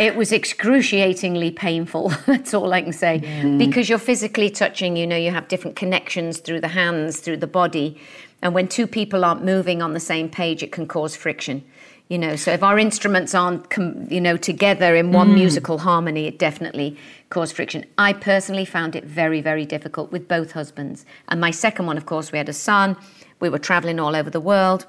it 0.00 0.16
was 0.16 0.32
excruciatingly 0.32 1.52
painful. 1.52 2.08
That's 2.26 2.52
all 2.52 2.72
I 2.72 2.82
can 2.82 2.92
say. 2.92 3.18
Because 3.58 3.88
you're 3.88 4.00
physically 4.00 4.50
touching, 4.50 4.96
you 4.96 5.06
know, 5.06 5.16
you 5.16 5.30
have 5.30 5.46
different 5.46 5.76
connections 5.76 6.40
through 6.40 6.60
the 6.60 6.68
hands, 6.68 7.20
through 7.20 7.36
the 7.36 7.46
body. 7.46 7.96
And 8.42 8.54
when 8.54 8.66
two 8.66 8.88
people 8.88 9.24
aren't 9.24 9.44
moving 9.44 9.80
on 9.80 9.92
the 9.92 10.00
same 10.00 10.28
page, 10.28 10.64
it 10.64 10.72
can 10.72 10.86
cause 10.86 11.14
friction. 11.14 11.64
You 12.08 12.18
know, 12.18 12.34
so 12.34 12.52
if 12.52 12.62
our 12.62 12.78
instruments 12.78 13.34
aren't, 13.34 13.70
com- 13.70 14.06
you 14.10 14.20
know, 14.20 14.36
together 14.36 14.96
in 14.96 15.12
one 15.12 15.30
mm. 15.30 15.34
musical 15.34 15.78
harmony, 15.78 16.26
it 16.26 16.38
definitely 16.38 16.98
caused 17.30 17.54
friction. 17.54 17.86
I 17.96 18.12
personally 18.12 18.64
found 18.64 18.96
it 18.96 19.04
very, 19.04 19.40
very 19.40 19.64
difficult 19.64 20.10
with 20.12 20.28
both 20.28 20.52
husbands. 20.52 21.06
And 21.28 21.40
my 21.40 21.52
second 21.52 21.86
one, 21.86 21.96
of 21.96 22.04
course, 22.04 22.32
we 22.32 22.38
had 22.38 22.48
a 22.48 22.52
son. 22.52 22.96
We 23.42 23.48
were 23.48 23.58
traveling 23.58 23.98
all 23.98 24.14
over 24.14 24.30
the 24.30 24.40
world. 24.40 24.86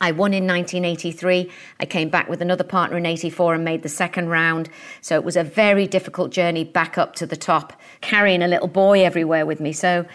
I 0.00 0.10
won 0.10 0.32
in 0.32 0.46
1983. 0.46 1.50
I 1.78 1.84
came 1.84 2.08
back 2.08 2.26
with 2.26 2.40
another 2.40 2.64
partner 2.64 2.96
in 2.96 3.04
84 3.04 3.56
and 3.56 3.62
made 3.62 3.82
the 3.82 3.90
second 3.90 4.30
round. 4.30 4.70
So 5.02 5.16
it 5.16 5.22
was 5.22 5.36
a 5.36 5.44
very 5.44 5.86
difficult 5.86 6.30
journey 6.30 6.64
back 6.64 6.96
up 6.96 7.14
to 7.16 7.26
the 7.26 7.36
top, 7.36 7.74
carrying 8.00 8.40
a 8.40 8.48
little 8.48 8.68
boy 8.68 9.04
everywhere 9.04 9.44
with 9.44 9.60
me. 9.60 9.74
So, 9.74 10.06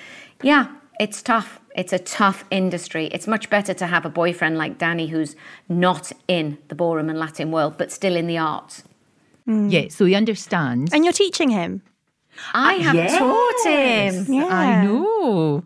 yeah, 0.41 0.65
it's 0.99 1.21
tough. 1.21 1.59
It's 1.75 1.93
a 1.93 1.99
tough 1.99 2.43
industry. 2.49 3.05
It's 3.11 3.27
much 3.27 3.51
better 3.51 3.75
to 3.75 3.85
have 3.85 4.03
a 4.03 4.09
boyfriend 4.09 4.57
like 4.57 4.79
Danny 4.79 5.05
who's 5.05 5.35
not 5.69 6.11
in 6.27 6.57
the 6.69 6.75
ballroom 6.75 7.07
and 7.07 7.19
Latin 7.19 7.51
world, 7.51 7.77
but 7.77 7.91
still 7.91 8.15
in 8.15 8.25
the 8.25 8.39
arts. 8.39 8.81
Mm. 9.47 9.71
Yeah, 9.71 9.89
so 9.89 10.05
he 10.05 10.15
understands. 10.15 10.91
And 10.91 11.03
you're 11.03 11.13
teaching 11.13 11.49
him. 11.49 11.83
I 12.55 12.73
have 12.75 12.95
yes. 12.95 13.15
taught 13.15 13.71
him. 13.71 14.33
Yeah. 14.33 14.47
I 14.47 14.83
know, 14.83 15.63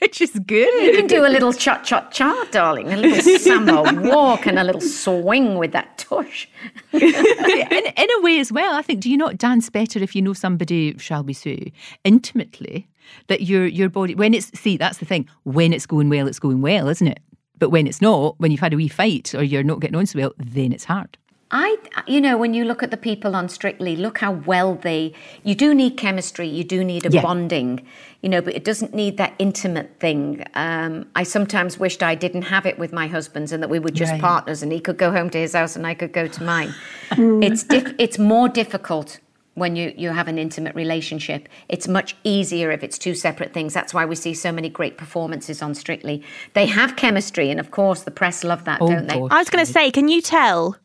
which 0.00 0.20
is 0.20 0.30
good. 0.46 0.84
You 0.84 0.96
can 0.96 1.06
do 1.06 1.26
a 1.26 1.28
little 1.28 1.52
cha 1.52 1.80
cha 1.82 2.08
cha, 2.10 2.46
darling, 2.50 2.92
a 2.92 2.96
little 2.96 3.38
samba 3.38 3.82
walk 4.02 4.46
and 4.46 4.58
a 4.58 4.64
little 4.64 4.80
swing 4.80 5.56
with 5.56 5.72
that 5.72 5.98
tush. 5.98 6.46
in, 6.92 7.02
in 7.02 8.08
a 8.18 8.22
way 8.22 8.40
as 8.40 8.50
well, 8.50 8.74
I 8.74 8.82
think. 8.82 9.00
Do 9.00 9.10
you 9.10 9.16
not 9.16 9.38
dance 9.38 9.70
better 9.70 10.02
if 10.02 10.16
you 10.16 10.22
know 10.22 10.32
somebody, 10.32 10.96
shall 10.98 11.22
we 11.22 11.32
say, 11.32 11.72
intimately? 12.04 12.88
That 13.26 13.42
your 13.42 13.66
your 13.66 13.88
body 13.88 14.14
when 14.14 14.34
it's 14.34 14.56
see 14.58 14.76
that's 14.76 14.98
the 14.98 15.04
thing. 15.04 15.28
When 15.42 15.72
it's 15.72 15.86
going 15.86 16.08
well, 16.08 16.28
it's 16.28 16.38
going 16.38 16.60
well, 16.60 16.88
isn't 16.88 17.06
it? 17.06 17.20
But 17.58 17.70
when 17.70 17.86
it's 17.86 18.00
not, 18.00 18.38
when 18.38 18.50
you've 18.50 18.60
had 18.60 18.72
a 18.72 18.76
wee 18.76 18.88
fight 18.88 19.34
or 19.34 19.42
you're 19.42 19.62
not 19.62 19.80
getting 19.80 19.96
on 19.96 20.06
so 20.06 20.18
well, 20.18 20.32
then 20.38 20.72
it's 20.72 20.84
hard. 20.84 21.18
I, 21.52 21.76
you 22.06 22.20
know, 22.20 22.36
when 22.38 22.54
you 22.54 22.64
look 22.64 22.82
at 22.82 22.90
the 22.90 22.96
people 22.96 23.34
on 23.34 23.48
Strictly, 23.48 23.96
look 23.96 24.18
how 24.18 24.32
well 24.32 24.76
they. 24.76 25.12
You 25.42 25.54
do 25.54 25.74
need 25.74 25.96
chemistry. 25.96 26.46
You 26.46 26.62
do 26.62 26.84
need 26.84 27.04
a 27.06 27.10
Yeah. 27.10 27.22
bonding, 27.22 27.84
you 28.22 28.28
know, 28.28 28.40
but 28.40 28.54
it 28.54 28.64
doesn't 28.64 28.94
need 28.94 29.16
that 29.16 29.34
intimate 29.40 29.96
thing. 29.98 30.44
Um, 30.54 31.06
I 31.16 31.24
sometimes 31.24 31.78
wished 31.78 32.02
I 32.02 32.14
didn't 32.14 32.42
have 32.42 32.66
it 32.66 32.78
with 32.78 32.92
my 32.92 33.08
husbands 33.08 33.50
and 33.50 33.62
that 33.62 33.68
we 33.68 33.80
were 33.80 33.90
just 33.90 34.12
Right. 34.12 34.20
partners, 34.20 34.62
and 34.62 34.70
he 34.70 34.78
could 34.80 34.96
go 34.96 35.10
home 35.10 35.28
to 35.30 35.38
his 35.38 35.54
house 35.54 35.74
and 35.74 35.86
I 35.86 35.94
could 35.94 36.12
go 36.12 36.28
to 36.28 36.42
mine. 36.44 36.72
it's 37.10 37.64
diff- 37.64 37.94
it's 37.98 38.18
more 38.18 38.48
difficult 38.48 39.18
when 39.54 39.76
you, 39.76 39.92
you 39.96 40.10
have 40.10 40.28
an 40.28 40.38
intimate 40.38 40.74
relationship. 40.74 41.48
It's 41.68 41.88
much 41.88 42.16
easier 42.24 42.70
if 42.70 42.82
it's 42.82 42.98
two 42.98 43.14
separate 43.14 43.52
things. 43.52 43.74
That's 43.74 43.92
why 43.92 44.04
we 44.04 44.14
see 44.14 44.32
so 44.32 44.52
many 44.52 44.68
great 44.68 44.96
performances 44.96 45.60
on 45.60 45.74
Strictly. 45.74 46.22
They 46.54 46.66
have 46.66 46.96
chemistry, 46.96 47.50
and 47.50 47.58
of 47.58 47.70
course, 47.70 48.02
the 48.02 48.10
press 48.10 48.44
love 48.44 48.64
that, 48.64 48.80
Oh, 48.80 48.88
don't 48.88 49.06
they? 49.06 49.14
I 49.14 49.38
was 49.38 49.50
going 49.50 49.64
to 49.64 49.70
say, 49.70 49.90
can 49.90 50.08
you 50.08 50.22
tell 50.22 50.76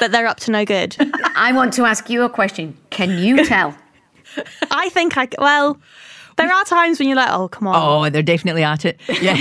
that 0.00 0.12
they're 0.12 0.26
up 0.26 0.40
to 0.40 0.50
no 0.50 0.64
good? 0.64 0.96
I 1.36 1.52
want 1.52 1.72
to 1.74 1.84
ask 1.84 2.08
you 2.08 2.22
a 2.22 2.30
question. 2.30 2.76
Can 2.90 3.18
you 3.18 3.44
tell? 3.44 3.76
I 4.70 4.88
think 4.90 5.16
I. 5.16 5.26
c- 5.26 5.32
Well, 5.38 5.78
there 6.36 6.50
are 6.50 6.64
times 6.64 6.98
when 6.98 7.08
you're 7.08 7.16
like, 7.16 7.30
oh, 7.30 7.48
come 7.48 7.68
on. 7.68 7.74
Oh, 7.76 8.10
they're 8.10 8.22
definitely 8.22 8.62
at 8.62 8.84
it. 8.84 9.00
Yeah. 9.20 9.36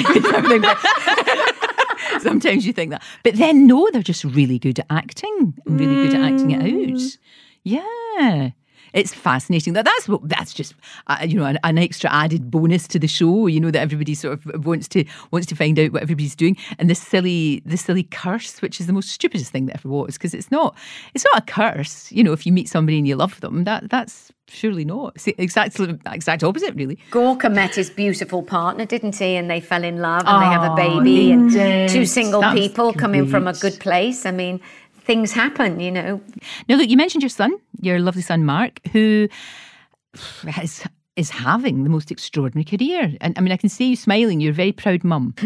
Sometimes 2.19 2.67
you 2.67 2.73
think 2.73 2.91
that. 2.91 3.03
But 3.23 3.35
then, 3.35 3.65
no, 3.67 3.89
they're 3.91 4.03
just 4.03 4.23
really 4.23 4.59
good 4.59 4.79
at 4.79 4.85
acting 4.89 5.53
and 5.65 5.79
really 5.79 5.95
good 5.95 6.13
at 6.15 6.33
acting 6.33 6.51
it 6.51 6.61
mm. 6.61 6.93
out. 6.93 7.17
Yeah. 7.63 8.49
It's 8.93 9.13
fascinating. 9.13 9.73
That 9.73 9.85
that's 9.85 10.07
what 10.07 10.27
that's 10.27 10.53
just 10.53 10.73
uh, 11.07 11.17
you 11.25 11.37
know 11.37 11.45
an, 11.45 11.59
an 11.63 11.77
extra 11.77 12.11
added 12.11 12.51
bonus 12.51 12.87
to 12.89 12.99
the 12.99 13.07
show. 13.07 13.47
You 13.47 13.59
know 13.59 13.71
that 13.71 13.79
everybody 13.81 14.13
sort 14.15 14.33
of 14.45 14.65
wants 14.65 14.87
to 14.89 15.05
wants 15.31 15.47
to 15.47 15.55
find 15.55 15.77
out 15.79 15.91
what 15.93 16.01
everybody's 16.01 16.35
doing, 16.35 16.57
and 16.79 16.89
this 16.89 17.01
silly 17.01 17.61
the 17.65 17.77
silly 17.77 18.03
curse, 18.03 18.61
which 18.61 18.79
is 18.79 18.87
the 18.87 18.93
most 18.93 19.09
stupidest 19.09 19.51
thing 19.51 19.65
that 19.67 19.75
ever 19.77 19.89
was, 19.89 20.17
because 20.17 20.33
it's 20.33 20.51
not 20.51 20.75
it's 21.13 21.25
not 21.33 21.41
a 21.43 21.45
curse. 21.45 22.11
You 22.11 22.23
know, 22.23 22.33
if 22.33 22.45
you 22.45 22.51
meet 22.51 22.69
somebody 22.69 22.97
and 22.97 23.07
you 23.07 23.15
love 23.15 23.39
them, 23.41 23.63
that 23.63 23.89
that's 23.89 24.31
surely 24.47 24.83
not. 24.83 25.13
It's 25.15 25.23
the 25.23 25.35
exact 25.37 25.79
exact 26.07 26.43
opposite, 26.43 26.75
really. 26.75 26.99
Gorka 27.11 27.49
met 27.49 27.75
his 27.75 27.89
beautiful 27.89 28.43
partner, 28.43 28.85
didn't 28.85 29.15
he? 29.15 29.37
And 29.37 29.49
they 29.49 29.61
fell 29.61 29.83
in 29.83 29.99
love 30.01 30.23
and 30.25 30.41
they 30.41 30.47
have 30.47 30.63
a 30.63 30.71
Oh, 30.71 30.75
baby 30.75 31.31
and 31.31 31.49
did. 31.49 31.89
two 31.89 32.05
single 32.05 32.41
That's 32.41 32.59
people 32.59 32.91
coming 32.93 33.27
from 33.27 33.47
a 33.47 33.53
good 33.53 33.79
place. 33.79 34.25
I 34.25 34.31
mean, 34.31 34.59
things 35.03 35.31
happen, 35.31 35.79
you 35.79 35.91
know. 35.91 36.21
Now, 36.67 36.75
look, 36.75 36.89
you 36.89 36.97
mentioned 36.97 37.23
your 37.23 37.29
son, 37.29 37.53
your 37.81 37.99
lovely 37.99 38.21
son 38.21 38.45
Mark, 38.45 38.79
who 38.91 39.27
is 40.61 40.83
is 41.17 41.29
having 41.29 41.83
the 41.83 41.89
most 41.89 42.09
extraordinary 42.09 42.63
career. 42.63 43.17
And 43.19 43.37
I 43.37 43.41
mean, 43.41 43.51
I 43.51 43.57
can 43.57 43.69
see 43.69 43.89
you 43.89 43.95
smiling. 43.97 44.39
You're 44.39 44.51
a 44.51 44.55
very 44.55 44.71
proud 44.71 45.03
mum. 45.03 45.35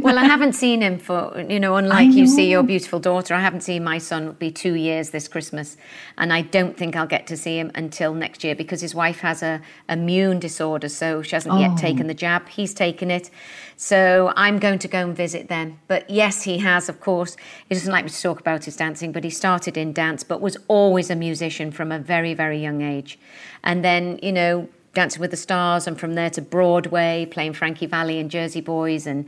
Well, 0.00 0.18
I 0.18 0.24
haven't 0.24 0.52
seen 0.52 0.82
him 0.82 0.98
for, 0.98 1.44
you 1.48 1.58
know, 1.58 1.74
unlike 1.74 2.12
you 2.12 2.28
see 2.28 2.48
your 2.48 2.62
beautiful 2.62 3.00
daughter, 3.00 3.34
I 3.34 3.40
haven't 3.40 3.62
seen 3.62 3.82
my 3.82 3.98
son. 3.98 4.22
It'll 4.22 4.34
be 4.34 4.52
two 4.52 4.74
years 4.74 5.10
this 5.10 5.26
Christmas. 5.26 5.76
And 6.16 6.32
I 6.32 6.42
don't 6.42 6.76
think 6.76 6.94
I'll 6.94 7.08
get 7.08 7.26
to 7.26 7.36
see 7.36 7.58
him 7.58 7.72
until 7.74 8.14
next 8.14 8.44
year 8.44 8.54
because 8.54 8.80
his 8.80 8.94
wife 8.94 9.20
has 9.20 9.42
a 9.42 9.60
immune 9.88 10.38
disorder. 10.38 10.88
So 10.88 11.22
she 11.22 11.34
hasn't 11.34 11.58
yet 11.58 11.76
taken 11.76 12.04
oh. 12.04 12.08
the 12.08 12.14
jab. 12.14 12.48
He's 12.48 12.72
taken 12.72 13.10
it. 13.10 13.30
So 13.76 14.32
I'm 14.36 14.58
going 14.58 14.78
to 14.80 14.88
go 14.88 14.98
and 15.00 15.16
visit 15.16 15.48
them. 15.48 15.80
But 15.86 16.08
yes, 16.08 16.42
he 16.42 16.58
has, 16.58 16.88
of 16.88 17.00
course. 17.00 17.36
He 17.68 17.74
doesn't 17.74 17.92
like 17.92 18.04
me 18.04 18.10
to 18.10 18.22
talk 18.22 18.40
about 18.40 18.64
his 18.64 18.76
dancing, 18.76 19.12
but 19.12 19.22
he 19.22 19.30
started 19.30 19.76
in 19.76 19.92
dance, 19.92 20.24
but 20.24 20.40
was 20.40 20.56
always 20.66 21.10
a 21.10 21.16
musician 21.16 21.70
from 21.70 21.92
a 21.92 21.98
very, 21.98 22.32
very 22.32 22.58
young 22.58 22.80
age. 22.80 23.18
And 23.62 23.84
then, 23.84 24.18
you 24.22 24.32
know, 24.32 24.68
Dancing 24.94 25.20
with 25.20 25.30
the 25.30 25.36
Stars, 25.36 25.86
and 25.86 26.00
from 26.00 26.14
there 26.14 26.30
to 26.30 26.40
Broadway, 26.40 27.26
playing 27.30 27.52
Frankie 27.52 27.84
Valli 27.84 28.18
and 28.18 28.30
Jersey 28.30 28.62
Boys, 28.62 29.06
and 29.06 29.26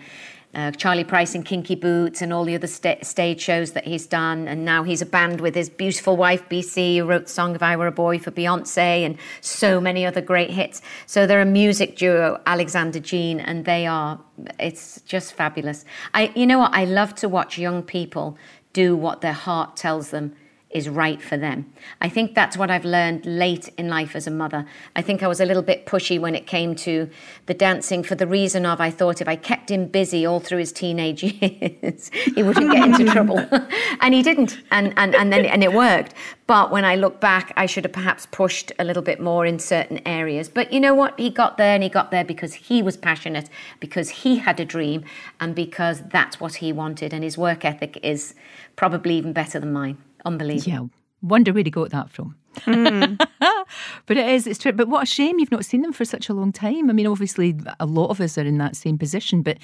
uh, 0.55 0.71
Charlie 0.73 1.05
Price 1.05 1.35
and 1.35 1.45
Kinky 1.45 1.75
Boots, 1.75 2.23
and 2.23 2.33
all 2.33 2.45
the 2.45 2.55
other 2.55 2.67
sta- 2.67 3.03
stage 3.03 3.41
shows 3.41 3.73
that 3.73 3.85
he's 3.85 4.07
done. 4.07 4.49
And 4.49 4.65
now 4.65 4.83
he's 4.83 5.03
a 5.03 5.07
band 5.07 5.41
with 5.41 5.55
his 5.55 5.69
beautiful 5.69 6.17
wife, 6.17 6.49
BC, 6.49 6.99
who 6.99 7.05
wrote 7.05 7.27
the 7.27 7.33
song 7.33 7.55
If 7.55 7.63
I 7.63 7.77
Were 7.77 7.87
a 7.87 7.93
Boy 7.93 8.19
for 8.19 8.31
Beyonce, 8.31 9.05
and 9.05 9.19
so 9.41 9.81
many 9.81 10.07
other 10.07 10.21
great 10.21 10.51
hits. 10.51 10.81
So 11.07 11.27
they're 11.27 11.41
a 11.41 11.47
music 11.47 11.97
duo, 11.97 12.41
Alexander 12.47 13.01
Jean, 13.01 13.41
and 13.41 13.65
they 13.65 13.87
are, 13.87 14.21
it's 14.59 15.01
just 15.03 15.35
fabulous. 15.35 15.85
I, 16.15 16.33
you 16.35 16.47
know 16.47 16.59
what? 16.59 16.75
I 16.75 16.85
love 16.85 17.15
to 17.17 17.29
watch 17.29 17.59
young 17.59 17.83
people 17.83 18.39
do 18.73 18.97
what 18.97 19.21
their 19.21 19.33
heart 19.33 19.77
tells 19.77 20.11
them 20.11 20.35
is 20.71 20.87
right 20.89 21.23
for 21.23 21.39
them. 21.39 21.73
I 22.01 22.11
think 22.11 22.35
that's 22.35 22.57
what 22.57 22.71
I've 22.71 22.85
learned 22.85 23.25
late 23.25 23.71
in 23.79 23.89
life 23.89 24.15
as 24.15 24.27
a 24.27 24.31
mother. 24.31 24.67
I 24.95 25.01
think 25.01 25.23
I 25.23 25.29
was 25.29 25.41
a 25.41 25.47
little 25.47 25.63
bit 25.63 25.87
pushy 25.87 26.21
when 26.21 26.35
it 26.35 26.47
came 26.47 26.75
to 26.77 27.09
the 27.47 27.55
dancing 27.55 28.03
for 28.03 28.15
the 28.15 28.27
reason 28.27 28.67
of 28.67 28.79
I 28.79 28.91
thought 28.91 29.23
if 29.23 29.29
I 29.29 29.37
kept 29.37 29.71
him 29.71 29.87
busy 29.87 30.27
all 30.27 30.41
through 30.41 30.59
his 30.59 30.73
teenage 30.73 31.23
years, 31.43 32.11
he 32.11 32.43
wouldn't 32.43 32.71
get 32.71 32.87
into 32.87 33.11
trouble. 33.11 33.39
and 34.01 34.13
he 34.13 34.23
didn't. 34.23 34.59
And, 34.71 34.93
and, 34.99 35.15
and 35.15 35.33
then 35.33 35.47
and 35.47 35.65
it 35.65 35.73
worked. 35.73 36.13
But 36.47 36.71
when 36.71 36.85
I 36.85 36.97
look 36.97 37.19
back, 37.19 37.53
I 37.57 37.65
should 37.65 37.85
have 37.85 37.93
perhaps 37.93 38.27
pushed 38.27 38.71
a 38.79 38.85
little 38.85 39.03
bit 39.03 39.21
more 39.21 39.47
in 39.47 39.59
certain 39.59 40.01
areas. 40.07 40.51
But 40.51 40.73
you 40.73 40.81
know 40.81 40.95
what? 40.95 41.19
He 41.19 41.31
got 41.31 41.57
there 41.57 41.75
and 41.75 41.83
he 41.83 41.89
got 41.89 42.11
there 42.11 42.25
because 42.25 42.55
he 42.55 42.83
was 42.83 42.97
passionate, 42.97 43.49
because 43.81 44.11
he 44.11 44.37
had 44.39 44.61
a 44.61 44.65
dream, 44.65 45.05
and 45.41 45.55
because 45.55 46.03
that's 46.11 46.41
what 46.41 46.57
he 46.57 46.73
wanted. 46.73 47.15
And 47.15 47.25
his 47.25 47.39
work 47.39 47.65
ethic 47.65 47.99
is 48.03 48.35
probably 48.77 49.17
even 49.17 49.33
better 49.33 49.59
than 49.59 49.73
mine. 49.73 49.99
Unbelievable. 50.29 50.71
Yeah. 50.73 50.83
Wonder 51.23 51.53
where 51.53 51.64
he 51.64 51.71
got 51.71 51.91
that 51.91 52.11
from. 52.11 52.37
Mm. 52.64 53.18
but 54.07 54.16
it 54.16 54.29
is, 54.29 54.47
it's 54.47 54.59
true. 54.59 54.73
But 54.73 54.88
what 54.88 55.03
a 55.03 55.07
shame 55.07 55.38
you've 55.38 55.51
not 55.51 55.64
seen 55.64 55.83
them 55.83 55.92
for 55.92 56.05
such 56.05 56.29
a 56.29 56.35
long 56.35 56.53
time. 56.53 56.90
I 56.90 56.92
mean, 56.92 57.07
obviously, 57.07 57.57
a 57.81 57.87
lot 57.87 58.11
of 58.11 58.21
us 58.21 58.38
are 58.38 58.44
in 58.44 58.59
that 58.59 58.77
same 58.77 58.99
position, 58.99 59.42
but 59.42 59.59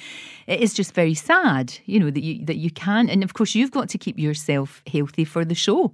it 0.47 0.59
is 0.59 0.73
just 0.73 0.93
very 0.93 1.13
sad, 1.13 1.77
you 1.85 1.99
know, 1.99 2.09
that 2.09 2.23
you 2.23 2.45
that 2.45 2.57
you 2.57 2.71
can't. 2.71 3.09
And 3.09 3.23
of 3.23 3.33
course, 3.33 3.55
you've 3.55 3.71
got 3.71 3.89
to 3.89 3.97
keep 3.97 4.17
yourself 4.19 4.81
healthy 4.87 5.25
for 5.25 5.45
the 5.45 5.55
show. 5.55 5.93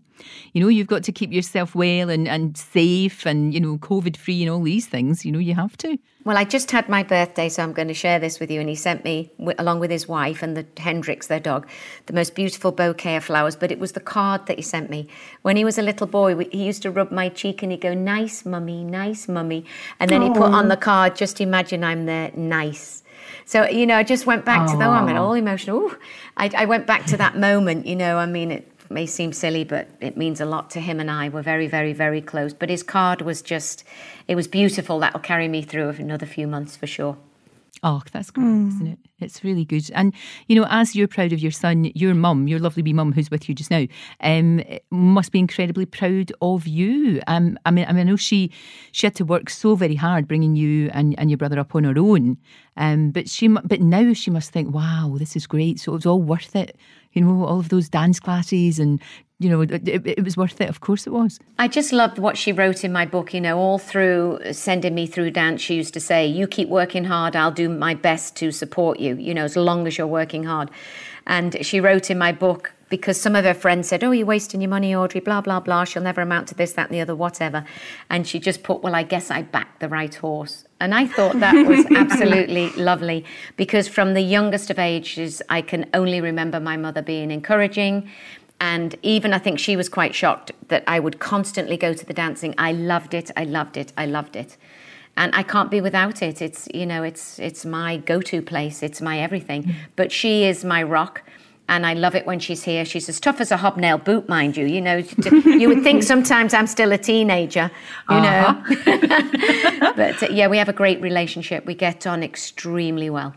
You 0.53 0.61
know, 0.61 0.67
you've 0.67 0.87
got 0.87 1.03
to 1.03 1.11
keep 1.11 1.31
yourself 1.31 1.75
well 1.75 2.09
and, 2.09 2.27
and 2.27 2.57
safe 2.57 3.25
and, 3.25 3.53
you 3.53 3.59
know, 3.59 3.77
COVID 3.77 4.17
free 4.17 4.41
and 4.41 4.51
all 4.51 4.61
these 4.61 4.87
things. 4.87 5.25
You 5.25 5.31
know, 5.31 5.39
you 5.39 5.55
have 5.55 5.77
to. 5.77 5.97
Well, 6.23 6.37
I 6.37 6.43
just 6.43 6.69
had 6.69 6.87
my 6.87 7.01
birthday, 7.01 7.49
so 7.49 7.63
I'm 7.63 7.73
going 7.73 7.87
to 7.87 7.95
share 7.95 8.19
this 8.19 8.39
with 8.39 8.51
you. 8.51 8.59
And 8.59 8.69
he 8.69 8.75
sent 8.75 9.03
me, 9.03 9.31
along 9.57 9.79
with 9.79 9.89
his 9.89 10.07
wife 10.07 10.43
and 10.43 10.55
the 10.55 10.65
Hendricks, 10.77 11.27
their 11.27 11.39
dog, 11.39 11.67
the 12.05 12.13
most 12.13 12.35
beautiful 12.35 12.71
bouquet 12.71 13.15
of 13.15 13.23
flowers. 13.23 13.55
But 13.55 13.71
it 13.71 13.79
was 13.79 13.93
the 13.93 13.99
card 13.99 14.45
that 14.45 14.57
he 14.57 14.61
sent 14.61 14.89
me. 14.89 15.07
When 15.41 15.57
he 15.57 15.65
was 15.65 15.77
a 15.77 15.81
little 15.81 16.07
boy, 16.07 16.37
he 16.51 16.65
used 16.65 16.83
to 16.83 16.90
rub 16.91 17.11
my 17.11 17.29
cheek 17.29 17.63
and 17.63 17.71
he'd 17.71 17.81
go, 17.81 17.93
Nice, 17.93 18.45
mummy, 18.45 18.83
nice, 18.83 19.27
mummy. 19.27 19.65
And 19.99 20.09
then 20.09 20.21
Aww. 20.21 20.27
he 20.27 20.33
put 20.33 20.51
on 20.51 20.67
the 20.67 20.77
card, 20.77 21.15
Just 21.15 21.41
imagine 21.41 21.83
I'm 21.83 22.05
there, 22.05 22.31
nice. 22.35 23.03
So, 23.45 23.67
you 23.67 23.85
know, 23.85 23.97
I 23.97 24.03
just 24.03 24.25
went 24.25 24.45
back 24.45 24.69
Aww. 24.69 24.79
to, 24.79 24.85
oh, 24.85 24.91
I'm 24.91 25.17
all 25.17 25.33
emotional. 25.33 25.91
I, 26.37 26.51
I 26.55 26.65
went 26.65 26.87
back 26.87 27.05
to 27.07 27.17
that 27.17 27.37
moment, 27.37 27.85
you 27.85 27.95
know, 27.95 28.17
I 28.17 28.25
mean, 28.25 28.51
it 28.51 28.71
may 28.89 29.05
seem 29.05 29.33
silly, 29.33 29.63
but 29.63 29.89
it 29.99 30.17
means 30.17 30.41
a 30.41 30.45
lot 30.45 30.69
to 30.71 30.79
him 30.79 30.99
and 30.99 31.09
I. 31.09 31.29
We're 31.29 31.41
very, 31.41 31.67
very, 31.67 31.93
very 31.93 32.21
close. 32.21 32.53
But 32.53 32.69
his 32.69 32.83
card 32.83 33.21
was 33.21 33.41
just, 33.41 33.83
it 34.27 34.35
was 34.35 34.47
beautiful. 34.47 34.99
That'll 34.99 35.19
carry 35.19 35.47
me 35.47 35.61
through 35.61 35.89
another 35.89 36.25
few 36.25 36.47
months 36.47 36.75
for 36.75 36.87
sure. 36.87 37.17
Oh, 37.83 38.03
that's 38.11 38.29
great, 38.29 38.45
mm. 38.45 38.67
isn't 38.67 38.87
it? 38.87 38.99
It's 39.19 39.43
really 39.43 39.65
good. 39.65 39.89
And, 39.95 40.13
you 40.47 40.55
know, 40.55 40.67
as 40.69 40.95
you're 40.95 41.07
proud 41.07 41.33
of 41.33 41.39
your 41.39 41.51
son, 41.51 41.91
your 41.95 42.13
mum, 42.13 42.47
your 42.47 42.59
lovely 42.59 42.83
wee 42.83 42.93
mum 42.93 43.11
who's 43.11 43.31
with 43.31 43.49
you 43.49 43.55
just 43.55 43.71
now, 43.71 43.87
um, 44.21 44.61
must 44.91 45.31
be 45.31 45.39
incredibly 45.39 45.87
proud 45.87 46.31
of 46.41 46.67
you. 46.67 47.21
Um, 47.25 47.57
I 47.65 47.71
mean, 47.71 47.85
I 47.87 47.93
mean, 47.93 48.07
I 48.07 48.11
know 48.11 48.17
she 48.17 48.51
she 48.91 49.07
had 49.07 49.15
to 49.15 49.25
work 49.25 49.49
so 49.49 49.75
very 49.75 49.95
hard 49.95 50.27
bringing 50.27 50.55
you 50.55 50.91
and, 50.93 51.17
and 51.17 51.31
your 51.31 51.37
brother 51.37 51.59
up 51.59 51.73
on 51.73 51.85
her 51.85 51.97
own. 51.97 52.37
Um, 52.77 53.09
but 53.09 53.27
she, 53.27 53.47
but 53.47 53.81
now 53.81 54.13
she 54.13 54.29
must 54.29 54.51
think, 54.51 54.73
wow, 54.73 55.15
this 55.17 55.35
is 55.35 55.47
great. 55.47 55.79
So 55.79 55.91
it 55.93 55.95
was 55.95 56.05
all 56.05 56.21
worth 56.21 56.55
it 56.55 56.77
you 57.13 57.21
know, 57.21 57.45
all 57.45 57.59
of 57.59 57.69
those 57.69 57.89
dance 57.89 58.19
classes 58.19 58.79
and 58.79 59.01
you 59.41 59.49
know, 59.49 59.61
it, 59.61 59.87
it, 59.87 60.23
was 60.23 60.37
worth 60.37 60.61
it. 60.61 60.69
Of 60.69 60.81
course, 60.81 61.07
it 61.07 61.09
was. 61.09 61.39
I 61.57 61.67
just 61.67 61.91
loved 61.91 62.19
what 62.19 62.37
she 62.37 62.51
wrote 62.51 62.83
in 62.83 62.93
my 62.93 63.07
book. 63.07 63.33
You 63.33 63.41
know, 63.41 63.57
all 63.57 63.79
through 63.79 64.39
sending 64.51 64.93
me 64.93 65.07
through 65.07 65.31
dance, 65.31 65.61
she 65.61 65.75
used 65.75 65.95
to 65.95 65.99
say, 65.99 66.27
"You 66.27 66.45
keep 66.45 66.69
working 66.69 67.05
hard. 67.05 67.35
I'll 67.35 67.51
do 67.51 67.67
my 67.67 67.95
best 67.95 68.35
to 68.37 68.51
support 68.51 68.99
you. 68.99 69.15
You 69.15 69.33
know, 69.33 69.43
as 69.43 69.55
long 69.55 69.87
as 69.87 69.97
you're 69.97 70.05
working 70.05 70.43
hard." 70.43 70.69
And 71.25 71.65
she 71.65 71.79
wrote 71.79 72.11
in 72.11 72.19
my 72.19 72.31
book 72.31 72.73
because 72.89 73.19
some 73.19 73.35
of 73.35 73.43
her 73.45 73.55
friends 73.55 73.87
said, 73.87 74.03
"Oh, 74.03 74.11
you're 74.11 74.27
wasting 74.27 74.61
your 74.61 74.69
money, 74.69 74.93
Audrey." 74.95 75.21
Blah 75.21 75.41
blah 75.41 75.59
blah. 75.59 75.85
She'll 75.85 76.03
never 76.03 76.21
amount 76.21 76.49
to 76.49 76.55
this, 76.55 76.73
that, 76.73 76.89
and 76.89 76.95
the 76.95 77.01
other, 77.01 77.15
whatever. 77.15 77.65
And 78.11 78.27
she 78.27 78.39
just 78.39 78.61
put, 78.61 78.83
"Well, 78.83 78.93
I 78.93 79.01
guess 79.01 79.31
I 79.31 79.41
backed 79.41 79.79
the 79.79 79.89
right 79.89 80.13
horse." 80.13 80.65
And 80.81 80.95
I 80.95 81.05
thought 81.05 81.39
that 81.39 81.67
was 81.67 81.85
absolutely 81.95 82.71
lovely 82.71 83.23
because 83.55 83.87
from 83.87 84.15
the 84.15 84.21
youngest 84.21 84.71
of 84.71 84.79
ages, 84.79 85.41
I 85.47 85.61
can 85.61 85.87
only 85.93 86.21
remember 86.21 86.59
my 86.59 86.75
mother 86.75 87.03
being 87.03 87.29
encouraging. 87.29 88.09
And 88.61 88.95
even 89.01 89.33
I 89.33 89.39
think 89.39 89.57
she 89.57 89.75
was 89.75 89.89
quite 89.89 90.13
shocked 90.13 90.51
that 90.67 90.83
I 90.85 90.99
would 90.99 91.19
constantly 91.19 91.77
go 91.77 91.93
to 91.95 92.05
the 92.05 92.13
dancing. 92.13 92.53
I 92.59 92.71
loved 92.71 93.15
it. 93.15 93.31
I 93.35 93.43
loved 93.43 93.75
it. 93.75 93.91
I 93.97 94.05
loved 94.05 94.35
it. 94.35 94.55
And 95.17 95.35
I 95.35 95.41
can't 95.41 95.71
be 95.71 95.81
without 95.81 96.21
it. 96.21 96.41
It's 96.41 96.69
you 96.73 96.85
know, 96.85 97.01
it's 97.01 97.39
it's 97.39 97.65
my 97.65 97.97
go-to 97.97 98.41
place. 98.41 98.83
It's 98.83 99.01
my 99.01 99.19
everything. 99.19 99.63
Mm. 99.63 99.75
But 99.95 100.11
she 100.11 100.45
is 100.45 100.63
my 100.63 100.83
rock 100.83 101.23
and 101.67 101.85
I 101.85 101.93
love 101.93 102.15
it 102.15 102.25
when 102.27 102.39
she's 102.39 102.63
here. 102.63 102.85
She's 102.85 103.09
as 103.09 103.19
tough 103.19 103.41
as 103.41 103.51
a 103.51 103.57
hobnail 103.57 103.97
boot, 103.97 104.29
mind 104.29 104.55
you. 104.57 104.65
You 104.65 104.81
know, 104.81 104.97
you 105.45 105.67
would 105.67 105.81
think 105.81 106.03
sometimes 106.03 106.53
I'm 106.53 106.67
still 106.67 106.91
a 106.91 106.97
teenager, 106.97 107.71
you 108.09 108.17
uh-huh. 108.17 108.75
know. 108.75 109.93
but 109.95 110.21
uh, 110.21 110.27
yeah, 110.29 110.47
we 110.47 110.57
have 110.57 110.69
a 110.69 110.73
great 110.73 111.01
relationship. 111.01 111.65
We 111.65 111.73
get 111.73 112.05
on 112.05 112.21
extremely 112.23 113.09
well. 113.09 113.33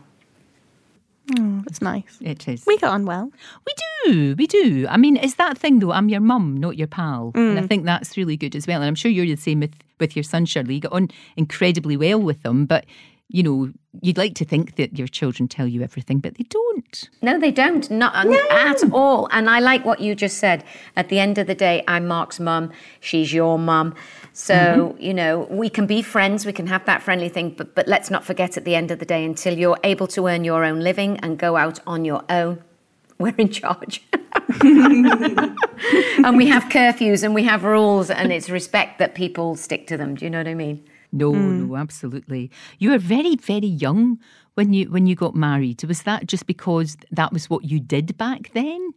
Oh, 1.39 1.61
that's 1.65 1.81
nice. 1.81 2.17
It 2.21 2.47
is. 2.47 2.65
We 2.67 2.77
get 2.77 2.89
on 2.89 3.05
well. 3.05 3.31
We 3.65 3.73
do. 4.03 4.35
We 4.37 4.45
do. 4.45 4.85
I 4.87 4.97
mean, 4.97 5.17
it's 5.17 5.35
that 5.35 5.57
thing 5.57 5.79
though. 5.79 5.91
I'm 5.91 6.09
your 6.09 6.19
mum, 6.19 6.57
not 6.57 6.77
your 6.77 6.87
pal, 6.87 7.31
mm. 7.33 7.49
and 7.49 7.59
I 7.59 7.63
mm. 7.63 7.67
think 7.67 7.85
that's 7.85 8.15
really 8.15 8.37
good 8.37 8.55
as 8.55 8.67
well. 8.67 8.81
And 8.81 8.87
I'm 8.87 8.95
sure 8.95 9.09
you're 9.09 9.25
the 9.25 9.35
same 9.35 9.61
with 9.61 9.73
with 9.99 10.15
your 10.15 10.23
son, 10.23 10.45
Shirley. 10.45 10.75
You 10.75 10.81
get 10.81 10.91
on 10.91 11.09
incredibly 11.35 11.97
well 11.97 12.21
with 12.21 12.43
them, 12.43 12.65
but 12.65 12.85
you 13.29 13.41
know, 13.41 13.71
you'd 14.01 14.17
like 14.17 14.35
to 14.35 14.45
think 14.45 14.75
that 14.75 14.97
your 14.97 15.07
children 15.07 15.47
tell 15.47 15.67
you 15.67 15.81
everything, 15.81 16.19
but 16.19 16.35
they 16.35 16.43
don't. 16.43 17.09
No, 17.23 17.39
they 17.39 17.51
don't. 17.51 17.89
Not 17.89 18.27
no. 18.27 18.39
at 18.51 18.83
all. 18.91 19.27
And 19.31 19.49
I 19.49 19.59
like 19.59 19.83
what 19.83 19.99
you 19.99 20.13
just 20.13 20.37
said. 20.37 20.63
At 20.95 21.09
the 21.09 21.19
end 21.19 21.39
of 21.39 21.47
the 21.47 21.55
day, 21.55 21.83
I'm 21.87 22.07
Mark's 22.07 22.39
mum. 22.39 22.71
She's 22.99 23.33
your 23.33 23.57
mum. 23.57 23.95
So, 24.33 24.53
mm-hmm. 24.53 25.01
you 25.01 25.13
know, 25.13 25.47
we 25.49 25.69
can 25.69 25.87
be 25.87 26.01
friends, 26.01 26.45
we 26.45 26.53
can 26.53 26.67
have 26.67 26.85
that 26.85 27.01
friendly 27.01 27.29
thing, 27.29 27.51
but, 27.51 27.73
but 27.73 27.87
let's 27.87 28.11
not 28.11 28.23
forget 28.23 28.57
at 28.57 28.65
the 28.65 28.75
end 28.75 28.91
of 28.91 28.99
the 28.99 29.05
day, 29.05 29.25
until 29.25 29.57
you're 29.57 29.79
able 29.83 30.07
to 30.07 30.27
earn 30.27 30.43
your 30.43 30.63
own 30.63 30.81
living 30.81 31.17
and 31.19 31.39
go 31.39 31.55
out 31.57 31.79
on 31.87 32.05
your 32.05 32.23
own, 32.29 32.61
we're 33.17 33.35
in 33.37 33.49
charge. 33.49 34.03
and 34.61 36.37
we 36.37 36.47
have 36.47 36.63
curfews 36.65 37.23
and 37.23 37.33
we 37.33 37.43
have 37.43 37.63
rules, 37.63 38.11
and 38.11 38.31
it's 38.31 38.49
respect 38.49 38.99
that 38.99 39.15
people 39.15 39.55
stick 39.55 39.87
to 39.87 39.97
them. 39.97 40.15
Do 40.15 40.25
you 40.25 40.29
know 40.29 40.39
what 40.39 40.47
I 40.47 40.53
mean? 40.53 40.85
No, 41.11 41.31
mm. 41.31 41.67
no, 41.67 41.75
absolutely. 41.75 42.51
You 42.79 42.91
were 42.91 42.97
very, 42.97 43.35
very 43.35 43.67
young 43.67 44.19
when 44.55 44.73
you 44.73 44.89
when 44.89 45.07
you 45.07 45.15
got 45.15 45.35
married. 45.35 45.83
Was 45.83 46.03
that 46.03 46.27
just 46.27 46.47
because 46.47 46.97
that 47.11 47.31
was 47.31 47.49
what 47.49 47.65
you 47.65 47.79
did 47.79 48.17
back 48.17 48.51
then? 48.53 48.93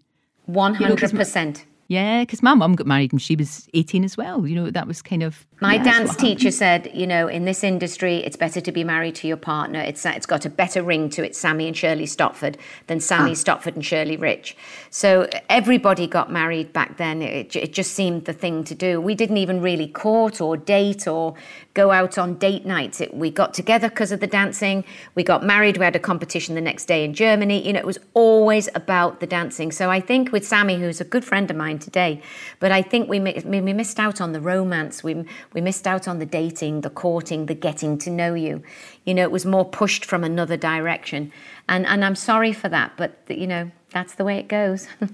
One 0.47 0.75
hundred 0.75 1.13
percent. 1.13 1.67
Yeah, 1.89 2.21
because 2.21 2.43
my 2.43 2.53
mum 2.53 2.75
got 2.75 2.87
married 2.87 3.13
and 3.13 3.21
she 3.21 3.35
was 3.35 3.67
18 3.73 4.05
as 4.05 4.15
well. 4.15 4.47
You 4.47 4.55
know, 4.55 4.71
that 4.71 4.87
was 4.87 5.01
kind 5.01 5.23
of. 5.23 5.47
My 5.61 5.77
yeah, 5.77 5.85
dance 5.85 6.15
teacher 6.15 6.51
said, 6.51 6.91
you 6.93 7.07
know, 7.07 7.29
in 7.29 7.47
this 7.47 7.65
industry, 7.65 8.19
it's 8.19 8.37
better 8.37 8.61
to 8.61 8.71
be 8.71 8.85
married 8.85 9.15
to 9.17 9.27
your 9.27 9.39
partner. 9.39 9.81
It's 9.81 10.05
It's 10.05 10.27
got 10.27 10.45
a 10.45 10.51
better 10.51 10.83
ring 10.83 11.09
to 11.11 11.25
it, 11.25 11.35
Sammy 11.35 11.67
and 11.67 11.75
Shirley 11.75 12.05
Stopford, 12.05 12.59
than 12.89 13.01
Sammy 13.01 13.31
ah. 13.31 13.35
Stopford 13.35 13.75
and 13.75 13.85
Shirley 13.85 14.19
Rich. 14.19 14.55
So 14.91 15.31
everybody 15.49 16.07
got 16.07 16.31
married 16.31 16.75
back 16.75 16.99
then. 16.99 17.23
It, 17.23 17.57
it 17.57 17.73
just 17.73 17.93
seemed 17.93 18.27
the 18.27 18.35
thing 18.35 18.65
to 18.65 18.75
do. 18.75 19.01
We 19.01 19.15
didn't 19.15 19.39
even 19.39 19.63
really 19.63 19.89
court 19.89 20.43
or 20.43 20.59
date 20.59 21.09
or 21.09 21.35
go 21.73 21.91
out 21.91 22.19
on 22.19 22.35
date 22.35 22.67
nights. 22.67 23.01
It, 23.01 23.15
we 23.15 23.31
got 23.31 23.55
together 23.55 23.89
because 23.89 24.13
of 24.13 24.21
the 24.21 24.27
dancing. 24.27 24.85
We 25.15 25.23
got 25.23 25.43
married. 25.43 25.79
We 25.79 25.85
had 25.87 25.97
a 25.97 26.01
competition 26.01 26.55
the 26.55 26.61
next 26.61 26.85
day 26.85 27.03
in 27.03 27.15
Germany. 27.15 27.67
You 27.67 27.73
know, 27.73 27.81
it 27.81 27.87
was 27.87 27.99
always 28.13 28.69
about 28.75 29.21
the 29.21 29.27
dancing. 29.27 29.73
So 29.73 29.91
I 29.91 30.01
think 30.01 30.33
with 30.33 30.47
Sammy, 30.47 30.77
who's 30.77 31.01
a 31.01 31.05
good 31.05 31.25
friend 31.25 31.51
of 31.51 31.57
mine, 31.57 31.78
today. 31.79 32.23
But 32.61 32.73
I 32.73 32.83
think 32.83 33.09
we, 33.09 33.21
we 33.21 33.61
missed 33.61 33.99
out 33.99 34.21
on 34.21 34.33
the 34.33 34.41
romance. 34.41 35.03
We, 35.03 35.25
we 35.53 35.61
missed 35.61 35.87
out 35.87 36.07
on 36.09 36.19
the 36.19 36.27
dating, 36.27 36.83
the 36.83 36.91
courting, 36.91 37.47
the 37.47 37.55
getting 37.55 37.99
to 37.99 38.11
know 38.11 38.35
you. 38.35 38.63
You 39.05 39.15
know, 39.15 39.23
it 39.23 39.31
was 39.31 39.47
more 39.47 39.65
pushed 39.65 40.05
from 40.05 40.25
another 40.25 40.57
direction. 40.57 41.33
And, 41.69 41.87
and 41.87 42.05
I'm 42.05 42.17
sorry 42.17 42.53
for 42.53 42.69
that, 42.69 42.93
but, 42.97 43.19
you 43.29 43.47
know, 43.47 43.71
that's 43.91 44.15
the 44.15 44.25
way 44.25 44.39
it 44.39 44.49
goes. 44.49 44.89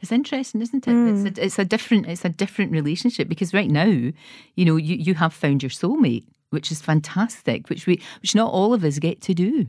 It's 0.00 0.12
interesting, 0.12 0.62
isn't 0.62 0.86
it? 0.86 0.90
Mm. 0.90 1.26
It's, 1.26 1.38
a, 1.38 1.44
it's 1.44 1.58
a 1.58 1.64
different 1.64 2.06
it's 2.06 2.24
a 2.24 2.30
different 2.30 2.72
relationship 2.72 3.28
because 3.28 3.52
right 3.52 3.70
now, 3.70 3.84
you 3.84 4.64
know, 4.64 4.76
you, 4.76 4.96
you 4.96 5.14
have 5.14 5.34
found 5.34 5.62
your 5.62 5.70
soulmate, 5.70 6.24
which 6.50 6.72
is 6.72 6.80
fantastic, 6.80 7.68
which 7.68 7.86
we 7.86 8.00
which 8.22 8.34
not 8.34 8.50
all 8.50 8.72
of 8.72 8.82
us 8.84 8.98
get 8.98 9.20
to 9.22 9.34
do. 9.34 9.66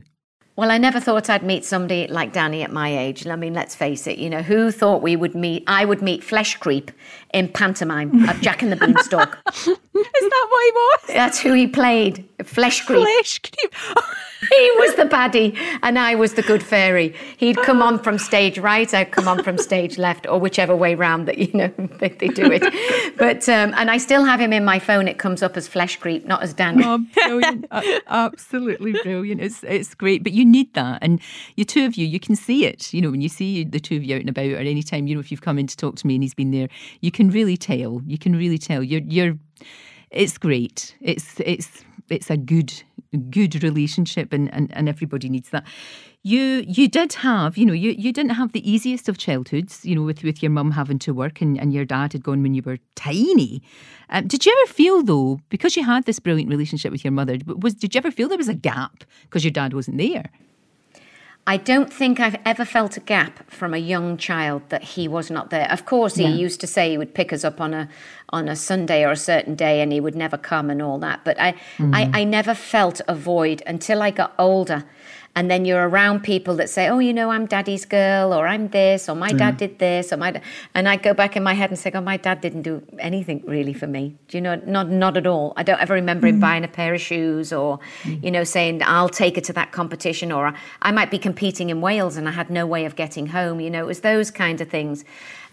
Well, 0.54 0.70
I 0.70 0.76
never 0.76 1.00
thought 1.00 1.30
I'd 1.30 1.42
meet 1.42 1.64
somebody 1.64 2.06
like 2.08 2.34
Danny 2.34 2.62
at 2.62 2.70
my 2.70 2.94
age. 2.94 3.26
I 3.26 3.36
mean, 3.36 3.54
let's 3.54 3.74
face 3.74 4.06
it, 4.06 4.18
you 4.18 4.28
know, 4.28 4.42
who 4.42 4.70
thought 4.70 5.00
we 5.00 5.16
would 5.16 5.34
meet, 5.34 5.64
I 5.66 5.86
would 5.86 6.02
meet 6.02 6.22
Flesh 6.22 6.56
Creep 6.56 6.90
in 7.32 7.48
pantomime 7.48 8.28
of 8.28 8.40
Jack 8.42 8.62
and 8.62 8.70
the 8.70 8.76
Beanstalk? 8.76 9.38
Is 9.48 9.64
that 9.64 10.46
what 10.50 10.64
he 10.64 10.70
was? 10.72 11.00
That's 11.08 11.40
who 11.40 11.52
he 11.54 11.66
played, 11.66 12.28
Flesh 12.44 12.84
Creep. 12.84 13.02
Flesh 13.02 13.38
Creep. 13.38 13.74
he 14.50 14.70
was 14.78 14.94
the 14.96 15.04
baddie 15.04 15.56
and 15.82 15.98
I 15.98 16.14
was 16.14 16.34
the 16.34 16.42
good 16.42 16.62
fairy. 16.62 17.14
He'd 17.36 17.56
come 17.58 17.80
on 17.80 17.98
from 17.98 18.18
stage 18.18 18.58
right, 18.58 18.92
I'd 18.92 19.12
come 19.12 19.28
on 19.28 19.42
from 19.42 19.56
stage 19.58 19.98
left, 19.98 20.26
or 20.26 20.38
whichever 20.38 20.74
way 20.74 20.94
round 20.94 21.28
that, 21.28 21.38
you 21.38 21.52
know, 21.54 21.68
they, 21.98 22.08
they 22.08 22.28
do 22.28 22.50
it. 22.50 22.62
But, 23.16 23.48
um, 23.48 23.72
and 23.76 23.90
I 23.90 23.98
still 23.98 24.24
have 24.24 24.40
him 24.40 24.52
in 24.52 24.64
my 24.64 24.78
phone. 24.78 25.08
It 25.08 25.18
comes 25.18 25.42
up 25.42 25.56
as 25.56 25.68
Flesh 25.68 25.96
Creep, 25.96 26.26
not 26.26 26.42
as 26.42 26.52
Danny. 26.52 26.82
Oh, 26.84 26.98
brilliant. 27.14 27.66
Absolutely 28.06 28.92
brilliant. 29.02 29.40
It's, 29.40 29.62
it's 29.64 29.94
great. 29.94 30.22
But 30.22 30.32
you 30.32 30.41
you 30.42 30.50
need 30.50 30.74
that. 30.74 30.98
And 31.02 31.20
you 31.56 31.64
two 31.64 31.86
of 31.86 31.94
you, 31.94 32.06
you 32.06 32.20
can 32.20 32.36
see 32.36 32.66
it. 32.66 32.92
You 32.92 33.00
know, 33.00 33.10
when 33.10 33.20
you 33.20 33.28
see 33.28 33.64
the 33.64 33.80
two 33.80 33.96
of 33.96 34.04
you 34.04 34.16
out 34.16 34.20
and 34.20 34.28
about, 34.28 34.46
or 34.46 34.56
anytime, 34.58 35.06
you 35.06 35.14
know, 35.14 35.20
if 35.20 35.30
you've 35.30 35.42
come 35.42 35.58
in 35.58 35.66
to 35.66 35.76
talk 35.76 35.96
to 35.96 36.06
me 36.06 36.14
and 36.14 36.24
he's 36.24 36.34
been 36.34 36.50
there, 36.50 36.68
you 37.00 37.10
can 37.10 37.30
really 37.30 37.56
tell. 37.56 38.02
You 38.06 38.18
can 38.18 38.34
really 38.36 38.58
tell. 38.58 38.82
You're, 38.82 39.02
you're. 39.02 39.38
It's 40.10 40.36
great. 40.36 40.94
It's 41.00 41.40
it's 41.40 41.84
it's 42.12 42.30
a 42.30 42.36
good 42.36 42.82
good 43.30 43.62
relationship, 43.62 44.32
and 44.32 44.52
and, 44.52 44.72
and 44.74 44.88
everybody 44.88 45.28
needs 45.28 45.50
that. 45.50 45.64
You 46.22 46.64
you 46.66 46.88
did 46.88 47.14
have 47.14 47.58
you 47.58 47.66
know 47.66 47.72
you, 47.72 47.90
you 47.90 48.12
didn't 48.12 48.32
have 48.32 48.52
the 48.52 48.70
easiest 48.70 49.08
of 49.08 49.18
childhoods 49.18 49.84
you 49.84 49.96
know 49.96 50.02
with, 50.02 50.22
with 50.22 50.40
your 50.42 50.50
mum 50.50 50.70
having 50.70 51.00
to 51.00 51.12
work 51.12 51.40
and, 51.40 51.58
and 51.58 51.72
your 51.72 51.84
dad 51.84 52.12
had 52.12 52.22
gone 52.22 52.42
when 52.42 52.54
you 52.54 52.62
were 52.62 52.78
tiny. 52.94 53.60
Um, 54.08 54.28
did 54.28 54.46
you 54.46 54.56
ever 54.62 54.72
feel 54.72 55.02
though 55.02 55.40
because 55.48 55.76
you 55.76 55.84
had 55.84 56.04
this 56.04 56.20
brilliant 56.20 56.48
relationship 56.48 56.92
with 56.92 57.04
your 57.04 57.12
mother 57.12 57.38
was 57.46 57.74
did 57.74 57.94
you 57.94 57.98
ever 57.98 58.12
feel 58.12 58.28
there 58.28 58.38
was 58.38 58.48
a 58.48 58.54
gap 58.54 59.02
because 59.22 59.42
your 59.42 59.50
dad 59.50 59.74
wasn't 59.74 59.98
there 59.98 60.30
I 61.44 61.56
don't 61.56 61.92
think 61.92 62.20
I've 62.20 62.36
ever 62.44 62.64
felt 62.64 62.96
a 62.96 63.00
gap 63.00 63.50
from 63.50 63.74
a 63.74 63.78
young 63.78 64.16
child 64.16 64.62
that 64.68 64.84
he 64.84 65.08
was 65.08 65.28
not 65.28 65.50
there. 65.50 65.70
Of 65.72 65.84
course, 65.84 66.14
he 66.14 66.22
yeah. 66.22 66.28
used 66.28 66.60
to 66.60 66.68
say 66.68 66.90
he 66.90 66.98
would 66.98 67.14
pick 67.14 67.32
us 67.32 67.42
up 67.42 67.60
on 67.60 67.74
a 67.74 67.88
on 68.28 68.48
a 68.48 68.54
Sunday 68.54 69.04
or 69.04 69.10
a 69.10 69.16
certain 69.16 69.56
day, 69.56 69.80
and 69.80 69.92
he 69.92 70.00
would 70.00 70.14
never 70.14 70.38
come 70.38 70.70
and 70.70 70.80
all 70.80 70.98
that. 71.00 71.24
But 71.24 71.40
I, 71.40 71.52
mm-hmm. 71.52 71.94
I, 71.94 72.10
I 72.14 72.24
never 72.24 72.54
felt 72.54 73.00
a 73.08 73.14
void 73.14 73.62
until 73.66 74.02
I 74.02 74.10
got 74.10 74.34
older 74.38 74.84
and 75.34 75.50
then 75.50 75.64
you're 75.64 75.88
around 75.88 76.22
people 76.22 76.56
that 76.56 76.68
say, 76.68 76.88
"Oh, 76.88 76.98
you 76.98 77.12
know, 77.12 77.30
I'm 77.30 77.46
daddy's 77.46 77.86
girl," 77.86 78.34
or 78.34 78.46
"I'm 78.46 78.68
this," 78.68 79.08
or 79.08 79.14
"My 79.14 79.30
mm. 79.30 79.38
dad 79.38 79.56
did 79.56 79.78
this," 79.78 80.12
or 80.12 80.18
"My," 80.18 80.40
and 80.74 80.88
I 80.88 80.96
go 80.96 81.14
back 81.14 81.36
in 81.36 81.42
my 81.42 81.54
head 81.54 81.70
and 81.70 81.78
say, 81.78 81.90
"Oh, 81.94 82.00
my 82.00 82.18
dad 82.18 82.40
didn't 82.40 82.62
do 82.62 82.82
anything 82.98 83.42
really 83.46 83.72
for 83.72 83.86
me." 83.86 84.14
Do 84.28 84.36
you 84.36 84.42
know? 84.42 84.60
Not 84.66 84.90
not 84.90 85.16
at 85.16 85.26
all. 85.26 85.54
I 85.56 85.62
don't 85.62 85.80
ever 85.80 85.94
remember 85.94 86.26
mm. 86.26 86.30
him 86.30 86.40
buying 86.40 86.64
a 86.64 86.68
pair 86.68 86.94
of 86.94 87.00
shoes, 87.00 87.52
or 87.52 87.80
mm. 88.02 88.22
you 88.22 88.30
know, 88.30 88.44
saying, 88.44 88.82
"I'll 88.84 89.08
take 89.08 89.38
it 89.38 89.44
to 89.44 89.52
that 89.54 89.72
competition," 89.72 90.32
or 90.32 90.52
I 90.82 90.92
might 90.92 91.10
be 91.10 91.18
competing 91.18 91.70
in 91.70 91.80
Wales 91.80 92.16
and 92.16 92.28
I 92.28 92.32
had 92.32 92.50
no 92.50 92.66
way 92.66 92.84
of 92.84 92.94
getting 92.94 93.28
home. 93.28 93.60
You 93.60 93.70
know, 93.70 93.82
it 93.84 93.86
was 93.86 94.00
those 94.00 94.30
kind 94.30 94.60
of 94.60 94.68
things, 94.68 95.04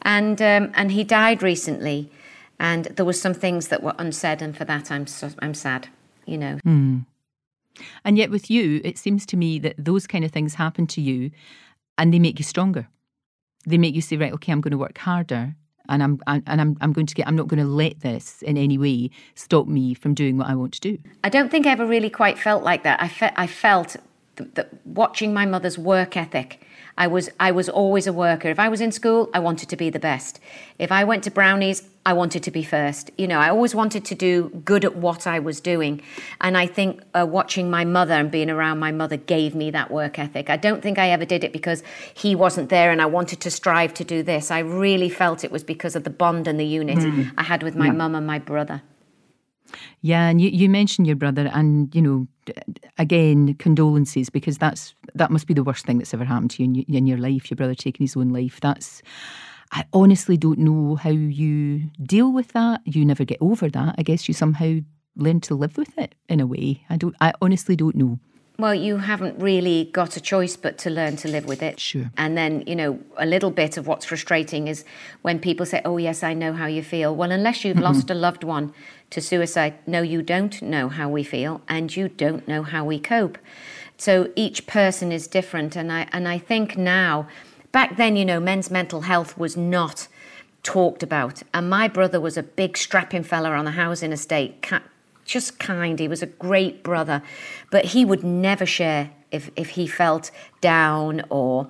and 0.01 0.41
um, 0.41 0.71
and 0.75 0.91
he 0.91 1.05
died 1.05 1.41
recently, 1.41 2.11
and 2.59 2.85
there 2.85 3.05
were 3.05 3.13
some 3.13 3.33
things 3.33 3.69
that 3.69 3.81
were 3.81 3.95
unsaid, 3.97 4.41
and 4.41 4.57
for 4.57 4.65
that 4.65 4.91
I'm 4.91 5.07
so, 5.07 5.29
I'm 5.39 5.53
sad. 5.53 5.87
You 6.25 6.37
know. 6.37 6.59
And 8.03 8.17
yet, 8.17 8.29
with 8.29 8.49
you, 8.49 8.81
it 8.83 8.97
seems 8.97 9.25
to 9.27 9.37
me 9.37 9.59
that 9.59 9.75
those 9.77 10.07
kind 10.07 10.23
of 10.25 10.31
things 10.31 10.55
happen 10.55 10.87
to 10.87 11.01
you 11.01 11.31
and 11.97 12.13
they 12.13 12.19
make 12.19 12.39
you 12.39 12.45
stronger. 12.45 12.87
They 13.65 13.77
make 13.77 13.93
you 13.93 14.01
say, 14.01 14.17
right, 14.17 14.33
okay, 14.33 14.51
I'm 14.51 14.61
going 14.61 14.71
to 14.71 14.77
work 14.77 14.97
harder 14.97 15.55
and 15.89 16.03
I'm 16.03 16.19
and 16.27 16.61
I'm 16.61 16.77
I'm 16.79 16.93
going 16.93 17.07
to 17.07 17.15
get 17.15 17.27
I'm 17.27 17.35
not 17.35 17.47
going 17.47 17.59
to 17.59 17.69
let 17.69 17.99
this 18.01 18.41
in 18.43 18.57
any 18.57 18.77
way 18.77 19.09
stop 19.35 19.67
me 19.67 19.93
from 19.93 20.13
doing 20.13 20.37
what 20.37 20.47
I 20.47 20.55
want 20.55 20.73
to 20.73 20.79
do. 20.79 20.97
I 21.23 21.29
don't 21.29 21.49
think 21.49 21.65
I 21.65 21.71
ever 21.71 21.85
really 21.85 22.09
quite 22.09 22.37
felt 22.37 22.63
like 22.63 22.83
that. 22.83 23.01
I 23.01 23.07
fe- 23.07 23.33
I 23.35 23.47
felt 23.47 23.97
that 24.35 24.69
watching 24.85 25.33
my 25.33 25.45
mother's 25.45 25.77
work 25.77 26.15
ethic 26.15 26.61
I 26.99 27.07
was 27.07 27.29
I 27.39 27.51
was 27.51 27.69
always 27.69 28.07
a 28.07 28.13
worker. 28.13 28.49
If 28.49 28.59
I 28.59 28.67
was 28.67 28.81
in 28.81 28.91
school, 28.91 29.29
I 29.33 29.39
wanted 29.39 29.69
to 29.69 29.77
be 29.77 29.89
the 29.89 29.99
best. 29.99 30.39
If 30.77 30.91
I 30.91 31.05
went 31.05 31.23
to 31.23 31.31
brownies, 31.31 31.87
I 32.05 32.11
wanted 32.11 32.43
to 32.43 32.51
be 32.51 32.61
first. 32.61 33.09
You 33.17 33.27
know, 33.27 33.39
I 33.39 33.49
always 33.49 33.73
wanted 33.73 34.03
to 34.05 34.15
do 34.15 34.49
good 34.65 34.83
at 34.83 34.97
what 34.97 35.25
I 35.25 35.39
was 35.39 35.61
doing. 35.61 36.01
And 36.41 36.57
I 36.57 36.67
think 36.67 37.01
uh, 37.13 37.25
watching 37.25 37.71
my 37.71 37.85
mother 37.85 38.15
and 38.15 38.29
being 38.29 38.49
around 38.49 38.79
my 38.79 38.91
mother 38.91 39.15
gave 39.15 39.55
me 39.55 39.71
that 39.71 39.89
work 39.89 40.19
ethic. 40.19 40.49
I 40.49 40.57
don't 40.57 40.81
think 40.81 40.99
I 40.99 41.09
ever 41.11 41.25
did 41.25 41.45
it 41.45 41.53
because 41.53 41.83
he 42.13 42.35
wasn't 42.35 42.69
there 42.69 42.91
and 42.91 43.01
I 43.01 43.05
wanted 43.05 43.39
to 43.41 43.51
strive 43.51 43.93
to 43.95 44.03
do 44.03 44.21
this. 44.21 44.51
I 44.51 44.59
really 44.59 45.09
felt 45.09 45.45
it 45.45 45.51
was 45.51 45.63
because 45.63 45.95
of 45.95 46.03
the 46.03 46.09
bond 46.09 46.47
and 46.47 46.59
the 46.59 46.65
unit 46.65 46.97
mm. 46.97 47.31
I 47.37 47.43
had 47.43 47.63
with 47.63 47.75
my 47.75 47.87
yeah. 47.87 47.93
mum 47.93 48.13
and 48.13 48.27
my 48.27 48.39
brother. 48.39 48.81
Yeah, 50.01 50.27
and 50.29 50.41
you, 50.41 50.49
you 50.49 50.69
mentioned 50.69 51.07
your 51.07 51.15
brother, 51.15 51.49
and 51.53 51.93
you 51.93 52.01
know, 52.01 52.27
again, 52.97 53.55
condolences 53.55 54.29
because 54.29 54.57
that's 54.57 54.95
that 55.15 55.31
must 55.31 55.47
be 55.47 55.53
the 55.53 55.63
worst 55.63 55.85
thing 55.85 55.97
that's 55.97 56.13
ever 56.13 56.25
happened 56.25 56.51
to 56.51 56.63
you 56.63 56.83
in, 56.87 56.95
in 56.95 57.07
your 57.07 57.17
life. 57.17 57.49
Your 57.49 57.55
brother 57.55 57.75
taking 57.75 58.03
his 58.03 58.15
own 58.17 58.29
life. 58.29 58.59
That's 58.61 59.01
I 59.71 59.85
honestly 59.93 60.37
don't 60.37 60.59
know 60.59 60.95
how 60.95 61.11
you 61.11 61.89
deal 62.01 62.31
with 62.31 62.49
that. 62.53 62.81
You 62.85 63.05
never 63.05 63.25
get 63.25 63.37
over 63.41 63.69
that. 63.69 63.95
I 63.97 64.03
guess 64.03 64.27
you 64.27 64.33
somehow 64.33 64.79
learn 65.15 65.41
to 65.41 65.55
live 65.55 65.77
with 65.77 65.95
it 65.97 66.15
in 66.27 66.39
a 66.39 66.47
way. 66.47 66.83
I 66.89 66.97
don't. 66.97 67.15
I 67.21 67.33
honestly 67.41 67.75
don't 67.75 67.95
know. 67.95 68.19
Well, 68.59 68.75
you 68.75 68.97
haven't 68.97 69.39
really 69.39 69.89
got 69.93 70.17
a 70.17 70.21
choice 70.21 70.57
but 70.57 70.77
to 70.79 70.89
learn 70.89 71.15
to 71.17 71.29
live 71.29 71.45
with 71.45 71.63
it. 71.63 71.79
Sure. 71.79 72.11
And 72.17 72.37
then, 72.37 72.65
you 72.67 72.75
know, 72.75 72.99
a 73.15 73.25
little 73.25 73.51
bit 73.51 73.77
of 73.77 73.87
what's 73.87 74.05
frustrating 74.05 74.67
is 74.67 74.83
when 75.21 75.39
people 75.39 75.65
say, 75.65 75.81
Oh, 75.85 75.95
yes, 75.95 76.23
I 76.23 76.33
know 76.33 76.51
how 76.51 76.65
you 76.65 76.83
feel. 76.83 77.15
Well, 77.15 77.31
unless 77.31 77.63
you've 77.63 77.77
mm-hmm. 77.77 77.85
lost 77.85 78.09
a 78.09 78.13
loved 78.13 78.43
one 78.43 78.73
to 79.11 79.21
suicide, 79.21 79.75
no, 79.87 80.01
you 80.01 80.21
don't 80.21 80.61
know 80.61 80.89
how 80.89 81.07
we 81.07 81.23
feel 81.23 81.61
and 81.69 81.95
you 81.95 82.09
don't 82.09 82.45
know 82.49 82.63
how 82.63 82.83
we 82.83 82.99
cope. 82.99 83.37
So 83.95 84.29
each 84.35 84.67
person 84.67 85.13
is 85.13 85.25
different. 85.27 85.77
And 85.77 85.89
I, 85.89 86.09
and 86.11 86.27
I 86.27 86.37
think 86.37 86.77
now, 86.77 87.29
back 87.71 87.95
then, 87.95 88.17
you 88.17 88.25
know, 88.25 88.41
men's 88.41 88.69
mental 88.69 89.01
health 89.01 89.37
was 89.37 89.55
not 89.55 90.09
talked 90.63 91.01
about. 91.01 91.43
And 91.53 91.69
my 91.69 91.87
brother 91.87 92.19
was 92.19 92.35
a 92.35 92.43
big 92.43 92.75
strapping 92.75 93.23
fella 93.23 93.51
on 93.51 93.67
a 93.67 93.71
housing 93.71 94.11
estate, 94.11 94.61
just 95.29 95.59
kind. 95.59 95.99
He 95.99 96.07
was 96.07 96.21
a 96.21 96.27
great 96.27 96.83
brother, 96.83 97.21
but 97.71 97.85
he 97.85 98.03
would 98.03 98.23
never 98.23 98.65
share 98.65 99.11
if, 99.31 99.51
if 99.55 99.69
he 99.69 99.87
felt 99.87 100.31
down 100.59 101.23
or 101.29 101.67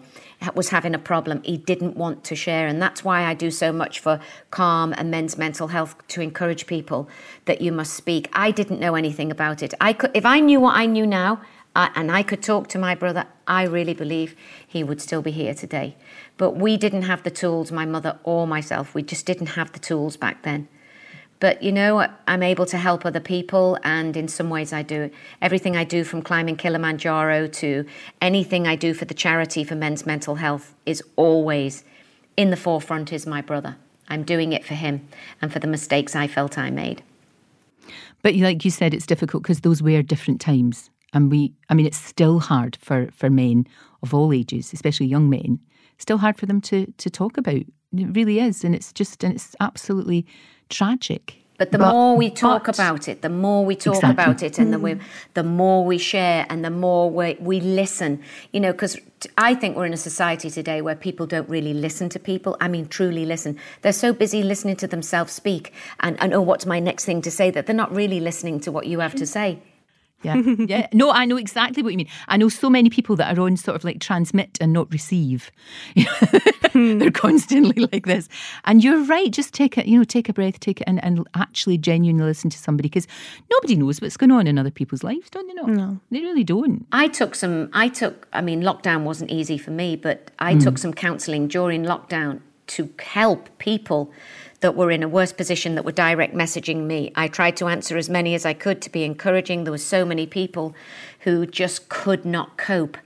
was 0.55 0.69
having 0.69 0.95
a 0.95 0.99
problem. 0.99 1.41
He 1.43 1.57
didn't 1.57 1.97
want 1.97 2.23
to 2.25 2.35
share. 2.35 2.67
And 2.67 2.81
that's 2.81 3.03
why 3.03 3.25
I 3.25 3.33
do 3.33 3.51
so 3.51 3.71
much 3.71 3.99
for 3.99 4.19
Calm 4.49 4.93
and 4.97 5.11
men's 5.11 5.37
mental 5.37 5.67
health 5.67 5.95
to 6.09 6.21
encourage 6.21 6.65
people 6.65 7.09
that 7.45 7.61
you 7.61 7.71
must 7.71 7.93
speak. 7.93 8.29
I 8.33 8.51
didn't 8.51 8.79
know 8.79 8.95
anything 8.95 9.31
about 9.31 9.61
it. 9.61 9.73
I 9.81 9.93
could, 9.93 10.11
if 10.13 10.25
I 10.25 10.39
knew 10.39 10.61
what 10.61 10.77
I 10.77 10.85
knew 10.85 11.05
now, 11.05 11.41
uh, 11.75 11.89
and 11.95 12.11
I 12.11 12.23
could 12.23 12.41
talk 12.41 12.67
to 12.69 12.79
my 12.79 12.95
brother, 12.95 13.25
I 13.47 13.63
really 13.63 13.93
believe 13.93 14.35
he 14.67 14.83
would 14.83 15.01
still 15.01 15.21
be 15.21 15.31
here 15.31 15.53
today. 15.53 15.95
But 16.37 16.55
we 16.55 16.77
didn't 16.77 17.03
have 17.03 17.23
the 17.23 17.29
tools, 17.29 17.71
my 17.71 17.85
mother 17.85 18.17
or 18.23 18.47
myself, 18.47 18.95
we 18.95 19.03
just 19.03 19.25
didn't 19.25 19.47
have 19.47 19.71
the 19.71 19.79
tools 19.79 20.17
back 20.17 20.43
then. 20.43 20.67
But 21.39 21.63
you 21.63 21.71
know, 21.71 22.05
I'm 22.27 22.43
able 22.43 22.65
to 22.65 22.77
help 22.77 23.05
other 23.05 23.21
people, 23.21 23.77
and 23.83 24.17
in 24.17 24.27
some 24.27 24.49
ways, 24.49 24.73
I 24.73 24.81
do 24.81 25.09
everything 25.41 25.77
I 25.77 25.85
do 25.85 26.03
from 26.03 26.21
climbing 26.21 26.57
Kilimanjaro 26.57 27.47
to 27.47 27.85
anything 28.21 28.67
I 28.67 28.75
do 28.75 28.93
for 28.93 29.05
the 29.05 29.13
charity 29.13 29.63
for 29.63 29.75
men's 29.75 30.05
mental 30.05 30.35
health 30.35 30.75
is 30.85 31.01
always 31.15 31.83
in 32.35 32.49
the 32.49 32.57
forefront. 32.57 33.13
Is 33.13 33.25
my 33.25 33.41
brother. 33.41 33.77
I'm 34.09 34.23
doing 34.23 34.53
it 34.53 34.65
for 34.65 34.73
him 34.73 35.07
and 35.41 35.53
for 35.53 35.59
the 35.59 35.67
mistakes 35.67 36.15
I 36.15 36.27
felt 36.27 36.57
I 36.57 36.71
made. 36.71 37.03
But 38.21 38.35
like 38.35 38.65
you 38.65 38.71
said, 38.71 38.93
it's 38.93 39.05
difficult 39.05 39.43
because 39.43 39.61
those 39.61 39.81
were 39.81 40.01
different 40.01 40.41
times, 40.41 40.89
and 41.13 41.31
we. 41.31 41.53
I 41.69 41.73
mean, 41.73 41.85
it's 41.85 41.97
still 41.97 42.39
hard 42.39 42.75
for 42.81 43.09
for 43.11 43.29
men 43.29 43.65
of 44.03 44.13
all 44.13 44.33
ages, 44.33 44.73
especially 44.73 45.07
young 45.07 45.29
men. 45.29 45.59
Still 45.97 46.17
hard 46.17 46.37
for 46.37 46.47
them 46.47 46.59
to 46.61 46.91
to 46.97 47.09
talk 47.09 47.37
about. 47.37 47.63
It 47.95 48.15
really 48.15 48.39
is, 48.39 48.63
and 48.63 48.75
it's 48.75 48.93
just 48.93 49.23
and 49.23 49.33
it's 49.33 49.55
absolutely 49.59 50.25
tragic. 50.69 51.35
But 51.59 51.73
the 51.73 51.77
but, 51.77 51.91
more 51.91 52.15
we 52.15 52.29
talk 52.29 52.65
but, 52.67 52.75
about 52.75 53.09
it, 53.09 53.21
the 53.21 53.29
more 53.29 53.65
we 53.65 53.75
talk 53.75 53.95
exactly. 53.95 54.23
about 54.23 54.43
it, 54.43 54.57
and 54.59 54.71
the, 54.71 54.77
mm. 54.77 54.81
we, 54.81 54.99
the 55.33 55.43
more 55.43 55.83
we 55.83 55.97
share, 55.97 56.45
and 56.49 56.63
the 56.63 56.69
more 56.69 57.11
we, 57.11 57.35
we 57.37 57.59
listen. 57.59 58.21
You 58.53 58.61
know, 58.61 58.71
because 58.71 58.97
I 59.37 59.55
think 59.55 59.75
we're 59.75 59.85
in 59.85 59.93
a 59.93 59.97
society 59.97 60.49
today 60.49 60.81
where 60.81 60.95
people 60.95 61.25
don't 61.25 61.49
really 61.49 61.73
listen 61.73 62.07
to 62.09 62.19
people. 62.19 62.55
I 62.61 62.69
mean, 62.69 62.87
truly 62.87 63.25
listen. 63.25 63.57
They're 63.81 63.91
so 63.91 64.13
busy 64.13 64.41
listening 64.41 64.77
to 64.77 64.87
themselves 64.87 65.33
speak 65.33 65.73
and, 65.99 66.17
and 66.21 66.33
oh, 66.33 66.41
what's 66.41 66.65
my 66.65 66.79
next 66.79 67.03
thing 67.03 67.21
to 67.23 67.31
say 67.31 67.51
that 67.51 67.65
they're 67.65 67.75
not 67.75 67.93
really 67.93 68.21
listening 68.21 68.61
to 68.61 68.71
what 68.71 68.87
you 68.87 68.99
have 68.99 69.15
to 69.15 69.25
say. 69.25 69.59
Yeah, 70.21 70.35
yeah. 70.59 70.87
No, 70.93 71.11
I 71.11 71.25
know 71.25 71.37
exactly 71.37 71.81
what 71.81 71.91
you 71.93 71.97
mean. 71.97 72.09
I 72.27 72.37
know 72.37 72.49
so 72.49 72.69
many 72.69 72.89
people 72.89 73.15
that 73.17 73.37
are 73.37 73.41
on 73.41 73.57
sort 73.57 73.75
of 73.75 73.83
like 73.83 73.99
transmit 73.99 74.57
and 74.59 74.73
not 74.73 74.91
receive. 74.91 75.51
They're 76.73 77.11
constantly 77.11 77.87
like 77.91 78.05
this. 78.05 78.27
And 78.65 78.83
you're 78.83 79.03
right. 79.03 79.31
Just 79.31 79.53
take 79.53 79.77
it, 79.77 79.87
you 79.87 79.97
know, 79.97 80.03
take 80.03 80.29
a 80.29 80.33
breath, 80.33 80.59
take 80.59 80.81
it, 80.81 80.85
and, 80.87 81.03
and 81.03 81.27
actually 81.35 81.77
genuinely 81.77 82.25
listen 82.25 82.49
to 82.49 82.57
somebody 82.57 82.89
because 82.89 83.07
nobody 83.49 83.75
knows 83.75 84.01
what's 84.01 84.17
going 84.17 84.31
on 84.31 84.47
in 84.47 84.57
other 84.57 84.71
people's 84.71 85.03
lives, 85.03 85.29
don't 85.29 85.47
they? 85.47 85.53
Know? 85.53 85.65
No, 85.65 85.99
they 86.11 86.19
really 86.19 86.43
don't. 86.43 86.85
I 86.91 87.07
took 87.07 87.35
some. 87.35 87.69
I 87.73 87.87
took. 87.87 88.27
I 88.33 88.41
mean, 88.41 88.61
lockdown 88.61 89.03
wasn't 89.03 89.31
easy 89.31 89.57
for 89.57 89.71
me, 89.71 89.95
but 89.95 90.31
I 90.39 90.55
mm. 90.55 90.63
took 90.63 90.77
some 90.77 90.93
counselling 90.93 91.47
during 91.47 91.83
lockdown 91.83 92.41
to 92.67 92.89
help 92.99 93.49
people 93.57 94.11
that 94.61 94.75
were 94.75 94.91
in 94.91 95.03
a 95.03 95.07
worse 95.07 95.31
position 95.31 95.75
that 95.75 95.85
were 95.85 95.91
direct 95.91 96.33
messaging 96.33 96.85
me. 96.85 97.11
I 97.15 97.27
tried 97.27 97.55
to 97.57 97.67
answer 97.67 97.97
as 97.97 98.09
many 98.09 98.35
as 98.35 98.45
I 98.45 98.53
could 98.53 98.81
to 98.81 98.89
be 98.89 99.03
encouraging. 99.03 99.63
There 99.63 99.71
were 99.71 99.77
so 99.77 100.05
many 100.05 100.25
people 100.25 100.75
who 101.21 101.45
just 101.45 101.89
could 101.89 102.25
not 102.25 102.57
cope. 102.57 102.97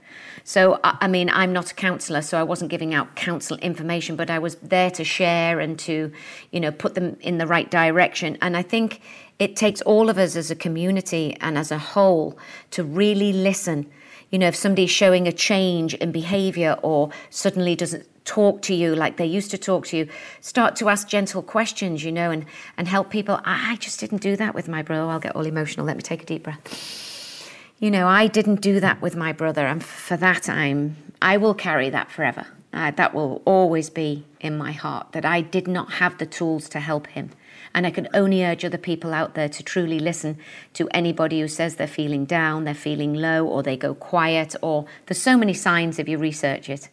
So, 0.46 0.78
I 0.84 1.08
mean, 1.08 1.30
I'm 1.30 1.54
not 1.54 1.70
a 1.70 1.74
counsellor, 1.74 2.20
so 2.20 2.38
I 2.38 2.42
wasn't 2.42 2.70
giving 2.70 2.92
out 2.92 3.16
counsel 3.16 3.56
information, 3.58 4.14
but 4.14 4.28
I 4.28 4.38
was 4.38 4.56
there 4.56 4.90
to 4.90 5.02
share 5.02 5.58
and 5.58 5.78
to, 5.80 6.12
you 6.50 6.60
know, 6.60 6.70
put 6.70 6.94
them 6.94 7.16
in 7.20 7.38
the 7.38 7.46
right 7.46 7.70
direction. 7.70 8.36
And 8.42 8.54
I 8.54 8.60
think 8.62 9.00
it 9.38 9.56
takes 9.56 9.80
all 9.82 10.10
of 10.10 10.18
us 10.18 10.36
as 10.36 10.50
a 10.50 10.54
community 10.54 11.34
and 11.40 11.56
as 11.56 11.72
a 11.72 11.78
whole 11.78 12.38
to 12.72 12.84
really 12.84 13.32
listen. 13.32 13.86
You 14.30 14.38
know, 14.38 14.48
if 14.48 14.56
somebody's 14.56 14.90
showing 14.90 15.26
a 15.26 15.32
change 15.32 15.94
in 15.94 16.12
behaviour 16.12 16.76
or 16.82 17.10
suddenly 17.30 17.74
doesn't 17.74 18.06
talk 18.24 18.62
to 18.62 18.74
you 18.74 18.94
like 18.94 19.16
they 19.16 19.26
used 19.26 19.50
to 19.50 19.58
talk 19.58 19.86
to 19.88 19.96
you. 19.96 20.08
Start 20.40 20.76
to 20.76 20.88
ask 20.88 21.08
gentle 21.08 21.42
questions, 21.42 22.02
you 22.04 22.12
know, 22.12 22.30
and, 22.30 22.46
and 22.76 22.88
help 22.88 23.10
people. 23.10 23.40
I, 23.44 23.76
just 23.76 24.00
didn't 24.00 24.22
do 24.22 24.36
that 24.36 24.54
with 24.54 24.68
my 24.68 24.82
brother. 24.82 25.10
I'll 25.10 25.20
get 25.20 25.36
all 25.36 25.46
emotional. 25.46 25.84
Let 25.84 25.96
me 25.96 26.02
take 26.02 26.22
a 26.22 26.26
deep 26.26 26.44
breath. 26.44 27.50
you 27.78 27.90
know, 27.90 28.08
I 28.08 28.26
didn't 28.26 28.60
do 28.60 28.80
that 28.80 29.02
with 29.02 29.14
my 29.14 29.32
brother, 29.32 29.66
and 29.66 29.84
for 29.84 30.16
that, 30.16 30.48
I'm 30.48 30.96
I 31.20 31.36
will 31.36 31.54
carry 31.54 31.90
that 31.90 32.10
forever. 32.10 32.46
Uh, 32.72 32.90
that 32.92 33.14
will 33.14 33.40
always 33.44 33.88
be 33.88 34.24
in 34.40 34.58
my 34.58 34.72
heart 34.72 35.12
that 35.12 35.24
I 35.24 35.42
did 35.42 35.68
not 35.68 35.92
have 35.92 36.18
the 36.18 36.26
tools 36.26 36.68
to 36.70 36.80
help 36.80 37.06
him. 37.06 37.30
And 37.72 37.86
I 37.86 37.90
can 37.90 38.08
only 38.12 38.44
urge 38.44 38.64
other 38.64 38.78
people 38.78 39.14
out 39.14 39.34
there 39.34 39.48
to 39.48 39.62
truly 39.62 40.00
listen 40.00 40.38
to 40.74 40.88
anybody 40.88 41.40
who 41.40 41.48
says 41.48 41.76
they're 41.76 41.86
feeling 41.86 42.24
down, 42.24 42.64
they're 42.64 42.74
feeling 42.74 43.14
low, 43.14 43.46
or 43.46 43.62
they 43.62 43.76
go 43.76 43.94
quiet, 43.94 44.56
or 44.60 44.86
there's 45.06 45.22
so 45.22 45.36
many 45.36 45.54
signs 45.54 45.98
if 45.98 46.08
you 46.08 46.18
research 46.18 46.68
it, 46.68 46.88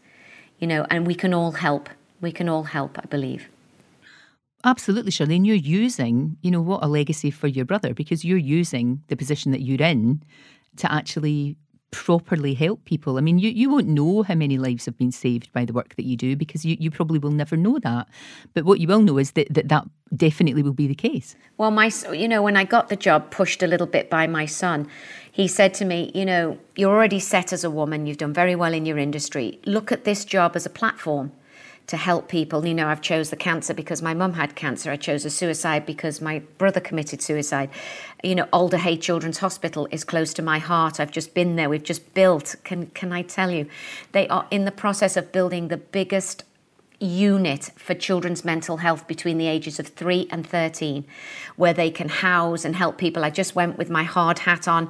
you 0.62 0.68
know, 0.68 0.86
and 0.90 1.06
we 1.06 1.16
can 1.16 1.34
all 1.34 1.52
help. 1.52 1.90
We 2.22 2.32
can 2.32 2.48
all 2.48 2.64
help, 2.64 2.98
I 2.98 3.06
believe. 3.08 3.50
Absolutely, 4.64 5.12
Charlene. 5.12 5.46
You're 5.46 5.56
using, 5.56 6.38
you 6.42 6.52
know, 6.52 6.62
what 6.62 6.84
a 6.84 6.88
legacy 6.88 7.32
for 7.32 7.48
your 7.48 7.66
brother 7.66 7.94
because 7.94 8.24
you're 8.24 8.38
using 8.38 9.02
the 9.08 9.18
position 9.18 9.52
that 9.52 9.62
you're 9.62 9.82
in 9.82 10.24
to 10.78 10.92
actually 10.92 11.58
properly 11.92 12.54
help 12.54 12.84
people. 12.86 13.18
I 13.18 13.22
mean, 13.22 13.38
you, 13.38 13.50
you 13.50 13.70
won't 13.70 13.88
know 13.88 14.24
how 14.24 14.36
many 14.36 14.58
lives 14.58 14.86
have 14.86 14.98
been 14.98 15.12
saved 15.12 15.52
by 15.54 15.66
the 15.66 15.74
work 15.74 15.96
that 15.96 16.06
you 16.06 16.18
do 16.18 16.36
because 16.36 16.66
you, 16.66 16.78
you 16.80 16.90
probably 16.90 17.20
will 17.20 17.32
never 17.32 17.56
know 17.56 17.80
that. 17.80 18.08
But 18.54 18.66
what 18.66 18.80
you 18.80 18.88
will 18.88 19.02
know 19.02 19.18
is 19.18 19.32
that 19.32 19.54
that, 19.54 19.68
that 19.68 19.86
definitely 20.16 20.64
will 20.64 20.74
be 20.74 20.88
the 20.88 20.96
case. 20.96 21.36
Well, 21.58 21.72
my, 21.72 21.92
you 22.12 22.28
know, 22.28 22.42
when 22.42 22.58
I 22.58 22.64
got 22.64 22.90
the 22.90 22.96
job 22.96 23.30
pushed 23.30 23.62
a 23.62 23.68
little 23.68 23.88
bit 23.88 24.10
by 24.10 24.26
my 24.26 24.46
son, 24.46 24.88
he 25.32 25.48
said 25.48 25.74
to 25.76 25.86
me, 25.86 26.12
you 26.16 26.26
know, 26.26 26.58
you're 26.76 26.92
already 26.92 27.20
set 27.20 27.54
as 27.54 27.64
a 27.64 27.70
woman, 27.70 28.08
you've 28.08 28.18
done 28.18 28.34
very 28.34 28.56
well 28.56 28.74
in 28.74 28.86
your 28.86 28.98
industry. 28.98 29.60
Look 29.66 29.92
at 29.92 30.04
this 30.04 30.26
job 30.26 30.56
as 30.56 30.66
a 30.66 30.70
platform 30.70 31.32
to 31.88 31.98
help 31.98 32.28
people. 32.28 32.66
You 32.66 32.74
know, 32.74 32.88
I've 32.88 33.02
chose 33.02 33.30
the 33.30 33.36
cancer 33.36 33.74
because 33.74 34.02
my 34.02 34.14
mum 34.14 34.34
had 34.34 34.56
cancer. 34.56 34.92
I 34.92 34.98
chose 34.98 35.26
a 35.26 35.30
suicide 35.30 35.86
because 35.86 36.22
my 36.22 36.40
brother 36.58 36.80
committed 36.80 37.22
suicide. 37.22 37.70
You 38.24 38.36
know, 38.36 38.48
Alder 38.54 38.78
Hey 38.78 38.98
Children's 38.98 39.40
Hospital 39.40 39.88
is 39.92 40.04
close 40.04 40.34
to 40.36 40.42
my 40.42 40.60
heart. 40.60 41.00
I've 41.00 41.12
just 41.12 41.34
been 41.34 41.56
there. 41.56 41.70
We've 41.70 41.84
just 41.84 42.14
built. 42.14 42.56
Can 42.64 42.88
can 42.88 43.12
I 43.12 43.24
tell 43.24 43.52
you, 43.52 43.68
they 44.12 44.28
are 44.30 44.48
in 44.52 44.66
the 44.66 44.72
process 44.72 45.18
of 45.18 45.32
building 45.32 45.68
the 45.68 45.78
biggest 45.78 46.44
unit 47.02 47.72
for 47.76 47.96
children's 47.96 48.46
mental 48.46 48.78
health 48.78 49.08
between 49.08 49.40
the 49.40 49.48
ages 49.48 49.80
of 49.80 49.88
3 49.88 50.28
and 50.30 50.48
13 50.48 51.04
where 51.56 51.74
they 51.74 51.90
can 51.90 52.08
house 52.08 52.64
and 52.64 52.76
help 52.76 52.98
people. 53.00 53.24
I 53.24 53.32
just 53.32 53.56
went 53.56 53.78
with 53.78 53.90
my 53.90 54.04
hard 54.04 54.40
hat 54.40 54.68
on 54.68 54.90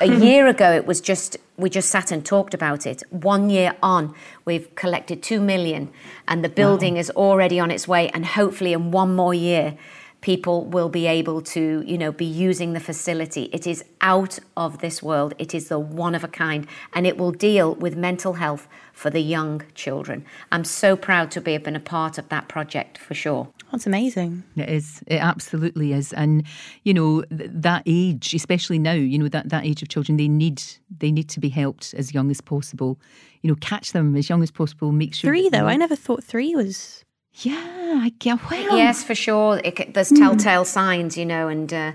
a 0.00 0.06
year 0.24 0.46
ago 0.46 0.72
it 0.72 0.86
was 0.86 1.00
just 1.00 1.36
we 1.62 1.70
just 1.70 1.90
sat 1.90 2.10
and 2.10 2.26
talked 2.26 2.52
about 2.52 2.86
it. 2.86 3.02
One 3.10 3.48
year 3.48 3.76
on 3.82 4.14
we've 4.44 4.74
collected 4.74 5.22
2 5.22 5.40
million 5.40 5.90
and 6.28 6.44
the 6.44 6.48
building 6.48 6.94
wow. 6.94 7.00
is 7.00 7.10
already 7.10 7.58
on 7.60 7.70
its 7.70 7.86
way 7.86 8.08
and 8.10 8.26
hopefully 8.26 8.72
in 8.72 8.90
one 8.90 9.14
more 9.14 9.32
year 9.32 9.78
people 10.20 10.64
will 10.64 10.88
be 10.88 11.06
able 11.06 11.40
to 11.40 11.82
you 11.86 11.96
know 11.98 12.12
be 12.12 12.24
using 12.24 12.72
the 12.72 12.80
facility. 12.80 13.44
It 13.52 13.66
is 13.66 13.84
out 14.00 14.38
of 14.56 14.78
this 14.78 15.02
world. 15.02 15.34
It 15.38 15.54
is 15.54 15.68
the 15.68 15.78
one 15.78 16.14
of 16.14 16.24
a 16.24 16.28
kind 16.28 16.66
and 16.92 17.06
it 17.06 17.16
will 17.16 17.32
deal 17.32 17.74
with 17.76 17.96
mental 17.96 18.34
health 18.34 18.66
for 18.92 19.10
the 19.10 19.20
young 19.20 19.62
children 19.74 20.24
i'm 20.50 20.64
so 20.64 20.96
proud 20.96 21.30
to 21.30 21.40
be 21.40 21.56
been 21.58 21.76
a 21.76 21.80
part 21.80 22.18
of 22.18 22.28
that 22.28 22.48
project 22.48 22.98
for 22.98 23.14
sure 23.14 23.48
that's 23.72 23.86
amazing. 23.86 24.44
It 24.54 24.68
is. 24.68 25.02
It 25.06 25.16
absolutely 25.16 25.94
is. 25.94 26.12
And 26.12 26.44
you 26.84 26.92
know 26.92 27.22
th- 27.22 27.50
that 27.52 27.82
age, 27.86 28.34
especially 28.34 28.78
now, 28.78 28.92
you 28.92 29.18
know 29.18 29.28
that 29.28 29.48
that 29.48 29.64
age 29.64 29.82
of 29.82 29.88
children, 29.88 30.18
they 30.18 30.28
need 30.28 30.62
they 30.98 31.10
need 31.10 31.30
to 31.30 31.40
be 31.40 31.48
helped 31.48 31.94
as 31.94 32.12
young 32.12 32.30
as 32.30 32.42
possible. 32.42 33.00
You 33.40 33.48
know, 33.48 33.56
catch 33.56 33.92
them 33.92 34.14
as 34.14 34.28
young 34.28 34.42
as 34.42 34.50
possible. 34.50 34.92
Make 34.92 35.14
sure. 35.14 35.30
Three 35.30 35.48
though, 35.48 35.66
I 35.66 35.76
never 35.76 35.96
thought 35.96 36.22
three 36.22 36.54
was. 36.54 37.04
Yeah, 37.36 37.56
I 37.56 38.12
get 38.18 38.38
well. 38.50 38.76
Yes, 38.76 39.02
for 39.02 39.14
sure. 39.14 39.58
It, 39.64 39.94
there's 39.94 40.10
telltale 40.10 40.64
mm. 40.64 40.66
signs, 40.66 41.16
you 41.16 41.24
know, 41.24 41.48
and 41.48 41.72
uh, 41.72 41.92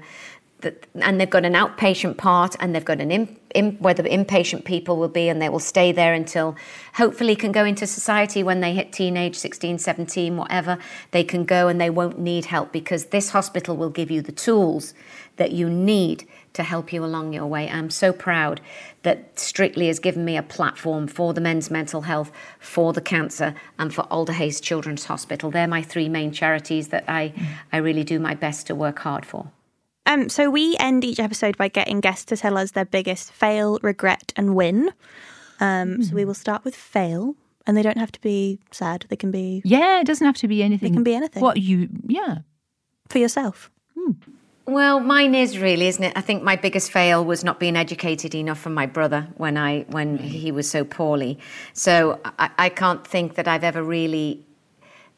that, 0.61 0.87
and 0.95 1.21
they've 1.21 1.29
got 1.29 1.45
an 1.45 1.53
outpatient 1.53 2.17
part 2.17 2.55
and 2.59 2.73
they've 2.73 2.83
got 2.83 2.99
an 2.99 3.11
in, 3.11 3.37
in, 3.57 3.71
where 3.79 3.93
the 3.95 4.03
inpatient 4.03 4.65
people 4.65 4.97
will 4.97 5.09
be 5.09 5.27
and 5.27 5.41
they 5.41 5.49
will 5.49 5.59
stay 5.59 5.91
there 5.91 6.13
until 6.13 6.55
hopefully 6.93 7.35
can 7.35 7.51
go 7.51 7.65
into 7.65 7.87
society 7.87 8.43
when 8.43 8.59
they 8.59 8.71
hit 8.71 8.93
teenage 8.93 9.35
16 9.35 9.79
17 9.79 10.37
whatever 10.37 10.77
they 11.09 11.23
can 11.23 11.43
go 11.43 11.67
and 11.67 11.81
they 11.81 11.89
won't 11.89 12.19
need 12.19 12.45
help 12.45 12.71
because 12.71 13.07
this 13.07 13.31
hospital 13.31 13.75
will 13.75 13.89
give 13.89 14.11
you 14.11 14.21
the 14.21 14.31
tools 14.31 14.93
that 15.37 15.51
you 15.51 15.67
need 15.69 16.27
to 16.53 16.61
help 16.61 16.93
you 16.93 17.03
along 17.03 17.33
your 17.33 17.47
way 17.47 17.67
i'm 17.69 17.89
so 17.89 18.13
proud 18.13 18.61
that 19.01 19.39
strictly 19.39 19.87
has 19.87 19.97
given 19.97 20.23
me 20.23 20.37
a 20.37 20.43
platform 20.43 21.07
for 21.07 21.33
the 21.33 21.41
men's 21.41 21.71
mental 21.71 22.01
health 22.01 22.31
for 22.59 22.93
the 22.93 23.01
cancer 23.01 23.55
and 23.79 23.93
for 23.93 24.01
Alder 24.03 24.33
Hey's 24.33 24.61
children's 24.61 25.05
hospital 25.05 25.49
they're 25.49 25.67
my 25.67 25.81
three 25.81 26.09
main 26.09 26.31
charities 26.31 26.89
that 26.89 27.05
i 27.07 27.29
mm. 27.29 27.47
i 27.73 27.77
really 27.77 28.03
do 28.03 28.19
my 28.19 28.35
best 28.35 28.67
to 28.67 28.75
work 28.75 28.99
hard 28.99 29.25
for 29.25 29.49
um, 30.07 30.29
so 30.29 30.49
we 30.49 30.75
end 30.79 31.03
each 31.03 31.19
episode 31.19 31.57
by 31.57 31.67
getting 31.67 31.99
guests 31.99 32.25
to 32.25 32.37
tell 32.37 32.57
us 32.57 32.71
their 32.71 32.85
biggest 32.85 33.31
fail, 33.31 33.77
regret, 33.83 34.33
and 34.35 34.55
win. 34.55 34.89
Um, 35.59 35.89
mm-hmm. 35.89 36.01
So 36.03 36.15
we 36.15 36.21
hmm. 36.21 36.27
will 36.27 36.33
start 36.33 36.63
with 36.63 36.75
fail, 36.75 37.35
and 37.67 37.75
they 37.75 37.83
don't 37.83 37.97
have 37.97 38.11
to 38.13 38.21
be 38.21 38.59
sad. 38.71 39.05
They 39.09 39.17
can 39.17 39.31
be 39.31 39.61
yeah. 39.65 39.99
It 39.99 40.07
doesn't 40.07 40.25
have 40.25 40.37
to 40.37 40.47
be 40.47 40.63
anything. 40.63 40.93
It 40.93 40.95
can 40.95 41.03
be 41.03 41.13
anything. 41.13 41.43
What 41.43 41.57
you 41.57 41.89
yeah 42.07 42.39
for 43.09 43.19
yourself. 43.19 43.69
Hmm. 43.97 44.11
Well, 44.65 44.99
mine 44.99 45.33
is 45.33 45.59
really, 45.59 45.87
isn't 45.87 46.03
it? 46.03 46.13
I 46.15 46.21
think 46.21 46.43
my 46.43 46.57
biggest 46.57 46.91
fail 46.91 47.23
was 47.23 47.43
not 47.43 47.57
being 47.57 47.77
educated 47.77 48.35
enough 48.35 48.59
from 48.59 48.73
my 48.73 48.85
brother 48.85 49.27
when 49.35 49.57
I 49.57 49.85
when 49.89 50.17
he 50.17 50.51
was 50.51 50.69
so 50.69 50.85
poorly. 50.85 51.37
So 51.73 52.19
I, 52.39 52.49
I 52.57 52.69
can't 52.69 53.05
think 53.05 53.35
that 53.35 53.47
I've 53.47 53.63
ever 53.63 53.83
really 53.83 54.46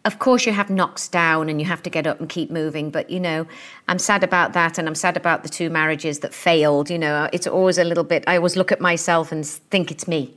of 0.05 0.19
course 0.19 0.45
you 0.45 0.53
have 0.53 0.69
knocks 0.69 1.07
down 1.07 1.49
and 1.49 1.59
you 1.59 1.65
have 1.65 1.83
to 1.83 1.89
get 1.89 2.07
up 2.07 2.19
and 2.19 2.29
keep 2.29 2.49
moving 2.49 2.89
but 2.89 3.09
you 3.09 3.19
know 3.19 3.45
i'm 3.87 3.99
sad 3.99 4.23
about 4.23 4.53
that 4.53 4.77
and 4.77 4.87
i'm 4.87 4.95
sad 4.95 5.17
about 5.17 5.43
the 5.43 5.49
two 5.49 5.69
marriages 5.69 6.19
that 6.19 6.33
failed 6.33 6.89
you 6.89 6.97
know. 6.97 7.29
It's 7.33 7.47
always 7.47 7.77
a 7.77 7.83
little 7.83 8.03
bit 8.03 8.23
i 8.27 8.37
always 8.37 8.55
look 8.55 8.71
at 8.71 8.79
myself 8.79 9.31
and 9.31 9.45
think 9.45 9.91
it's 9.91 10.07
me. 10.07 10.35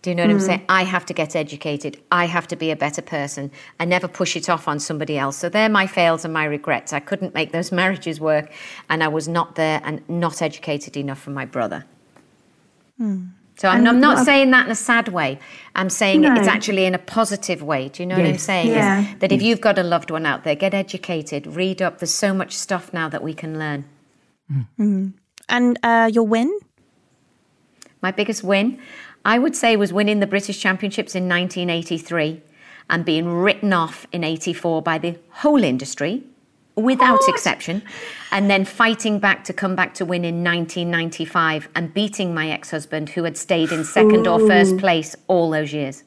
Do 0.00 0.10
you 0.10 0.14
know 0.14 0.22
what 0.22 0.30
mm. 0.30 0.34
i'm 0.34 0.40
saying? 0.40 0.64
I 0.68 0.84
have 0.84 1.04
to 1.06 1.12
get 1.12 1.34
educated. 1.34 2.00
I 2.12 2.26
have 2.26 2.46
to 2.48 2.56
be 2.56 2.70
a 2.70 2.76
better 2.76 3.02
person. 3.02 3.50
I 3.80 3.84
never 3.84 4.06
push 4.06 4.36
it 4.36 4.48
off 4.48 4.68
on 4.68 4.78
somebody 4.78 5.18
else. 5.18 5.36
So 5.36 5.48
they're 5.48 5.68
my 5.68 5.88
fails 5.88 6.24
and 6.24 6.32
my 6.32 6.44
regrets. 6.44 6.92
I 6.92 7.00
couldn't 7.00 7.34
make 7.34 7.50
those 7.50 7.72
marriages 7.82 8.20
work 8.20 8.52
and 8.88 9.02
i 9.02 9.08
was 9.08 9.26
not 9.26 9.56
there 9.56 9.80
and 9.84 10.08
not 10.08 10.40
educated 10.42 10.96
enough 10.96 11.20
for 11.20 11.30
my 11.30 11.44
brother. 11.44 11.84
Mm. 13.00 13.30
So 13.58 13.68
I'm, 13.68 13.84
I'm 13.88 13.98
not 13.98 14.24
saying 14.24 14.52
that 14.52 14.66
in 14.66 14.72
a 14.72 14.76
sad 14.76 15.08
way. 15.08 15.40
I'm 15.74 15.90
saying 15.90 16.20
no. 16.20 16.32
it's 16.36 16.46
actually 16.46 16.84
in 16.84 16.94
a 16.94 16.98
positive 16.98 17.60
way. 17.60 17.88
Do 17.88 18.04
you 18.04 18.06
know 18.06 18.16
yes. 18.16 18.24
what 18.24 18.30
I'm 18.30 18.38
saying? 18.38 18.68
Yeah. 18.68 19.14
That 19.18 19.32
if 19.32 19.42
you've 19.42 19.60
got 19.60 19.78
a 19.78 19.82
loved 19.82 20.12
one 20.12 20.24
out 20.26 20.44
there, 20.44 20.54
get 20.54 20.74
educated, 20.74 21.44
read 21.44 21.82
up. 21.82 21.98
There's 21.98 22.14
so 22.14 22.32
much 22.32 22.56
stuff 22.56 22.92
now 22.92 23.08
that 23.08 23.20
we 23.20 23.34
can 23.34 23.58
learn. 23.58 23.84
Mm. 24.78 25.12
And 25.48 25.78
uh, 25.82 26.08
your 26.12 26.24
win? 26.24 26.56
My 28.00 28.12
biggest 28.12 28.44
win, 28.44 28.78
I 29.24 29.40
would 29.40 29.56
say, 29.56 29.76
was 29.76 29.92
winning 29.92 30.20
the 30.20 30.28
British 30.28 30.60
Championships 30.60 31.16
in 31.16 31.28
1983 31.28 32.40
and 32.88 33.04
being 33.04 33.26
written 33.26 33.72
off 33.72 34.06
in 34.12 34.22
84 34.22 34.82
by 34.82 34.98
the 34.98 35.18
whole 35.30 35.64
industry 35.64 36.22
without 36.78 37.20
what? 37.20 37.28
exception, 37.28 37.82
and 38.30 38.50
then 38.50 38.64
fighting 38.64 39.18
back 39.18 39.44
to 39.44 39.52
come 39.52 39.74
back 39.74 39.94
to 39.94 40.04
win 40.04 40.24
in 40.24 40.44
1995 40.44 41.68
and 41.74 41.92
beating 41.92 42.34
my 42.34 42.50
ex 42.50 42.70
husband, 42.70 43.10
who 43.10 43.24
had 43.24 43.36
stayed 43.36 43.72
in 43.72 43.84
second 43.84 44.26
Ooh. 44.26 44.32
or 44.32 44.46
first 44.46 44.78
place 44.78 45.16
all 45.26 45.50
those 45.50 45.72
years. 45.72 46.04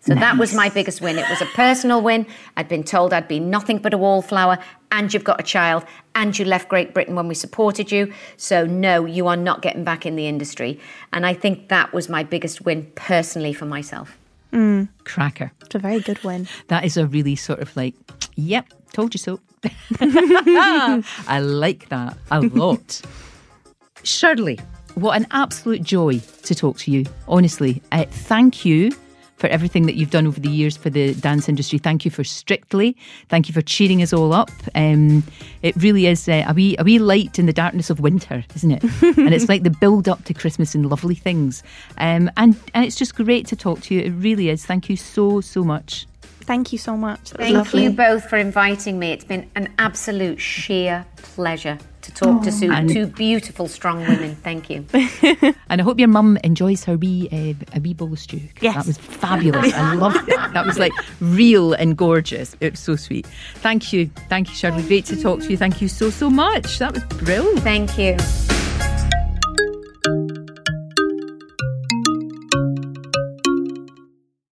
So 0.00 0.14
nice. 0.14 0.22
that 0.22 0.38
was 0.38 0.54
my 0.54 0.68
biggest 0.68 1.00
win. 1.00 1.18
It 1.18 1.28
was 1.28 1.42
a 1.42 1.46
personal 1.46 2.00
win. 2.00 2.26
I'd 2.56 2.68
been 2.68 2.84
told 2.84 3.12
I'd 3.12 3.26
be 3.26 3.40
nothing 3.40 3.78
but 3.78 3.92
a 3.92 3.98
wallflower, 3.98 4.58
and 4.92 5.12
you've 5.12 5.24
got 5.24 5.40
a 5.40 5.42
child, 5.42 5.84
and 6.14 6.38
you 6.38 6.44
left 6.44 6.68
Great 6.68 6.94
Britain 6.94 7.16
when 7.16 7.26
we 7.26 7.34
supported 7.34 7.90
you. 7.90 8.12
So, 8.36 8.66
no, 8.66 9.04
you 9.04 9.26
are 9.26 9.36
not 9.36 9.62
getting 9.62 9.82
back 9.82 10.06
in 10.06 10.14
the 10.14 10.28
industry. 10.28 10.78
And 11.12 11.26
I 11.26 11.34
think 11.34 11.68
that 11.70 11.92
was 11.92 12.08
my 12.08 12.22
biggest 12.22 12.64
win 12.64 12.90
personally 12.94 13.52
for 13.52 13.66
myself. 13.66 14.16
Mm. 14.52 14.88
Cracker. 15.04 15.50
It's 15.62 15.74
a 15.74 15.78
very 15.78 16.00
good 16.00 16.22
win. 16.22 16.46
That 16.68 16.84
is 16.84 16.96
a 16.96 17.06
really 17.06 17.34
sort 17.34 17.58
of 17.58 17.76
like, 17.76 17.94
yep, 18.36 18.68
told 18.92 19.12
you 19.12 19.18
so. 19.18 19.40
I 20.00 21.40
like 21.40 21.88
that 21.88 22.16
a 22.30 22.40
lot. 22.40 23.02
Shirley, 24.02 24.58
what 24.94 25.16
an 25.16 25.26
absolute 25.30 25.82
joy 25.82 26.20
to 26.44 26.54
talk 26.54 26.78
to 26.78 26.90
you. 26.90 27.04
Honestly, 27.28 27.82
uh, 27.92 28.04
thank 28.08 28.64
you 28.64 28.92
for 29.36 29.48
everything 29.48 29.86
that 29.86 29.96
you've 29.96 30.10
done 30.10 30.26
over 30.26 30.40
the 30.40 30.48
years 30.48 30.76
for 30.76 30.90
the 30.90 31.14
dance 31.14 31.48
industry. 31.48 31.78
Thank 31.78 32.04
you 32.04 32.10
for 32.10 32.24
Strictly. 32.24 32.96
Thank 33.28 33.48
you 33.48 33.54
for 33.54 33.62
cheering 33.62 34.02
us 34.02 34.12
all 34.12 34.32
up. 34.32 34.50
Um, 34.74 35.22
it 35.62 35.76
really 35.76 36.06
is 36.06 36.28
uh, 36.28 36.44
a, 36.46 36.54
wee, 36.54 36.76
a 36.78 36.84
wee 36.84 36.98
light 36.98 37.38
in 37.38 37.46
the 37.46 37.52
darkness 37.52 37.90
of 37.90 38.00
winter, 38.00 38.44
isn't 38.54 38.70
it? 38.70 38.82
and 39.18 39.34
it's 39.34 39.48
like 39.48 39.62
the 39.62 39.70
build 39.70 40.08
up 40.08 40.24
to 40.24 40.34
Christmas 40.34 40.74
and 40.74 40.88
lovely 40.88 41.14
things. 41.14 41.62
Um, 41.98 42.30
and, 42.36 42.56
and 42.74 42.84
it's 42.84 42.96
just 42.96 43.14
great 43.14 43.46
to 43.48 43.56
talk 43.56 43.80
to 43.82 43.94
you. 43.94 44.00
It 44.00 44.10
really 44.10 44.48
is. 44.48 44.64
Thank 44.64 44.88
you 44.88 44.96
so, 44.96 45.40
so 45.40 45.62
much. 45.62 46.06
Thank 46.46 46.72
you 46.72 46.78
so 46.78 46.96
much. 46.96 47.30
Thank 47.30 47.74
you 47.74 47.90
both 47.90 48.30
for 48.30 48.36
inviting 48.36 48.98
me. 48.98 49.10
It's 49.12 49.24
been 49.24 49.50
an 49.56 49.72
absolute 49.78 50.40
sheer 50.40 51.04
pleasure 51.16 51.78
to 52.02 52.12
talk 52.12 52.40
oh, 52.40 52.44
to 52.44 52.60
two, 52.60 52.94
two 52.94 53.06
beautiful, 53.08 53.66
strong 53.66 53.98
women. 54.00 54.36
Thank 54.36 54.70
you. 54.70 54.86
and 55.68 55.80
I 55.80 55.82
hope 55.82 55.98
your 55.98 56.08
mum 56.08 56.38
enjoys 56.44 56.84
her 56.84 56.96
wee 56.96 57.28
uh, 57.32 57.76
a 57.76 57.80
wee 57.80 57.94
bowl 57.94 58.12
of 58.12 58.20
stew. 58.20 58.40
Yes, 58.60 58.76
that 58.76 58.86
was 58.86 58.98
fabulous. 58.98 59.74
I 59.74 59.94
loved 59.94 60.28
it. 60.28 60.36
That 60.36 60.64
was 60.64 60.78
like 60.78 60.92
real 61.20 61.72
and 61.72 61.96
gorgeous. 61.96 62.56
It 62.60 62.74
was 62.74 62.80
so 62.80 62.94
sweet. 62.94 63.26
Thank 63.56 63.92
you, 63.92 64.06
thank 64.28 64.48
you, 64.48 64.54
Shirley. 64.54 64.82
Great 64.84 65.04
to 65.06 65.20
talk 65.20 65.40
to 65.40 65.50
you. 65.50 65.56
Thank 65.56 65.82
you 65.82 65.88
so 65.88 66.10
so 66.10 66.30
much. 66.30 66.78
That 66.78 66.94
was 66.94 67.02
brilliant. 67.04 67.60
Thank 67.60 67.98
you. 67.98 68.16